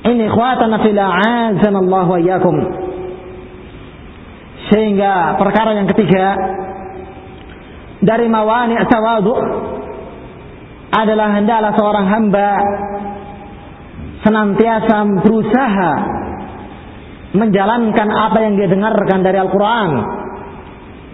Ini 0.00 0.26
khawatana 0.32 0.80
fil 0.80 1.00
azanallahu 1.00 2.08
wa 2.08 2.18
iyyakum. 2.18 2.56
Sehingga 4.70 5.34
perkara 5.34 5.74
yang 5.74 5.90
ketiga 5.90 6.26
dari 8.00 8.30
mawani 8.30 8.78
tawadu 8.86 9.34
adalah 10.90 11.28
hendaklah 11.34 11.74
seorang 11.74 12.06
hamba 12.06 12.50
senantiasa 14.22 14.96
berusaha 15.26 15.92
menjalankan 17.30 18.08
apa 18.10 18.38
yang 18.42 18.58
dia 18.58 18.68
dengarkan 18.70 19.20
dari 19.22 19.38
Al-Quran. 19.38 19.90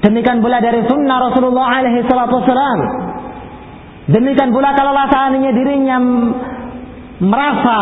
Demikian 0.00 0.40
pula 0.44 0.60
dari 0.60 0.84
sunnah 0.86 1.18
Rasulullah 1.28 1.80
alaihi 1.80 2.04
salatu. 2.08 2.40
Demikian 4.06 4.54
pula 4.54 4.76
kalau 4.76 4.94
seandainya 5.10 5.50
dirinya 5.50 5.98
merasa 7.20 7.80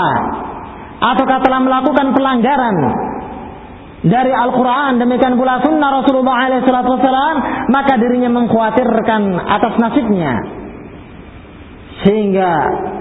atau 1.05 1.25
telah 1.27 1.61
melakukan 1.61 2.17
pelanggaran 2.17 2.75
dari 4.05 4.33
Al-Quran 4.37 5.01
demikian 5.01 5.41
pula 5.41 5.65
sunnah 5.65 6.05
Rasulullah 6.05 6.61
SAW 6.61 7.37
maka 7.73 7.97
dirinya 7.97 8.29
mengkhawatirkan 8.37 9.23
atas 9.49 9.75
nasibnya 9.81 10.33
sehingga 12.05 12.51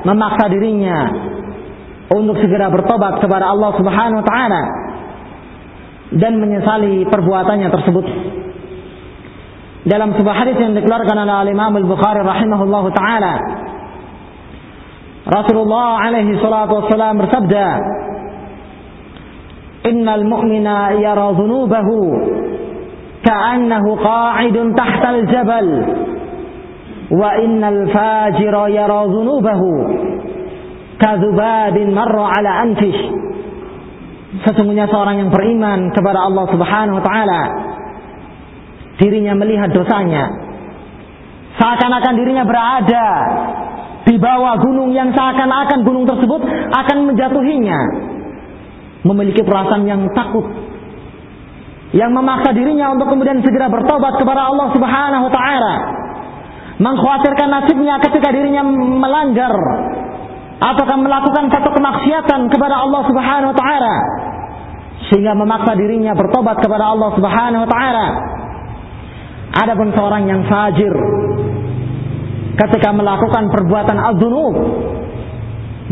memaksa 0.08 0.48
dirinya 0.48 1.12
untuk 2.08 2.40
segera 2.40 2.72
bertobat 2.72 3.20
kepada 3.20 3.52
Allah 3.52 3.72
Subhanahu 3.76 4.24
wa 4.24 4.28
taala 4.28 4.64
dan 6.14 6.40
menyesali 6.40 7.10
perbuatannya 7.10 7.70
tersebut. 7.74 8.06
Dalam 9.84 10.16
sebuah 10.16 10.36
hadis 10.40 10.56
yang 10.56 10.78
dikeluarkan 10.80 11.20
oleh 11.20 11.52
Imam 11.52 11.76
Al-Bukhari 11.76 12.24
rahimahullahu 12.24 12.96
taala 12.96 13.36
Rasulullah 15.28 16.00
alaihi 16.08 16.40
salatu 16.40 16.80
wassalam 16.80 17.20
bersabda 17.20 17.68
innal 19.88 20.24
mu'mina 20.24 20.96
yara 21.00 21.32
dhunubahu. 21.36 22.00
Ka'annahu 23.24 23.90
qa'idun 24.00 24.76
tahtal 24.76 25.22
jabal. 25.32 25.68
Wa 27.14 27.30
innal 27.40 27.88
fajira 27.92 28.72
yara 28.72 29.08
dhunubahu. 29.08 29.72
Kadhubabin 31.00 31.92
marra 31.92 32.26
ala 32.40 32.52
anfish. 32.68 33.02
Sesungguhnya 34.44 34.90
seorang 34.90 35.22
yang 35.22 35.30
beriman 35.30 35.94
kepada 35.94 36.26
Allah 36.26 36.46
Subhanahu 36.50 36.98
wa 36.98 37.04
taala 37.06 37.42
dirinya 38.98 39.38
melihat 39.38 39.70
dosanya. 39.70 40.26
Seakan-akan 41.54 42.14
dirinya 42.18 42.42
berada 42.42 43.08
di 44.10 44.18
bawah 44.18 44.58
gunung 44.58 44.90
yang 44.90 45.14
seakan-akan 45.14 45.86
gunung 45.86 46.10
tersebut 46.10 46.42
akan 46.74 46.98
menjatuhinya 47.14 47.80
memiliki 49.04 49.44
perasaan 49.44 49.84
yang 49.88 50.08
takut 50.16 50.48
yang 51.94 52.10
memaksa 52.10 52.56
dirinya 52.58 52.90
untuk 52.96 53.12
kemudian 53.14 53.44
segera 53.46 53.70
bertobat 53.70 54.18
kepada 54.18 54.50
Allah 54.50 54.68
Subhanahu 54.74 55.24
wa 55.30 55.34
taala 55.34 55.74
mengkhawatirkan 56.82 57.48
nasibnya 57.54 58.02
ketika 58.02 58.34
dirinya 58.34 58.66
melanggar 58.98 59.54
ataukah 60.58 60.98
melakukan 60.98 61.54
satu 61.54 61.70
kemaksiatan 61.76 62.50
kepada 62.50 62.76
Allah 62.82 63.02
Subhanahu 63.06 63.52
wa 63.54 63.58
taala 63.58 63.96
sehingga 65.12 65.36
memaksa 65.36 65.76
dirinya 65.76 66.16
bertobat 66.16 66.64
kepada 66.64 66.96
Allah 66.96 67.10
Subhanahu 67.14 67.62
wa 67.68 67.70
taala. 67.70 68.08
Adapun 69.54 69.94
seorang 69.94 70.26
yang 70.26 70.42
fajir 70.50 70.94
ketika 72.58 72.90
melakukan 72.90 73.54
perbuatan 73.54 73.98
adzunub 74.02 74.56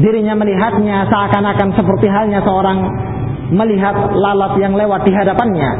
dirinya 0.01 0.33
melihatnya 0.35 1.05
seakan-akan 1.07 1.69
seperti 1.77 2.09
halnya 2.09 2.41
seorang 2.41 2.77
melihat 3.53 3.95
lalat 4.17 4.57
yang 4.57 4.73
lewat 4.73 5.05
di 5.05 5.11
hadapannya. 5.13 5.71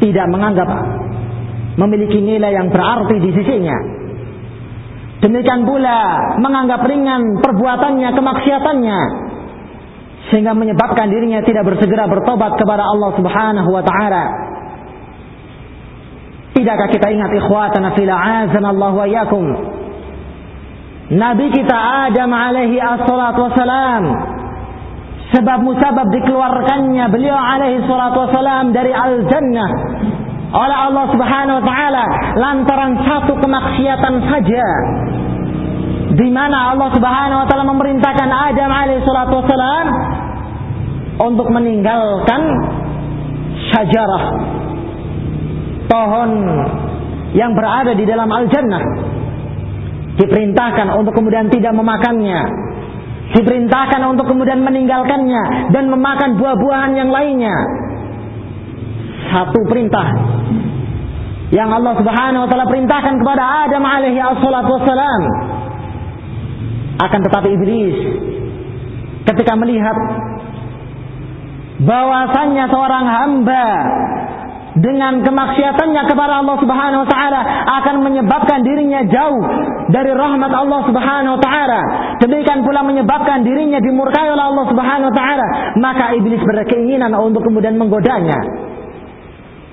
Tidak 0.00 0.26
menganggap 0.32 0.68
memiliki 1.78 2.18
nilai 2.18 2.54
yang 2.56 2.72
berarti 2.72 3.20
di 3.20 3.30
sisinya. 3.30 3.76
Demikian 5.22 5.64
pula 5.64 6.34
menganggap 6.36 6.84
ringan 6.84 7.40
perbuatannya 7.40 8.08
kemaksiatannya 8.12 9.00
sehingga 10.28 10.52
menyebabkan 10.56 11.08
dirinya 11.12 11.44
tidak 11.44 11.64
bersegera 11.68 12.08
bertobat 12.08 12.56
kepada 12.56 12.84
Allah 12.84 13.10
Subhanahu 13.16 13.70
wa 13.72 13.82
taala. 13.84 14.24
Tidakkah 16.54 16.88
kita 16.92 17.06
ingat 17.12 17.30
ikhwatana 17.34 17.96
fil 17.98 18.08
Allah 18.08 18.92
wa 18.94 19.06
Nabi 21.12 21.52
kita 21.52 21.76
Adam 22.08 22.32
alaihi 22.32 22.80
assalatu 22.80 23.44
wassalam 23.44 24.04
sebab 25.36 25.58
musabab 25.60 26.08
dikeluarkannya 26.08 27.04
beliau 27.12 27.36
alaihi 27.36 27.84
salatu 27.84 28.24
wassalam 28.24 28.72
dari 28.72 28.88
al-jannah 28.88 29.70
oleh 30.54 30.76
Allah 30.88 31.04
Subhanahu 31.12 31.60
wa 31.60 31.64
taala 31.66 32.04
lantaran 32.40 32.92
satu 33.04 33.36
kemaksiatan 33.36 34.14
saja 34.32 34.66
di 36.16 36.28
mana 36.32 36.72
Allah 36.72 36.88
Subhanahu 36.96 37.42
wa 37.42 37.46
taala 37.52 37.66
memerintahkan 37.68 38.30
Adam 38.30 38.70
alaihi 38.72 39.04
salatu 39.04 39.44
wassalam 39.44 39.86
untuk 41.20 41.52
meninggalkan 41.52 42.40
syajarah 43.76 44.24
pohon 45.84 46.30
yang 47.36 47.52
berada 47.52 47.92
di 47.92 48.08
dalam 48.08 48.30
al-jannah 48.32 49.13
diperintahkan 50.14 50.94
untuk 50.94 51.14
kemudian 51.16 51.50
tidak 51.50 51.74
memakannya, 51.74 52.40
diperintahkan 53.34 54.00
untuk 54.06 54.30
kemudian 54.30 54.62
meninggalkannya 54.62 55.74
dan 55.74 55.90
memakan 55.90 56.38
buah-buahan 56.38 56.92
yang 56.94 57.10
lainnya. 57.10 57.56
Satu 59.34 59.60
perintah 59.66 60.06
yang 61.50 61.70
Allah 61.70 61.94
Subhanahu 61.98 62.44
wa 62.46 62.48
taala 62.50 62.66
perintahkan 62.70 63.14
kepada 63.18 63.44
Adam 63.66 63.82
alaihi 63.82 64.20
wassalatu 64.20 64.70
wassalam. 64.78 65.22
Akan 66.94 67.20
tetapi 67.26 67.48
iblis 67.58 67.96
ketika 69.26 69.58
melihat 69.58 69.96
bahwasannya 71.82 72.64
seorang 72.70 73.04
hamba 73.08 73.66
dengan 74.74 75.22
kemaksiatannya 75.22 76.02
kepada 76.10 76.42
Allah 76.42 76.56
Subhanahu 76.58 77.06
wa 77.06 77.08
taala 77.08 77.40
akan 77.78 77.96
menyebabkan 78.02 78.66
dirinya 78.66 79.06
jauh 79.06 79.42
dari 79.94 80.10
rahmat 80.10 80.50
Allah 80.50 80.80
Subhanahu 80.90 81.38
wa 81.38 81.40
taala. 81.42 81.80
Demikian 82.18 82.66
pula 82.66 82.82
menyebabkan 82.82 83.46
dirinya 83.46 83.78
dimurkai 83.78 84.26
oleh 84.34 84.44
Allah 84.50 84.64
Subhanahu 84.66 85.10
wa 85.10 85.14
taala, 85.14 85.46
maka 85.78 86.18
iblis 86.18 86.42
berkeinginan 86.42 87.14
untuk 87.14 87.46
kemudian 87.46 87.78
menggodanya. 87.78 88.38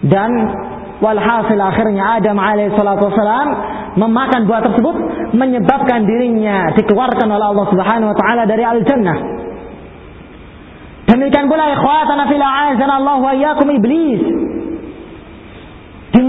Dan 0.06 0.30
walhasil 1.02 1.58
akhirnya 1.58 2.22
Adam 2.22 2.38
alaihissalatu 2.38 3.02
wassalam 3.10 3.47
memakan 3.97 4.45
buah 4.45 4.62
tersebut 4.70 4.95
menyebabkan 5.34 6.06
dirinya 6.06 6.78
dikeluarkan 6.78 7.26
oleh 7.26 7.45
Allah 7.49 7.68
Subhanahu 7.74 8.10
wa 8.14 8.18
taala 8.22 8.45
dari 8.45 8.62
al-jannah. 8.62 9.18
Demikian 11.10 11.49
pula 11.49 11.74
ikhwatana 11.74 12.30
fil 12.30 12.45
Allah 12.45 13.18
wa 13.18 13.34
iyyakum 13.34 13.68
iblis 13.82 14.40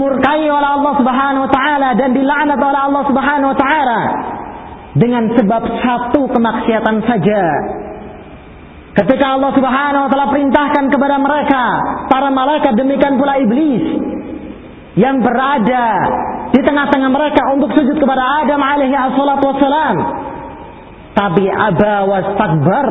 dimurkai 0.03 0.43
oleh 0.51 0.69
Allah 0.75 0.93
Subhanahu 0.99 1.43
wa 1.47 1.51
taala 1.51 1.89
dan 1.95 2.11
dilaknat 2.11 2.59
oleh 2.59 2.81
Allah 2.91 3.03
Subhanahu 3.07 3.49
wa 3.55 3.57
taala 3.57 4.01
dengan 4.99 5.23
sebab 5.39 5.63
satu 5.79 6.27
kemaksiatan 6.27 6.95
saja. 7.07 7.43
Ketika 8.93 9.25
Allah 9.39 9.51
Subhanahu 9.55 10.03
wa 10.05 10.09
taala 10.11 10.27
perintahkan 10.35 10.85
kepada 10.91 11.15
mereka, 11.23 11.63
para 12.11 12.27
malaikat 12.35 12.75
demikian 12.75 13.15
pula 13.15 13.39
iblis 13.39 13.83
yang 14.99 15.23
berada 15.23 15.87
di 16.51 16.59
tengah-tengah 16.61 17.09
mereka 17.09 17.41
untuk 17.55 17.71
sujud 17.73 17.97
kepada 17.97 18.43
Adam 18.43 18.59
alaihi 18.59 18.93
wassalam. 18.93 19.97
Tapi 21.13 21.45
aba 21.47 21.95
wastakbar 22.09 22.87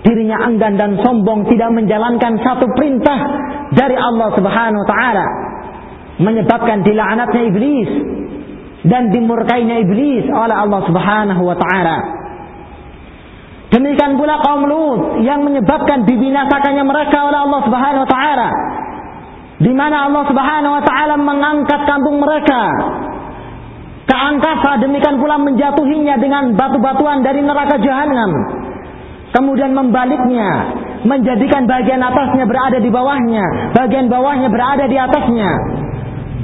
dirinya 0.00 0.48
enggan 0.48 0.78
dan 0.78 0.96
sombong 1.02 1.44
tidak 1.50 1.70
menjalankan 1.74 2.38
satu 2.40 2.70
perintah 2.72 3.18
dari 3.76 3.98
Allah 3.98 4.32
Subhanahu 4.32 4.80
wa 4.80 4.88
taala 4.88 5.45
menyebabkan 6.16 6.80
dilaknatnya 6.80 7.42
iblis 7.52 7.90
dan 8.86 9.12
dimurkainya 9.12 9.84
iblis 9.84 10.24
oleh 10.30 10.56
Allah 10.56 10.80
Subhanahu 10.88 11.42
wa 11.44 11.56
taala. 11.58 11.96
Demikian 13.66 14.14
pula 14.16 14.40
kaum 14.46 14.62
Lut 14.64 15.00
yang 15.26 15.42
menyebabkan 15.42 16.06
dibinasakannya 16.06 16.84
mereka 16.86 17.18
oleh 17.28 17.40
Allah 17.44 17.60
Subhanahu 17.66 18.04
wa 18.06 18.10
taala. 18.10 18.48
Di 19.56 19.72
mana 19.72 20.06
Allah 20.08 20.24
Subhanahu 20.30 20.72
wa 20.80 20.84
taala 20.86 21.14
mengangkat 21.18 21.80
kampung 21.84 22.22
mereka 22.22 22.62
ke 24.06 24.14
angkasa 24.14 24.78
demikian 24.86 25.18
pula 25.18 25.36
menjatuhinya 25.42 26.14
dengan 26.22 26.54
batu-batuan 26.54 27.26
dari 27.26 27.42
neraka 27.42 27.76
jahanam. 27.82 28.30
Kemudian 29.34 29.74
membaliknya 29.74 30.48
menjadikan 31.04 31.68
bagian 31.68 32.00
atasnya 32.00 32.48
berada 32.48 32.78
di 32.80 32.88
bawahnya, 32.88 33.74
bagian 33.74 34.06
bawahnya 34.08 34.48
berada 34.48 34.88
di 34.88 34.96
atasnya 34.96 35.50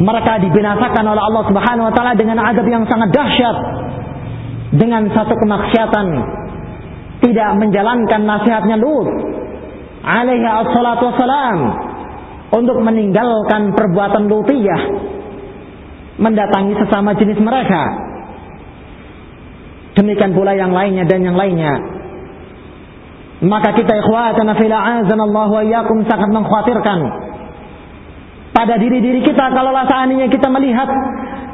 mereka 0.01 0.41
dibinasakan 0.41 1.05
oleh 1.05 1.23
Allah 1.23 1.45
Subhanahu 1.49 1.89
wa 1.89 1.93
taala 1.93 2.13
dengan 2.17 2.41
adab 2.41 2.65
yang 2.65 2.85
sangat 2.89 3.13
dahsyat 3.13 3.57
dengan 4.73 5.05
satu 5.13 5.37
kemaksiatan 5.37 6.07
tidak 7.21 7.51
menjalankan 7.61 8.21
nasihatnya 8.25 8.77
Lut 8.81 9.09
alaihi 10.03 10.49
assalatu 10.49 11.13
wassalam 11.13 11.59
untuk 12.53 12.77
meninggalkan 12.81 13.77
perbuatan 13.77 14.29
lutiyah 14.29 14.83
mendatangi 16.21 16.77
sesama 16.77 17.17
jenis 17.17 17.41
mereka. 17.41 17.83
Demikian 19.93 20.33
pula 20.33 20.57
yang 20.57 20.73
lainnya 20.73 21.05
dan 21.05 21.21
yang 21.21 21.37
lainnya. 21.37 21.73
Maka 23.43 23.75
kita 23.77 23.93
ikhwatana 23.99 24.57
fil 24.57 24.73
a'azanallahu 24.73 25.53
wa 25.53 25.65
sangat 26.07 26.31
mengkhawatirkan 26.31 26.99
pada 28.53 28.77
diri-diri 28.77 29.25
kita. 29.25 29.51
Kalau 29.53 29.73
seandainya 29.73 30.29
kita 30.29 30.49
melihat 30.53 30.89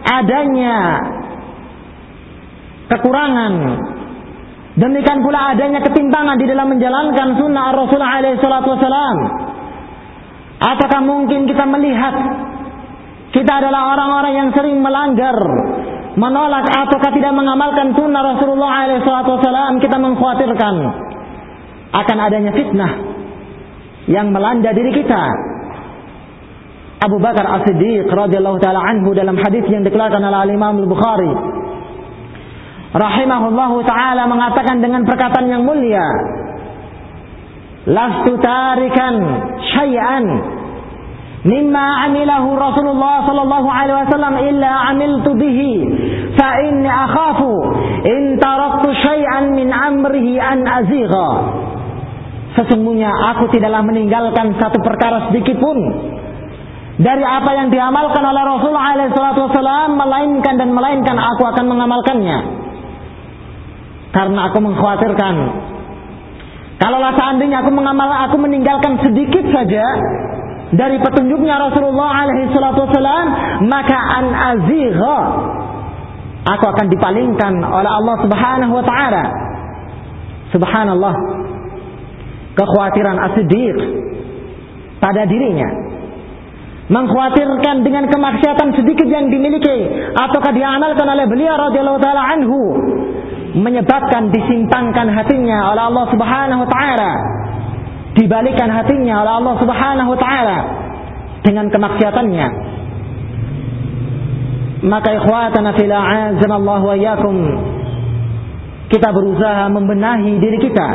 adanya 0.05 0.77
kekurangan 2.89 3.53
demikian 4.79 5.21
pula 5.21 5.53
adanya 5.53 5.85
ketimpangan 5.85 6.41
di 6.41 6.47
dalam 6.49 6.73
menjalankan 6.73 7.29
sunnah 7.37 7.75
Rasulullah 7.77 8.15
alaihi 8.23 8.41
salatu 8.41 8.79
apakah 10.59 11.01
mungkin 11.05 11.45
kita 11.45 11.65
melihat 11.69 12.15
kita 13.29 13.53
adalah 13.61 13.93
orang-orang 13.93 14.33
yang 14.35 14.49
sering 14.57 14.81
melanggar 14.81 15.37
menolak 16.17 16.65
ataukah 16.65 17.13
tidak 17.13 17.37
mengamalkan 17.37 17.93
sunnah 17.93 18.23
Rasulullah 18.25 18.89
wasalam 19.05 19.79
kita 19.85 19.97
mengkhawatirkan 20.01 20.75
akan 21.93 22.17
adanya 22.25 22.53
fitnah 22.57 22.93
yang 24.09 24.33
melanda 24.33 24.73
diri 24.73 24.97
kita 24.97 25.23
Abu 26.99 27.23
Bakar 27.23 27.47
As-Siddiq 27.47 28.11
radhiyallahu 28.11 28.59
taala 28.59 28.83
anhu 28.83 29.15
dalam 29.15 29.39
hadis 29.39 29.63
yang 29.71 29.87
dikeluarkan 29.87 30.19
oleh 30.19 30.51
Imam 30.51 30.83
Al-Bukhari. 30.83 31.31
Rahimahullahu 32.91 33.87
taala 33.87 34.27
mengatakan 34.27 34.83
dengan 34.83 35.07
perkataan 35.07 35.47
yang 35.47 35.63
mulia 35.63 36.03
lastu 37.87 38.35
tarikan 38.43 39.15
syai'an 39.63 40.25
mimma 41.47 42.11
amilahu 42.11 42.59
Rasulullah 42.59 43.25
sallallahu 43.25 43.69
alaihi 43.71 43.99
wasallam 44.09 44.35
illa 44.43 44.73
amiltu 44.91 45.31
bihi 45.39 45.73
fa 46.35 46.49
inni 46.67 46.91
akhafu 46.91 47.53
in 48.11 48.43
taraktu 48.43 48.89
syai'an 49.07 49.55
min 49.55 49.71
amrihi 49.71 50.35
an 50.43 50.67
azigha. 50.67 51.31
Sesungguhnya 52.59 53.13
aku 53.37 53.55
tidaklah 53.55 53.87
meninggalkan 53.87 54.59
satu 54.59 54.83
perkara 54.83 55.31
sedikit 55.31 55.63
pun 55.63 55.79
dari 56.99 57.23
apa 57.23 57.51
yang 57.55 57.71
diamalkan 57.71 58.27
oleh 58.27 58.43
Rasulullah 58.43 58.99
SAW 59.07 59.95
melainkan 59.95 60.59
dan 60.59 60.75
melainkan 60.75 61.15
aku 61.15 61.47
akan 61.47 61.65
mengamalkannya. 61.71 62.39
Karena 64.11 64.51
aku 64.51 64.59
mengkhawatirkan. 64.59 65.35
Kalaulah 66.83 67.15
seandainya 67.15 67.63
aku 67.63 67.71
mengamal 67.71 68.11
aku 68.27 68.37
meninggalkan 68.43 68.99
sedikit 69.03 69.47
saja 69.51 69.83
dari 70.75 70.99
petunjuknya 70.99 71.71
Rasulullah 71.71 72.27
SAW 72.27 73.27
maka 73.67 73.99
an 73.99 74.27
azigha 74.35 75.19
aku 76.51 76.65
akan 76.67 76.87
dipalingkan 76.91 77.63
oleh 77.63 77.91
Allah 77.95 78.17
Subhanahu 78.27 78.73
wa 78.75 78.85
taala. 78.87 79.25
Subhanallah. 80.51 81.15
Kekhawatiran 82.59 83.23
as 83.23 83.39
pada 84.99 85.23
dirinya 85.31 85.89
mengkhawatirkan 86.89 87.85
dengan 87.85 88.09
kemaksiatan 88.09 88.73
sedikit 88.73 89.05
yang 89.05 89.29
dimiliki 89.29 89.77
ataukah 90.17 90.57
diamalkan 90.57 91.05
oleh 91.05 91.29
beliau 91.29 91.69
radhiyallahu 91.69 92.01
taala 92.01 92.23
anhu 92.33 92.61
menyebabkan 93.61 94.33
disimpangkan 94.33 95.13
hatinya 95.13 95.69
oleh 95.73 95.83
Allah 95.85 96.05
Subhanahu 96.09 96.65
wa 96.65 96.69
taala 96.69 97.13
dibalikan 98.17 98.73
hatinya 98.73 99.21
oleh 99.21 99.33
Allah 99.37 99.55
Subhanahu 99.61 100.11
wa 100.17 100.19
taala 100.19 100.59
dengan 101.45 101.69
kemaksiatannya 101.69 102.49
maka 104.89 105.09
ikhwatana 105.13 105.77
fil 105.77 105.93
Allah 105.93 106.81
wa 106.81 106.95
iyyakum 106.97 107.37
kita 108.89 109.13
berusaha 109.13 109.69
membenahi 109.69 110.41
diri 110.41 110.57
kita 110.65 110.89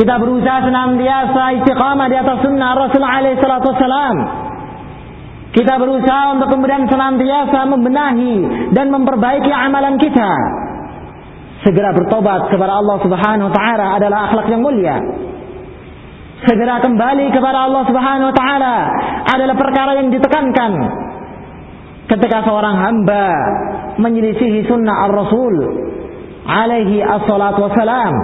kita 0.00 0.16
berusaha 0.16 0.64
senantiasa 0.64 1.60
istiqamah 1.60 2.06
di 2.08 2.16
atas 2.16 2.40
sunnah 2.40 2.72
Rasul 2.72 3.04
alaihi 3.04 3.36
salatu 3.36 3.74
wasalam. 3.74 4.16
Kita 5.55 5.79
berusaha 5.79 6.35
untuk 6.35 6.51
kemudian 6.51 6.83
senantiasa 6.83 7.63
membenahi 7.71 8.35
dan 8.75 8.91
memperbaiki 8.91 9.47
amalan 9.47 9.95
kita. 9.95 10.31
Segera 11.63 11.95
bertobat 11.95 12.51
kepada 12.51 12.75
Allah 12.75 12.97
Subhanahu 12.99 13.47
wa 13.47 13.55
taala 13.55 13.85
adalah 13.95 14.19
akhlak 14.27 14.51
yang 14.51 14.59
mulia. 14.59 14.99
Segera 16.43 16.83
kembali 16.83 17.31
kepada 17.31 17.71
Allah 17.71 17.83
Subhanahu 17.87 18.29
wa 18.29 18.35
taala 18.35 18.75
adalah 19.31 19.55
perkara 19.55 19.91
yang 19.95 20.11
ditekankan. 20.11 20.71
Ketika 22.11 22.43
seorang 22.43 22.75
hamba 22.75 23.25
menyelisihi 23.95 24.67
sunnah 24.67 25.07
Ar-Rasul 25.07 25.55
alaihi 26.45 26.99
assalatu 26.99 27.63
wassalam 27.65 28.15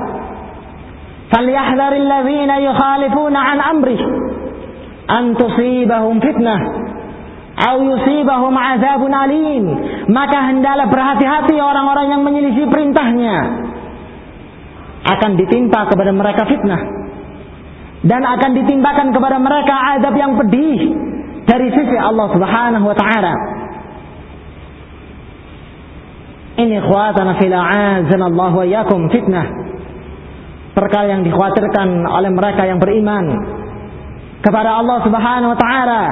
فليحذر 1.32 1.94
الذين 1.96 2.52
يخالفون 2.52 3.36
عن 3.36 3.58
أمره 3.60 4.02
أن 5.10 5.24
تصيبهم 5.40 6.20
فتنة 6.20 6.58
au 7.57 7.77
yusibahum 7.81 8.53
azabun 8.53 9.13
alim. 9.17 9.65
Maka 10.13 10.53
hendaklah 10.53 10.87
berhati-hati 10.93 11.57
orang-orang 11.57 12.07
yang 12.13 12.23
menyelisih 12.23 12.69
perintahnya. 12.69 13.37
Akan 15.07 15.41
ditimpa 15.41 15.89
kepada 15.89 16.13
mereka 16.13 16.45
fitnah. 16.45 16.83
Dan 18.05 18.23
akan 18.23 18.51
ditimpakan 18.55 19.11
kepada 19.11 19.41
mereka 19.41 19.75
azab 19.97 20.15
yang 20.15 20.37
pedih 20.37 20.79
dari 21.49 21.73
sisi 21.73 21.97
Allah 21.97 22.29
Subhanahu 22.31 22.87
wa 22.87 22.97
taala. 22.97 23.35
Ini 26.57 26.77
khuatana 26.81 27.37
fil 27.41 27.53
Allah 27.53 28.53
wa 28.53 28.67
yakum 28.67 29.09
fitnah. 29.11 29.47
Perkara 30.77 31.09
yang 31.09 31.25
dikhawatirkan 31.25 32.05
oleh 32.05 32.31
mereka 32.37 32.69
yang 32.69 32.77
beriman 32.77 33.25
kepada 34.45 34.77
Allah 34.77 35.01
Subhanahu 35.09 35.57
wa 35.57 35.59
taala 35.59 36.03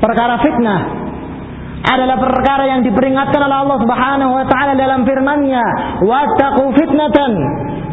perkara 0.00 0.40
fitnah 0.40 0.80
adalah 1.80 2.16
perkara 2.20 2.64
yang 2.68 2.80
diperingatkan 2.84 3.40
oleh 3.40 3.58
Allah 3.64 3.78
Subhanahu 3.80 4.32
wa 4.36 4.44
taala 4.44 4.72
dalam 4.76 5.00
firman-Nya, 5.08 5.64
"Wattaqu 6.04 6.64
fitnatan 6.76 7.32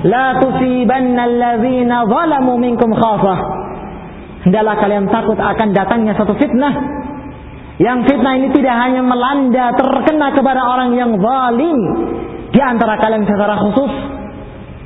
la 0.03 0.25
tusibanna 0.43 1.23
alladzina 1.23 2.03
zalamu 2.03 2.59
minkum 2.59 2.91
khafah." 2.91 3.39
Hendaklah 4.43 4.75
kalian 4.79 5.07
takut 5.07 5.39
akan 5.39 5.67
datangnya 5.71 6.13
satu 6.19 6.35
fitnah. 6.35 6.73
Yang 7.79 8.09
fitnah 8.11 8.33
ini 8.41 8.47
tidak 8.57 8.75
hanya 8.75 9.01
melanda 9.05 9.71
terkena 9.77 10.33
kepada 10.33 10.61
orang 10.65 10.97
yang 10.97 11.11
zalim 11.15 11.79
di 12.51 12.61
antara 12.63 12.97
kalian 12.97 13.23
secara 13.23 13.55
khusus, 13.59 13.91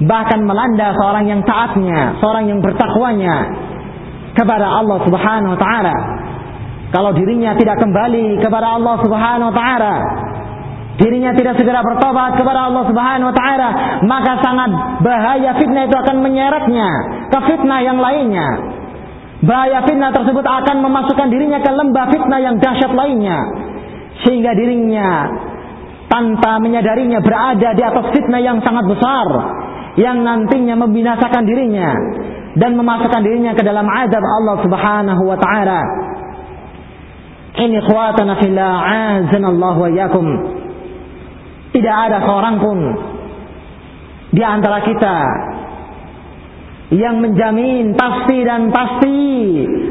bahkan 0.05 0.43
melanda 0.43 0.93
seorang 0.97 1.26
yang 1.26 1.41
taatnya, 1.45 2.19
seorang 2.19 2.51
yang 2.51 2.59
bertakwanya 2.59 3.36
kepada 4.36 4.67
Allah 4.67 4.97
Subhanahu 5.07 5.55
wa 5.55 5.59
taala 5.59 6.20
kalau 6.92 7.16
dirinya 7.16 7.56
tidak 7.56 7.80
kembali 7.80 8.44
kepada 8.44 8.76
Allah 8.76 8.96
Subhanahu 9.00 9.48
wa 9.48 9.56
taala, 9.56 9.96
dirinya 11.00 11.32
tidak 11.32 11.56
segera 11.56 11.80
bertobat 11.80 12.36
kepada 12.36 12.68
Allah 12.68 12.84
Subhanahu 12.92 13.32
wa 13.32 13.36
taala, 13.36 13.70
maka 14.04 14.44
sangat 14.44 14.72
bahaya 15.00 15.56
fitnah 15.56 15.88
itu 15.88 15.96
akan 15.96 16.18
menyeretnya 16.20 16.88
ke 17.32 17.39
fitnah 17.48 17.80
yang 17.80 17.96
lainnya. 17.96 18.48
Bahaya 19.42 19.88
fitnah 19.88 20.12
tersebut 20.12 20.44
akan 20.44 20.84
memasukkan 20.84 21.28
dirinya 21.32 21.64
ke 21.64 21.72
lembah 21.72 22.06
fitnah 22.12 22.39
yang 22.44 22.56
dahsyat 22.60 22.92
lainnya. 22.94 23.39
Sehingga 24.22 24.54
dirinya 24.54 25.32
tanpa 26.12 26.60
menyadarinya 26.60 27.24
berada 27.24 27.72
di 27.72 27.82
atas 27.82 28.06
fitnah 28.12 28.44
yang 28.44 28.60
sangat 28.62 28.84
besar 28.86 29.28
yang 29.96 30.24
nantinya 30.28 30.76
membinasakan 30.76 31.44
dirinya 31.48 31.89
dan 32.60 32.76
memasukkan 32.76 33.24
dirinya 33.24 33.56
ke 33.56 33.64
dalam 33.64 33.88
azab 33.88 34.24
Allah 34.24 34.56
Subhanahu 34.60 35.24
wa 35.24 35.38
taala. 35.39 35.82
Ini 37.52 37.80
khuatana 37.84 38.39
fillah 38.39 38.76
Allah 39.28 39.76
wa 39.76 39.89
yakum. 39.91 40.28
Tidak 41.72 41.95
ada 42.08 42.24
seorang 42.24 42.56
pun 42.60 42.78
di 44.32 44.43
antara 44.43 44.80
kita 44.88 45.18
yang 46.91 47.24
menjamin 47.24 47.95
pasti 47.95 48.43
dan 48.43 48.72
pasti 48.72 49.20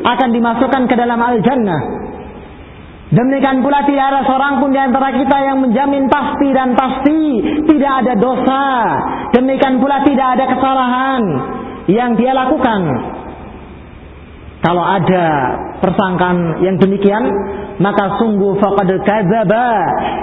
akan 0.04 0.28
dimasukkan 0.32 0.82
ke 0.88 0.94
dalam 0.96 1.20
al-jannah. 1.20 1.82
Demikian 3.10 3.58
pula 3.64 3.82
tidak 3.90 4.06
ada 4.06 4.20
seorang 4.22 4.62
pun 4.62 4.70
di 4.70 4.78
antara 4.78 5.10
kita 5.10 5.36
yang 5.42 5.58
menjamin 5.58 6.06
pasti 6.06 6.48
dan 6.54 6.78
pasti 6.78 7.20
tidak 7.66 7.92
ada 8.04 8.14
dosa. 8.14 8.64
Demikian 9.34 9.82
pula 9.82 9.98
tidak 10.06 10.38
ada 10.38 10.44
kesalahan 10.46 11.22
yang 11.90 12.14
dia 12.14 12.30
lakukan. 12.30 12.80
Kalau 14.60 14.84
ada 14.84 15.26
persangkaan 15.80 16.60
yang 16.60 16.76
demikian, 16.76 17.24
maka 17.80 18.20
sungguh 18.20 18.60
faqad 18.60 18.92
kadzaba, 19.08 19.68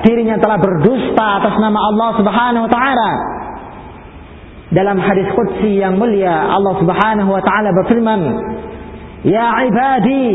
dirinya 0.06 0.38
telah 0.38 0.62
berdusta 0.62 1.42
atas 1.42 1.58
nama 1.58 1.80
Allah 1.90 2.10
Subhanahu 2.22 2.64
wa 2.70 2.72
taala. 2.72 3.12
Dalam 4.70 5.02
hadis 5.02 5.34
qudsi 5.34 5.82
yang 5.82 5.98
mulia, 5.98 6.54
Allah 6.54 6.78
Subhanahu 6.78 7.34
wa 7.34 7.42
taala 7.42 7.74
berfirman, 7.82 8.22
"Ya 9.26 9.58
ibadi, 9.66 10.30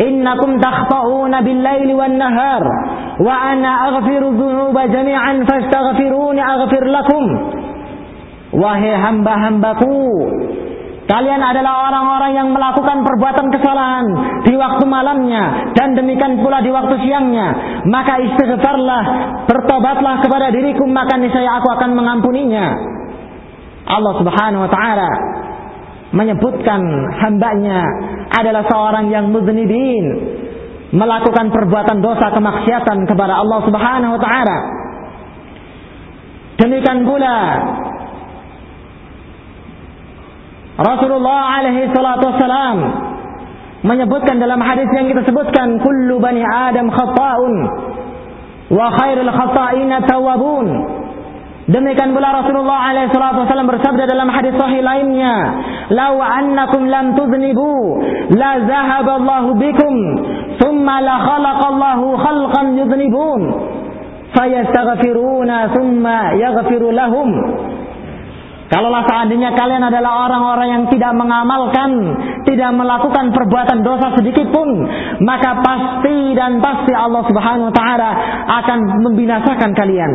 innakum 0.00 0.56
takhta'una 0.56 1.44
bil-laili 1.44 1.92
wan-nahar, 1.92 2.64
wa 3.20 3.34
ana 3.52 3.92
aghfiru 3.92 4.32
dzunuba 4.32 4.88
jami'an 4.88 5.44
fastaghfiruni 5.44 6.40
aghfir 6.40 6.88
lakum." 6.88 7.24
Wahai 8.56 8.96
hamba-hambaku, 8.96 10.00
Kalian 11.06 11.38
adalah 11.38 11.86
orang-orang 11.86 12.32
yang 12.34 12.48
melakukan 12.50 13.06
perbuatan 13.06 13.46
kesalahan 13.54 14.06
di 14.42 14.58
waktu 14.58 14.82
malamnya 14.90 15.70
dan 15.78 15.94
demikian 15.94 16.42
pula 16.42 16.58
di 16.58 16.70
waktu 16.74 16.98
siangnya. 16.98 17.54
Maka 17.86 18.18
istighfarlah, 18.26 19.02
bertobatlah 19.46 20.18
kepada 20.26 20.50
diriku 20.50 20.82
maka 20.90 21.14
niscaya 21.14 21.62
aku 21.62 21.70
akan 21.78 21.94
mengampuninya. 21.94 22.66
Allah 23.86 24.12
Subhanahu 24.18 24.66
wa 24.66 24.70
taala 24.74 25.10
menyebutkan 26.10 26.82
hambanya 27.22 27.86
adalah 28.34 28.66
seorang 28.66 29.06
yang 29.06 29.30
muznibin 29.30 30.04
melakukan 30.90 31.54
perbuatan 31.54 32.02
dosa 32.02 32.34
kemaksiatan 32.34 33.06
kepada 33.06 33.46
Allah 33.46 33.62
Subhanahu 33.62 34.18
wa 34.18 34.20
taala. 34.26 34.58
Demikian 36.58 37.06
pula 37.06 37.36
Rasulullah 40.76 41.40
alaihi 41.56 41.88
salatu 41.96 42.24
wassalam 42.28 42.76
menyebutkan 43.80 44.36
dalam 44.36 44.60
hadis 44.60 44.88
yang 44.92 45.08
kita 45.08 45.24
sebutkan 45.24 45.80
kullu 45.80 46.20
bani 46.20 46.44
adam 46.44 46.92
khata'un 46.92 47.54
wa 48.68 48.86
khairul 49.00 49.32
khata'ina 49.32 50.04
tawabun 50.04 50.68
Demikian 51.66 52.14
pula 52.14 52.30
Rasulullah 52.30 52.94
alaihi 52.94 53.10
salatu 53.10 53.42
wasallam 53.42 53.66
bersabda 53.66 54.06
dalam 54.06 54.30
hadis 54.30 54.54
sahih 54.54 54.86
lainnya, 54.86 55.34
"Lau 55.90 56.22
annakum 56.22 56.86
lam 56.86 57.18
tuznibu, 57.18 57.98
la 58.38 58.62
zahaba 58.70 59.18
Allahu 59.18 59.58
bikum, 59.58 59.94
thumma 60.62 61.02
la 61.02 61.26
khalaqa 61.26 61.66
Allahu 61.66 62.06
khalqan 62.22 62.66
yuznibun, 62.78 63.40
fayastaghfiruna 64.38 65.74
thumma 65.74 66.38
yaghfiru 66.38 66.94
lahum." 66.94 67.34
Kalaulah 68.66 69.06
seandainya 69.06 69.54
kalian 69.54 69.78
adalah 69.78 70.26
orang-orang 70.26 70.68
yang 70.74 70.84
tidak 70.90 71.14
mengamalkan, 71.14 71.90
tidak 72.42 72.70
melakukan 72.74 73.30
perbuatan 73.30 73.78
dosa 73.86 74.10
sedikit 74.18 74.50
pun, 74.50 74.66
maka 75.22 75.62
pasti 75.62 76.34
dan 76.34 76.58
pasti 76.58 76.90
Allah 76.90 77.22
Subhanahu 77.30 77.70
wa 77.70 77.74
taala 77.74 78.10
akan 78.58 78.78
membinasakan 79.06 79.70
kalian. 79.70 80.12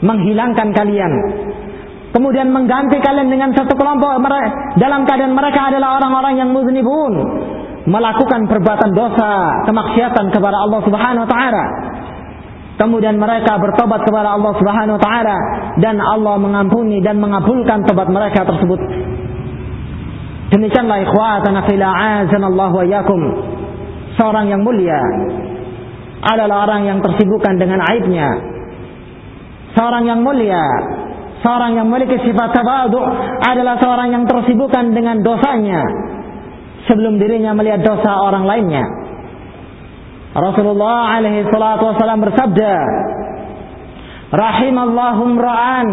Menghilangkan 0.00 0.72
kalian. 0.72 1.12
Kemudian 2.16 2.48
mengganti 2.48 2.96
kalian 2.96 3.28
dengan 3.28 3.52
satu 3.52 3.76
kelompok 3.76 4.24
dalam 4.80 5.04
keadaan 5.04 5.36
mereka 5.36 5.68
adalah 5.68 6.00
orang-orang 6.00 6.40
yang 6.40 6.48
muznibun, 6.56 7.12
melakukan 7.84 8.48
perbuatan 8.48 8.96
dosa, 8.96 9.52
kemaksiatan 9.68 10.32
kepada 10.32 10.56
Allah 10.64 10.80
Subhanahu 10.80 11.28
wa 11.28 11.30
taala 11.30 11.64
Kemudian 12.78 13.18
mereka 13.18 13.58
bertobat 13.58 14.06
kepada 14.06 14.38
Allah 14.38 14.54
Subhanahu 14.54 14.96
wa 14.96 15.02
taala 15.02 15.36
dan 15.82 15.98
Allah 15.98 16.38
mengampuni 16.38 17.02
dan 17.02 17.18
mengabulkan 17.18 17.82
tobat 17.82 18.06
mereka 18.06 18.46
tersebut. 18.46 18.78
Demikianlah 20.54 21.02
ikhwatana 21.02 21.66
fil 21.66 21.82
Allah 21.82 22.70
wa 22.70 22.86
yakum. 22.86 23.20
Seorang 24.14 24.46
yang 24.46 24.62
mulia 24.62 24.98
adalah 26.22 26.70
orang 26.70 26.86
yang 26.86 26.98
tersibukkan 27.02 27.58
dengan 27.58 27.82
aibnya. 27.82 28.28
Seorang 29.74 30.06
yang 30.06 30.22
mulia, 30.22 30.62
seorang 31.42 31.78
yang 31.78 31.86
memiliki 31.90 32.30
sifat 32.30 32.62
tawadhu 32.62 32.98
adalah 33.42 33.74
seorang 33.82 34.14
yang 34.14 34.24
tersibukkan 34.26 34.94
dengan 34.94 35.18
dosanya 35.22 35.82
sebelum 36.86 37.18
dirinya 37.18 37.58
melihat 37.58 37.82
dosa 37.82 38.22
orang 38.22 38.46
lainnya. 38.46 39.07
Rasulullah 40.36 41.16
alaihi 41.18 41.48
salatu 41.48 41.88
wasallam 41.92 42.20
bersabda, 42.20 42.74
Rahimallahu 44.28 45.40
ra'an 45.40 45.88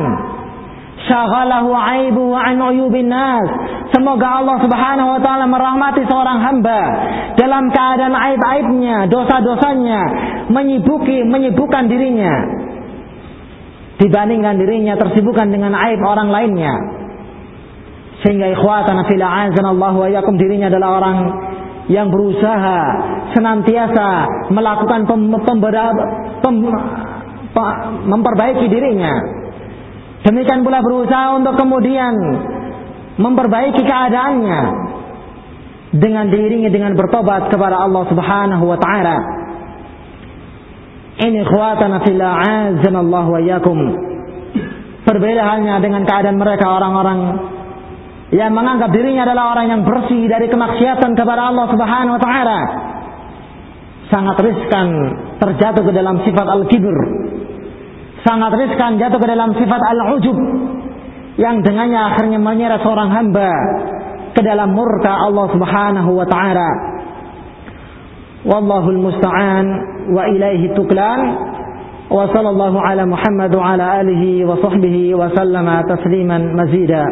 syaghalahu 1.08 1.72
aibu 1.72 2.36
an 2.36 2.60
uyubin 2.74 3.08
nas. 3.08 3.48
Semoga 3.96 4.44
Allah 4.44 4.58
Subhanahu 4.60 5.10
wa 5.16 5.20
taala 5.24 5.46
merahmati 5.48 6.04
seorang 6.04 6.44
hamba 6.44 6.82
dalam 7.40 7.72
keadaan 7.72 8.12
aib-aibnya, 8.12 9.08
dosa-dosanya 9.08 10.02
menyibukkan 10.52 11.32
menyibukkan 11.32 11.84
dirinya 11.88 12.34
dibandingkan 13.96 14.60
dirinya 14.60 15.00
tersibukkan 15.00 15.48
dengan 15.48 15.72
aib 15.72 16.04
orang 16.04 16.28
lainnya. 16.28 16.74
Sehingga 18.24 18.52
ikhwatan 18.52 19.00
fil 19.08 19.22
Allah 19.22 19.94
wa 19.96 20.08
yakum 20.12 20.36
dirinya 20.36 20.68
adalah 20.68 21.00
orang 21.00 21.16
yang 21.86 22.10
berusaha 22.10 22.80
senantiasa 23.38 24.10
melakukan 24.50 25.06
pem, 25.06 25.22
pembera, 25.46 25.86
pem, 26.42 26.56
memperbaiki 28.10 28.66
dirinya. 28.68 29.14
Demikian 30.26 30.66
pula 30.66 30.82
berusaha 30.82 31.38
untuk 31.38 31.54
kemudian 31.56 32.14
memperbaiki 33.22 33.82
keadaannya. 33.86 34.62
dengan 35.96 36.28
diiringi 36.28 36.68
dengan 36.76 36.92
bertobat 37.00 37.48
kepada 37.48 37.80
Allah 37.80 38.04
Subhanahu 38.12 38.68
wa 38.68 38.76
taala. 38.76 39.18
Ini 41.24 41.48
ikhwatana 41.48 42.04
fillah 42.04 42.36
wa 43.08 43.40
iyyakum. 43.40 43.80
Berbeda 45.08 45.42
halnya 45.48 45.80
dengan 45.80 46.04
keadaan 46.04 46.36
mereka 46.36 46.68
orang-orang 46.68 47.20
yang 48.34 48.58
menganggap 48.58 48.90
dirinya 48.90 49.30
adalah 49.30 49.54
orang 49.54 49.68
yang 49.70 49.82
bersih 49.86 50.26
dari 50.26 50.50
kemaksiatan 50.50 51.14
kepada 51.14 51.54
Allah 51.54 51.66
Subhanahu 51.70 52.16
wa 52.18 52.22
taala. 52.22 52.60
Sangat 54.10 54.38
riskan 54.42 54.88
terjatuh 55.38 55.84
ke 55.86 55.92
dalam 55.94 56.22
sifat 56.26 56.48
al-kibr. 56.50 56.98
Sangat 58.26 58.58
riskan 58.58 58.98
jatuh 58.98 59.22
ke 59.22 59.28
dalam 59.30 59.54
sifat 59.54 59.82
al-ujub 59.94 60.38
yang 61.38 61.62
dengannya 61.62 62.00
akhirnya 62.00 62.40
menyeret 62.42 62.82
seorang 62.82 63.14
hamba 63.14 63.52
ke 64.34 64.42
dalam 64.42 64.74
murka 64.74 65.14
Allah 65.14 65.46
Subhanahu 65.54 66.12
wa 66.18 66.26
taala. 66.26 66.70
Wallahu 68.46 68.90
musta'an 69.06 69.66
wa 70.10 70.26
ilaihi 70.34 70.74
tuklan. 70.74 71.22
Wa 72.06 72.30
sallallahu 72.30 72.78
ala 72.78 73.06
Muhammad 73.10 73.50
wa 73.58 73.74
ala 73.74 74.02
alihi 74.02 74.46
wa 74.46 74.58
sahbihi 74.62 75.18
wa 75.18 75.30
sallama 75.34 75.82
tasliman 75.90 76.54
mazida. 76.54 77.06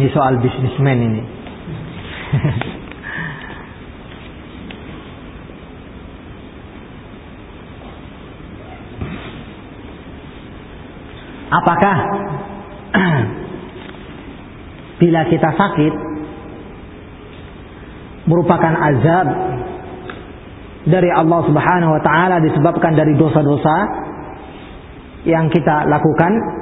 Ini 0.00 0.08
soal 0.16 0.40
bisnismen 0.40 0.96
ini. 1.12 1.20
Apakah 11.60 11.96
bila 15.04 15.28
kita 15.28 15.52
sakit 15.52 15.92
merupakan 18.24 18.72
azab 18.80 19.28
dari 20.88 21.12
Allah 21.12 21.44
Subhanahu 21.44 21.92
wa 21.92 22.00
taala 22.00 22.40
disebabkan 22.40 22.96
dari 22.96 23.20
dosa-dosa 23.20 23.76
yang 25.28 25.52
kita 25.52 25.84
lakukan? 25.92 26.59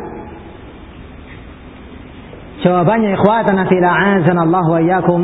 Jawabannya 2.59 3.15
ikhwatana 3.15 3.71
fil 3.71 3.87
Allah 3.87 4.65
wa 4.67 4.81
iyyakum 4.83 5.21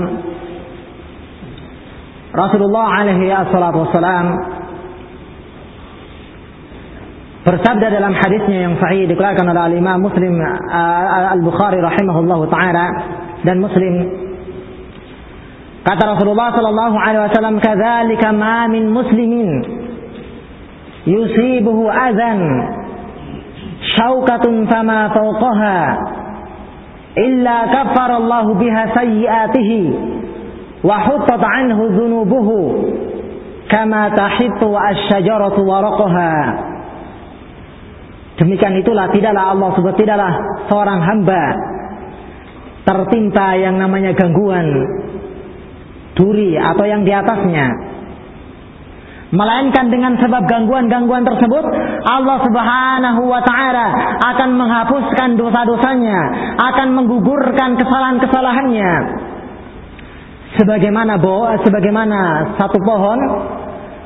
Rasulullah 2.34 2.86
alaihi 3.02 3.30
wassalatu 3.30 3.78
wassalam 3.86 4.26
bersabda 7.42 7.90
dalam 7.90 8.14
hadisnya 8.14 8.70
yang 8.70 8.74
sahih 8.78 9.10
dikeluarkan 9.10 9.50
oleh 9.50 9.62
al-Imam 9.66 9.98
Muslim 10.02 10.38
Al-Bukhari 11.34 11.78
rahimahullah 11.82 12.40
taala 12.54 12.86
dan 13.42 13.58
Muslim 13.58 13.94
kata 15.82 16.02
Rasulullah 16.16 16.54
sallallahu 16.54 16.96
alaihi 16.96 17.22
wasallam 17.28 17.56
kadzalika 17.58 18.30
ma 18.30 18.70
min 18.70 18.88
muslimin 18.94 19.50
yusibuhu 21.04 21.90
adzan 21.90 22.40
syaukatun 23.98 24.70
fama 24.70 25.12
fawqaha 25.12 25.78
illa 27.14 27.56
kaffarallahu 27.70 28.58
biha 28.58 28.82
sayyiatihi 28.94 29.80
wa 30.82 30.96
huttat 31.06 31.42
anhu 31.42 31.82
dhunubuhu 31.94 32.58
kama 33.70 34.12
tahittu 34.12 34.68
asy-syajaratu 34.68 35.62
waraqaha. 35.62 36.32
Demikian 38.34 38.82
itulah 38.82 39.14
tidaklah 39.14 39.54
Allah 39.54 39.68
subhanahu 39.78 40.00
tidaklah 40.02 40.32
seorang 40.66 41.00
hamba 41.06 41.42
tertimpa 42.82 43.56
yang 43.56 43.78
namanya 43.78 44.12
gangguan 44.12 44.66
duri 46.18 46.58
atau 46.58 46.84
yang 46.84 47.06
di 47.06 47.14
atasnya 47.14 47.93
melainkan 49.34 49.90
dengan 49.90 50.14
sebab 50.22 50.46
gangguan-gangguan 50.46 51.26
tersebut 51.26 51.64
Allah 52.06 52.38
Subhanahu 52.46 53.22
wa 53.26 53.42
taala 53.42 53.86
akan 54.22 54.50
menghapuskan 54.54 55.34
dosa-dosanya, 55.34 56.20
akan 56.54 56.88
menggugurkan 56.94 57.74
kesalahan-kesalahannya. 57.74 58.92
Sebagaimana 60.54 61.18
bo, 61.18 61.50
sebagaimana 61.66 62.54
satu 62.54 62.78
pohon 62.78 63.18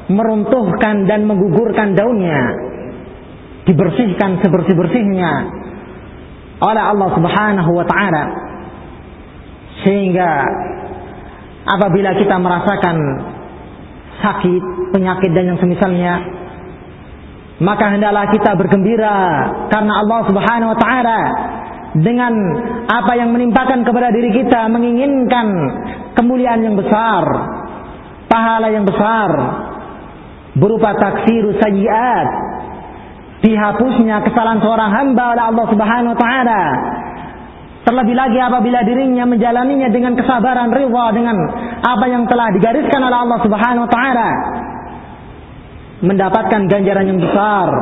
meruntuhkan 0.08 1.04
dan 1.04 1.28
menggugurkan 1.28 1.92
daunnya, 1.92 2.40
dibersihkan 3.68 4.40
sebersih-bersihnya 4.40 5.32
oleh 6.64 6.82
Allah 6.82 7.08
Subhanahu 7.12 7.70
wa 7.76 7.84
taala. 7.84 8.24
Sehingga 9.84 10.30
apabila 11.68 12.16
kita 12.16 12.40
merasakan 12.40 12.96
sakit, 14.22 14.92
penyakit 14.94 15.30
dan 15.32 15.54
yang 15.54 15.58
semisalnya, 15.60 16.14
maka 17.58 17.90
hendaklah 17.90 18.30
kita 18.30 18.54
bergembira 18.54 19.16
karena 19.66 19.92
Allah 20.02 20.20
Subhanahu 20.30 20.70
wa 20.74 20.78
taala 20.78 21.20
dengan 21.98 22.32
apa 22.86 23.12
yang 23.18 23.34
menimpakan 23.34 23.82
kepada 23.82 24.14
diri 24.14 24.30
kita 24.30 24.70
menginginkan 24.70 25.46
kemuliaan 26.14 26.62
yang 26.62 26.76
besar, 26.78 27.24
pahala 28.30 28.70
yang 28.70 28.86
besar 28.86 29.30
berupa 30.54 30.94
taksiru 30.94 31.58
sayyiat, 31.58 32.28
dihapusnya 33.42 34.22
kesalahan 34.26 34.62
seorang 34.62 34.90
hamba 34.90 35.24
oleh 35.34 35.44
Allah 35.50 35.66
Subhanahu 35.70 36.12
wa 36.14 36.18
taala 36.18 36.62
Terlebih 37.88 38.12
lagi 38.20 38.36
apabila 38.36 38.84
dirinya 38.84 39.24
menjalaninya 39.24 39.88
dengan 39.88 40.12
kesabaran, 40.12 40.68
riwa 40.68 41.08
dengan 41.16 41.32
apa 41.80 42.04
yang 42.04 42.28
telah 42.28 42.52
digariskan 42.52 43.00
oleh 43.00 43.16
Allah 43.16 43.40
Subhanahu 43.40 43.88
wa 43.88 43.92
taala. 43.96 44.28
Mendapatkan 46.04 46.68
ganjaran 46.68 47.08
yang 47.08 47.16
besar 47.16 47.72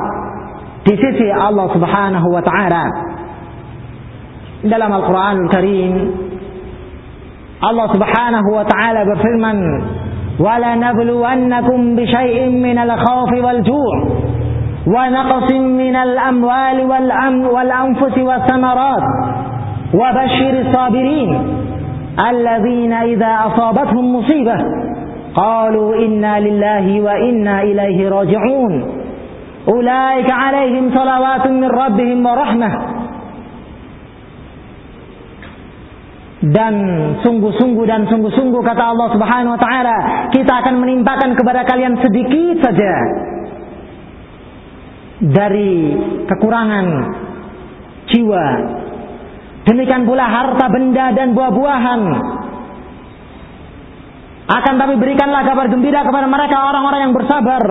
di 0.87 0.95
sisi 0.95 1.27
Allah 1.27 1.67
Subhanahu 1.75 2.29
wa 2.31 2.39
taala. 2.39 2.85
Dalam 4.63 4.95
Al-Qur'anul 4.95 5.51
Karim 5.51 5.95
Allah 7.67 7.87
Subhanahu 7.91 8.49
wa 8.55 8.63
taala 8.63 9.03
berfirman, 9.11 9.59
"Wa 10.39 10.55
lanabluwannakum 10.63 11.99
min 12.63 12.77
al-khawf 12.79 13.31
wal 13.43 13.59
ju' 13.59 13.93
wa 14.87 15.11
naqsin 15.11 15.67
minal 15.75 16.15
amwali 16.15 16.87
wal 16.87 17.11
am 17.11 17.43
wal 17.43 17.71
anfusi 17.75 18.23
was 18.23 18.47
samarat." 18.47 19.46
وبشر 19.94 20.54
الصابرين 20.60 21.32
الذين 22.30 22.94
إذا 22.94 23.32
أصابتهم 23.48 24.16
مصيبة 24.16 24.58
قالوا 25.36 25.96
إنا 25.96 26.40
لله 26.40 27.02
وإنا 27.02 27.62
إليه 27.64 28.10
راجعون 28.10 28.74
أولئك 29.68 30.32
عليهم 30.32 30.86
صلوات 30.96 31.48
من 31.48 31.70
ربهم 31.70 32.26
ورحمة 32.26 32.72
dan 36.42 36.74
sungguh-sungguh 37.22 37.86
dan 37.86 38.10
sungguh-sungguh 38.10 38.66
kata 38.66 38.98
Allah 38.98 39.14
Subhanahu 39.14 39.54
wa 39.54 39.62
taala 39.62 39.98
kita 40.34 40.50
akan 40.66 40.82
menimpakan 40.82 41.38
kepada 41.38 41.62
kalian 41.70 42.02
sedikit 42.02 42.66
saja 42.66 42.94
dari 45.22 45.94
kekurangan 46.26 46.86
jiwa 48.10 48.46
Demikian 49.67 50.07
pula 50.07 50.31
harta 50.31 50.71
benda 50.71 51.11
dan 51.11 51.35
buah-buahan. 51.35 52.03
Akan 54.47 54.79
tapi 54.79 54.95
berikanlah 54.95 55.43
kabar 55.43 55.67
gembira 55.67 56.07
kepada 56.07 56.31
mereka 56.31 56.71
orang-orang 56.71 57.11
yang 57.11 57.15
bersabar. 57.19 57.63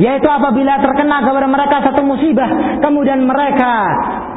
Yaitu 0.00 0.24
apabila 0.24 0.80
terkena 0.80 1.20
kepada 1.20 1.44
mereka 1.44 1.84
satu 1.84 2.00
musibah. 2.00 2.80
Kemudian 2.80 3.28
mereka 3.28 3.84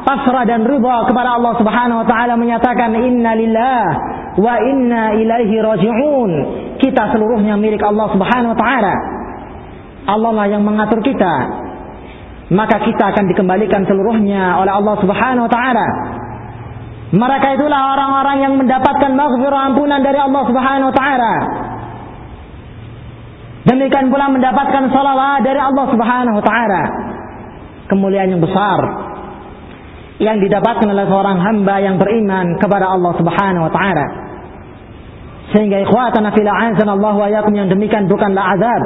pasrah 0.04 0.44
dan 0.44 0.68
ridha 0.68 1.08
kepada 1.08 1.40
Allah 1.40 1.56
subhanahu 1.56 2.04
wa 2.04 2.06
ta'ala 2.06 2.36
menyatakan 2.36 2.92
Inna 2.92 3.32
lillah 3.32 3.84
wa 4.36 4.54
inna 4.68 5.16
ilaihi 5.16 5.64
raji'un. 5.64 6.32
Kita 6.76 7.08
seluruhnya 7.16 7.56
milik 7.56 7.80
Allah 7.80 8.12
subhanahu 8.12 8.52
wa 8.52 8.58
ta'ala. 8.60 8.94
Allah 10.12 10.30
lah 10.44 10.46
yang 10.52 10.68
mengatur 10.68 11.00
kita. 11.00 11.34
Maka 12.52 12.84
kita 12.84 13.16
akan 13.16 13.32
dikembalikan 13.32 13.88
seluruhnya 13.88 14.60
oleh 14.60 14.76
Allah 14.76 14.94
subhanahu 15.00 15.48
wa 15.48 15.52
ta'ala. 15.52 15.86
Mereka 17.08 17.56
itulah 17.56 17.96
orang-orang 17.96 18.36
yang 18.44 18.54
mendapatkan 18.60 19.16
maghfirah 19.16 19.72
ampunan 19.72 20.00
dari 20.04 20.20
Allah 20.20 20.42
Subhanahu 20.44 20.88
wa 20.92 20.96
taala. 20.96 21.34
Demikian 23.64 24.12
pula 24.12 24.28
mendapatkan 24.28 24.92
salawat 24.92 25.40
dari 25.40 25.56
Allah 25.56 25.86
Subhanahu 25.88 26.36
wa 26.36 26.44
taala. 26.44 26.82
Kemuliaan 27.88 28.36
yang 28.36 28.44
besar 28.44 29.08
yang 30.18 30.36
didapatkan 30.42 30.84
oleh 30.84 31.06
seorang 31.08 31.38
hamba 31.40 31.74
yang 31.80 31.96
beriman 31.96 32.60
kepada 32.60 32.92
Allah 32.92 33.12
Subhanahu 33.16 33.64
wa 33.64 33.72
taala. 33.72 34.06
Sehingga 35.56 35.80
ikhwatana 35.88 36.28
fil 36.36 36.44
Allah 36.44 37.14
wa 37.16 37.28
yakum 37.32 37.56
yang 37.56 37.72
demikian 37.72 38.04
bukanlah 38.04 38.52
azab 38.52 38.82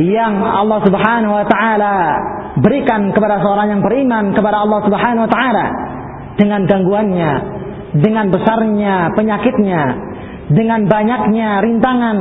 yang 0.00 0.40
Allah 0.40 0.80
Subhanahu 0.88 1.36
wa 1.36 1.44
taala 1.44 1.94
berikan 2.64 3.12
kepada 3.12 3.44
seorang 3.44 3.76
yang 3.76 3.82
beriman 3.84 4.32
kepada 4.32 4.64
Allah 4.64 4.80
Subhanahu 4.88 5.28
wa 5.28 5.32
taala 5.32 5.66
dengan 6.36 6.64
gangguannya, 6.64 7.32
dengan 8.00 8.26
besarnya 8.32 9.12
penyakitnya, 9.12 9.82
dengan 10.52 10.88
banyaknya 10.88 11.60
rintangan 11.60 12.18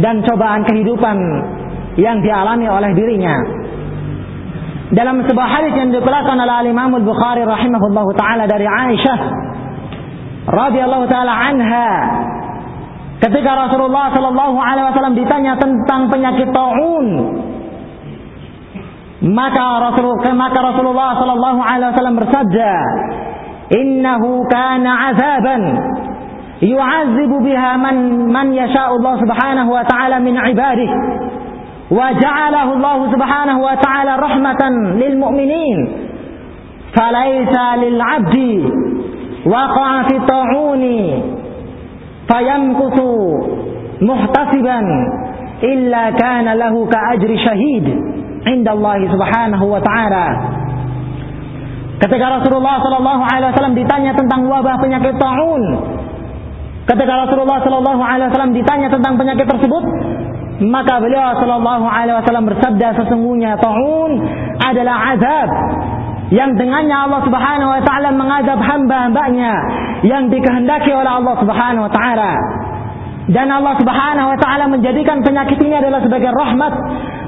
dan 0.00 0.22
cobaan 0.26 0.62
kehidupan 0.66 1.16
yang 1.98 2.22
dialami 2.22 2.66
oleh 2.66 2.90
dirinya. 2.94 3.36
Dalam 4.90 5.22
sebuah 5.22 5.48
hadis 5.48 5.74
yang 5.78 5.94
dikeluarkan 5.94 6.34
oleh 6.34 6.66
Imam 6.66 6.90
Al-Bukhari 6.98 7.46
rahimahullahu 7.46 8.10
taala 8.18 8.50
dari 8.50 8.66
Aisyah 8.66 9.18
radhiyallahu 10.50 11.06
taala 11.06 11.30
anha 11.30 11.90
ketika 13.22 13.50
Rasulullah 13.54 14.10
sallallahu 14.10 14.58
alaihi 14.58 14.86
wasallam 14.90 15.14
ditanya 15.14 15.54
tentang 15.62 16.10
penyakit 16.10 16.50
taun 16.50 17.06
maka 19.21 19.65
Rasul 19.89 20.15
maka 20.35 20.59
Rasulullah 20.61 21.09
sallallahu 21.19 21.59
alaihi 21.63 21.89
wasallam 21.95 22.15
bersabda 22.19 22.71
innahu 23.79 24.45
kana 24.51 24.91
azaban 25.09 25.63
yu'azzibu 26.61 27.37
biha 27.45 27.71
man 27.81 27.95
man 28.31 28.47
yasha'u 28.53 28.99
Allah 28.99 29.15
subhanahu 29.23 29.69
wa 29.71 29.83
ta'ala 29.83 30.19
min 30.19 30.35
ibadihi 30.37 30.97
وجعله 31.85 32.67
الله 32.73 32.99
سبحانه 33.13 33.57
وتعالى 33.61 34.13
رحمة 34.17 34.61
للمؤمنين 35.05 35.77
فليس 36.97 37.53
للعبد 37.77 38.35
وقع 39.45 39.89
في 40.03 40.15
الطاعون 40.17 40.83
فيمكث 42.31 42.97
محتسبا 44.01 44.79
إلا 45.63 46.03
كان 46.09 46.47
له 46.57 46.73
كأجر 46.89 47.31
شهيد 47.45 47.85
indallahi 48.46 49.04
subhanahu 49.10 49.64
wa 49.68 49.80
ta'ala. 49.80 50.26
Ketika 52.00 52.26
Rasulullah 52.40 52.80
sallallahu 52.80 53.22
alaihi 53.28 53.50
wasallam 53.52 53.76
ditanya 53.76 54.12
tentang 54.16 54.48
wabah 54.48 54.80
penyakit 54.80 55.20
taun, 55.20 55.62
ketika 56.88 57.12
Rasulullah 57.28 57.60
sallallahu 57.60 58.00
alaihi 58.00 58.28
wasallam 58.32 58.52
ditanya 58.56 58.88
tentang 58.88 59.20
penyakit 59.20 59.44
tersebut, 59.44 59.84
maka 60.64 60.96
beliau 61.00 61.36
sallallahu 61.40 61.84
alaihi 61.84 62.16
wasallam 62.20 62.48
bersabda 62.48 62.88
sesungguhnya 63.04 63.60
taun 63.60 64.16
adalah 64.64 65.16
azab 65.16 65.48
yang 66.30 66.54
dengannya 66.54 66.94
Allah 66.94 67.20
Subhanahu 67.26 67.70
wa 67.74 67.82
taala 67.82 68.08
mengazab 68.14 68.58
hamba-hambanya 68.62 69.52
yang 70.06 70.30
dikehendaki 70.30 70.94
oleh 70.94 71.10
Allah 71.10 71.34
Subhanahu 71.36 71.84
wa 71.84 71.92
taala. 71.92 72.32
Dan 73.30 73.46
Allah 73.50 73.74
Subhanahu 73.76 74.28
wa 74.30 74.38
taala 74.38 74.64
menjadikan 74.70 75.20
penyakit 75.20 75.58
ini 75.60 75.74
adalah 75.74 76.00
sebagai 76.00 76.32
rahmat 76.32 76.72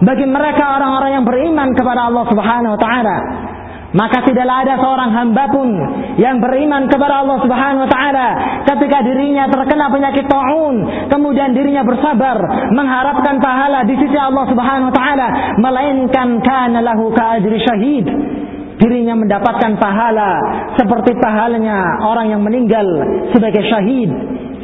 bagi 0.02 0.26
mereka 0.26 0.82
orang-orang 0.82 1.10
yang 1.22 1.24
beriman 1.24 1.68
kepada 1.78 2.10
Allah 2.10 2.24
Subhanahu 2.26 2.74
wa 2.74 2.80
taala. 2.80 3.18
Maka 3.92 4.24
tidaklah 4.24 4.64
ada 4.64 4.80
seorang 4.80 5.10
hamba 5.12 5.44
pun 5.52 5.68
yang 6.16 6.40
beriman 6.40 6.88
kepada 6.88 7.20
Allah 7.22 7.44
Subhanahu 7.44 7.84
wa 7.84 7.90
taala 7.92 8.28
ketika 8.64 9.04
dirinya 9.04 9.52
terkena 9.52 9.92
penyakit 9.92 10.24
taun, 10.32 10.80
kemudian 11.12 11.52
dirinya 11.52 11.84
bersabar 11.84 12.40
mengharapkan 12.72 13.36
pahala 13.36 13.84
di 13.84 13.92
sisi 14.00 14.16
Allah 14.16 14.48
Subhanahu 14.48 14.88
wa 14.90 14.96
taala, 14.96 15.28
melainkan 15.60 16.40
kana 16.40 16.80
lahu 16.80 17.12
ajri 17.12 17.60
syahid. 17.62 18.06
Dirinya 18.80 19.14
mendapatkan 19.14 19.78
pahala 19.78 20.40
seperti 20.74 21.14
pahalanya 21.20 22.02
orang 22.02 22.34
yang 22.34 22.42
meninggal 22.42 22.82
sebagai 23.30 23.62
syahid 23.68 24.10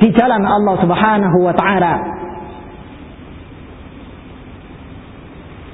di 0.03 0.09
jalan 0.16 0.43
Allah 0.43 0.74
Subhanahu 0.82 1.39
wa 1.45 1.55
taala. 1.55 2.17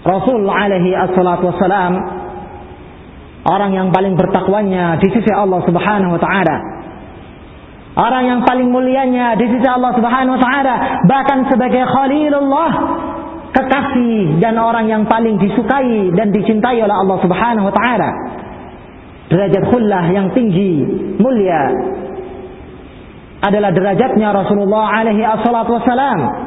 Rasul 0.05 0.45
alaihi 0.45 0.93
assalatu 0.93 1.49
wassalam 1.49 1.93
orang 3.49 3.73
yang 3.73 3.89
paling 3.89 4.17
bertakwanya 4.21 5.01
di 5.01 5.09
sisi 5.09 5.33
Allah 5.33 5.65
Subhanahu 5.65 6.17
wa 6.17 6.21
taala. 6.21 6.57
Orang 7.95 8.27
yang 8.27 8.41
paling 8.45 8.69
mulianya 8.69 9.39
di 9.39 9.49
sisi 9.49 9.65
Allah 9.65 9.97
Subhanahu 9.97 10.37
wa 10.37 10.43
taala, 10.43 10.75
bahkan 11.09 11.49
sebagai 11.49 11.89
khalilullah, 11.89 12.71
kekasih 13.55 14.45
dan 14.45 14.61
orang 14.61 14.93
yang 14.93 15.09
paling 15.09 15.41
disukai 15.41 16.13
dan 16.13 16.35
dicintai 16.35 16.85
oleh 16.85 16.97
Allah 16.97 17.19
Subhanahu 17.25 17.71
wa 17.71 17.75
taala. 17.75 18.11
Derajat 19.33 19.65
khullah 19.73 20.05
yang 20.13 20.37
tinggi, 20.37 20.85
mulia 21.17 21.65
adalah 23.41 23.73
derajatnya 23.73 24.37
Rasulullah 24.37 25.01
alaihi 25.01 25.25
assalatu 25.25 25.81
wassalam 25.81 26.44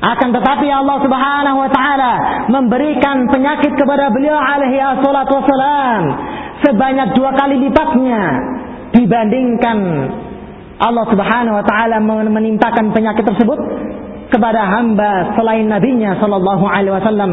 akan 0.00 0.28
tetapi 0.32 0.66
Allah 0.72 0.96
Subhanahu 1.04 1.58
wa 1.60 1.68
taala 1.68 2.12
memberikan 2.48 3.28
penyakit 3.28 3.76
kepada 3.76 4.08
beliau 4.08 4.40
alaihi 4.40 4.80
wassalatu 4.80 5.44
wassalam 5.44 6.02
sebanyak 6.64 7.12
dua 7.12 7.36
kali 7.36 7.60
lipatnya 7.68 8.22
dibandingkan 8.96 9.78
Allah 10.80 11.04
Subhanahu 11.04 11.52
wa 11.60 11.64
taala 11.68 12.00
menimpakan 12.00 12.96
penyakit 12.96 13.28
tersebut 13.28 13.60
kepada 14.32 14.64
hamba 14.64 15.36
selain 15.36 15.68
nabinya 15.68 16.16
sallallahu 16.16 16.64
alaihi 16.64 16.96
wasallam. 16.96 17.32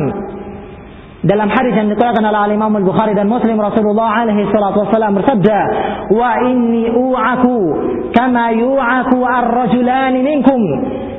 Dalam 1.24 1.49
hadis 1.49 1.74
yang 1.74 1.88
dikeluarkan 1.88 2.24
oleh 2.24 2.55
Imam 2.55 2.72
Al-Bukhari 2.78 3.15
dan 3.15 3.32
Muslim 3.32 3.57
Rasulullah 3.57 4.28
alaihi 4.28 4.47
salatu 4.51 4.86
wasallam 4.86 5.18
bersabda, 5.18 5.59
"Wa 6.11 6.30
inni 6.45 6.91
u'aku 6.91 7.57
kama 8.11 8.53
yu'aku 8.53 9.18
ar-rajulani 9.24 10.20
minkum." 10.20 10.61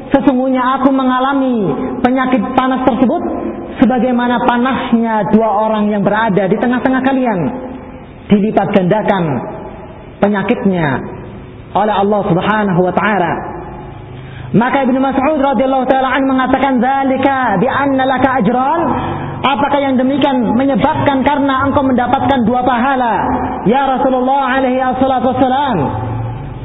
Sesungguhnya 0.09 0.81
aku 0.81 0.89
mengalami 0.89 1.69
penyakit 2.01 2.41
panas 2.57 2.81
tersebut 2.89 3.23
sebagaimana 3.77 4.41
panasnya 4.49 5.29
dua 5.37 5.69
orang 5.69 5.93
yang 5.93 6.01
berada 6.01 6.49
di 6.49 6.57
tengah-tengah 6.57 7.03
kalian. 7.05 7.39
Dilipat 8.29 8.69
gandakan 8.77 9.25
penyakitnya 10.21 10.87
oleh 11.77 11.95
Allah 11.95 12.21
Subhanahu 12.25 12.81
wa 12.81 12.93
taala. 12.93 13.33
Maka 14.49 14.89
Ibnu 14.89 14.97
Mas'ud 14.97 15.45
radhiyallahu 15.45 15.85
taala 15.93 16.09
an 16.17 16.25
mengatakan 16.25 16.81
zalika 16.81 17.61
bi 17.61 17.69
anna 17.69 18.09
laka 18.09 18.41
ajran 18.41 18.81
apakah 19.45 19.77
yang 19.77 20.01
demikian 20.01 20.57
menyebabkan 20.57 21.21
karena 21.21 21.69
engkau 21.69 21.85
mendapatkan 21.85 22.49
dua 22.49 22.65
pahala 22.65 23.29
ya 23.69 23.85
Rasulullah 23.85 24.57
alaihi 24.57 24.81
wassalam 24.81 25.77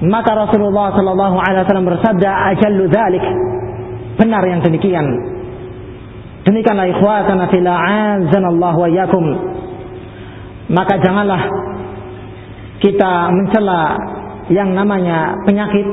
maka 0.03 0.35
Rasulullah 0.35 0.91
Shallallahu 0.91 1.37
Alaihi 1.39 1.63
Wasallam 1.63 1.87
bersabda, 1.87 2.29
"Ajallu 2.51 2.91
dzalik." 2.91 3.25
Benar 4.19 4.43
yang 4.45 4.59
demikian. 4.59 5.07
Demikianlah 6.43 6.91
ikhwatana 6.91 7.47
fil 7.47 7.65
Allah 7.65 8.75
wa 8.75 8.89
yakum. 8.91 9.25
Maka 10.69 10.99
janganlah 10.99 11.41
kita 12.83 13.31
mencela 13.31 13.95
yang 14.51 14.75
namanya 14.75 15.39
penyakit. 15.47 15.87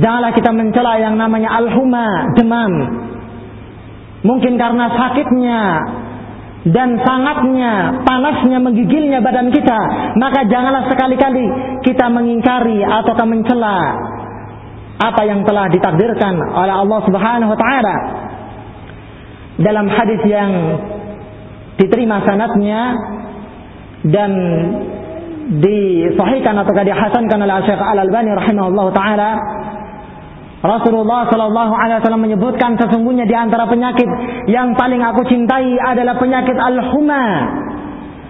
Janganlah 0.00 0.32
kita 0.32 0.50
mencela 0.56 0.96
yang 0.96 1.20
namanya 1.20 1.52
al-huma, 1.60 2.32
demam. 2.32 2.72
Mungkin 4.24 4.56
karena 4.56 4.88
sakitnya 4.88 5.60
dan 6.68 7.00
sangatnya 7.00 8.04
panasnya 8.04 8.60
menggigilnya 8.60 9.24
badan 9.24 9.48
kita 9.48 9.80
maka 10.20 10.44
janganlah 10.44 10.84
sekali-kali 10.92 11.46
kita 11.80 12.12
mengingkari 12.12 12.84
atau 12.84 13.24
mencela 13.24 13.96
apa 15.00 15.24
yang 15.24 15.40
telah 15.48 15.72
ditakdirkan 15.72 16.36
oleh 16.36 16.74
Allah 16.76 17.00
Subhanahu 17.08 17.50
wa 17.56 17.58
taala. 17.58 17.96
Dalam 19.60 19.88
hadis 19.88 20.20
yang 20.28 20.52
diterima 21.80 22.20
sanatnya 22.28 22.80
dan 24.04 24.32
disahihkan 25.60 26.52
atau 26.60 26.72
dihasankan 26.76 27.38
oleh 27.40 27.56
Syekh 27.64 27.80
Al 27.80 28.04
Albani 28.04 28.30
rahimahullah 28.36 28.86
taala 28.92 29.30
Rasulullah 30.60 31.24
Shallallahu 31.32 31.72
Alaihi 31.72 32.04
Wasallam 32.04 32.20
menyebutkan 32.20 32.76
sesungguhnya 32.76 33.24
di 33.24 33.32
antara 33.32 33.64
penyakit 33.64 34.04
yang 34.44 34.76
paling 34.76 35.00
aku 35.00 35.24
cintai 35.24 35.80
adalah 35.80 36.20
penyakit 36.20 36.52
al-huma, 36.52 37.24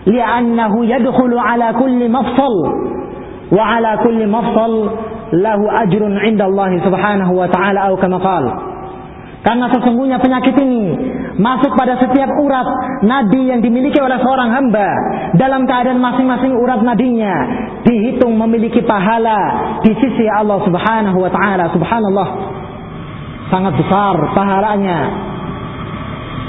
li'annahu 0.07 0.86
yadkhulu 0.86 1.35
ala 1.35 1.74
kulli 1.74 2.07
mafsal 2.07 2.55
wa 3.51 3.62
ala 3.66 3.98
kulli 4.07 4.31
mafsal 4.31 4.94
lahu 5.35 5.65
ajrun 5.82 6.23
'inda 6.23 6.47
Allah 6.47 6.70
Subhanahu 6.86 7.32
wa 7.35 7.51
taala 7.51 7.90
atau 7.90 7.98
kama 7.98 8.23
qala. 8.23 8.69
Karena 9.40 9.72
sesungguhnya 9.72 10.20
penyakit 10.20 10.52
ini 10.52 10.84
masuk 11.40 11.72
pada 11.72 11.96
setiap 11.96 12.28
urat 12.28 12.68
nadi 13.00 13.48
yang 13.48 13.64
dimiliki 13.64 13.96
oleh 13.96 14.20
seorang 14.20 14.52
hamba 14.52 14.88
dalam 15.40 15.64
keadaan 15.64 15.96
masing-masing 15.96 16.52
urat 16.60 16.84
nadinya 16.84 17.34
dihitung 17.80 18.36
memiliki 18.36 18.84
pahala 18.84 19.40
di 19.80 19.96
sisi 19.96 20.28
Allah 20.28 20.60
Subhanahu 20.60 21.18
wa 21.24 21.30
taala. 21.32 21.72
Subhanallah. 21.72 22.28
Sangat 23.48 23.74
besar 23.80 24.14
pahalanya. 24.36 24.98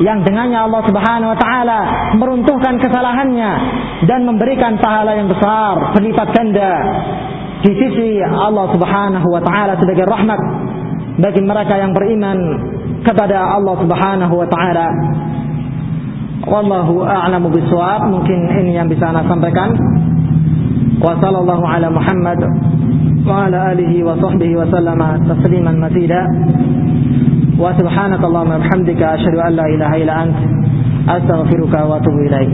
yang 0.01 0.25
dengannya 0.25 0.65
Allah 0.65 0.81
Subhanahu 0.87 1.29
wa 1.29 1.37
taala 1.37 1.79
meruntuhkan 2.17 2.81
kesalahannya 2.81 3.51
dan 4.09 4.25
memberikan 4.25 4.81
pahala 4.81 5.13
yang 5.13 5.29
besar 5.29 5.93
berlipat 5.93 6.27
ganda 6.33 6.73
di 7.61 7.71
sisi 7.77 8.17
Allah 8.25 8.65
Subhanahu 8.73 9.27
wa 9.29 9.41
taala 9.45 9.77
sebagai 9.77 10.09
rahmat 10.09 10.39
bagi 11.21 11.41
mereka 11.45 11.77
yang 11.77 11.93
beriman 11.93 12.37
kepada 13.01 13.37
Allah 13.57 13.75
Subhanahu 13.81 14.33
wa 14.37 14.47
taala. 14.47 14.87
Wallahu 16.45 17.05
a'lamu 17.05 17.53
bishawab. 17.53 18.09
Mungkin 18.09 18.39
ini 18.61 18.77
yang 18.77 18.89
bisa 18.89 19.09
saya 19.13 19.25
sampaikan. 19.29 19.73
Wa 21.01 21.17
sallallahu 21.17 21.65
ala 21.65 21.89
Muhammad 21.89 22.39
wa 23.25 23.45
ala 23.45 23.73
alihi 23.73 24.01
wa 24.01 24.17
sahbihi 24.17 24.57
wa 24.57 24.65
sallama 24.69 25.17
tasliman 25.29 25.77
mazida. 25.77 26.21
Wa 27.57 27.73
subhanaka 27.77 28.25
Allahumma 28.25 28.61
bihamdika 28.61 29.21
asyhadu 29.21 29.37
an 29.37 29.51
la 29.53 29.65
ilaha 29.69 29.95
illa 30.01 30.13
ant 30.25 30.35
astaghfiruka 31.09 31.79
wa 31.85 31.97
atubu 32.01 32.25
ilaik. 32.25 32.51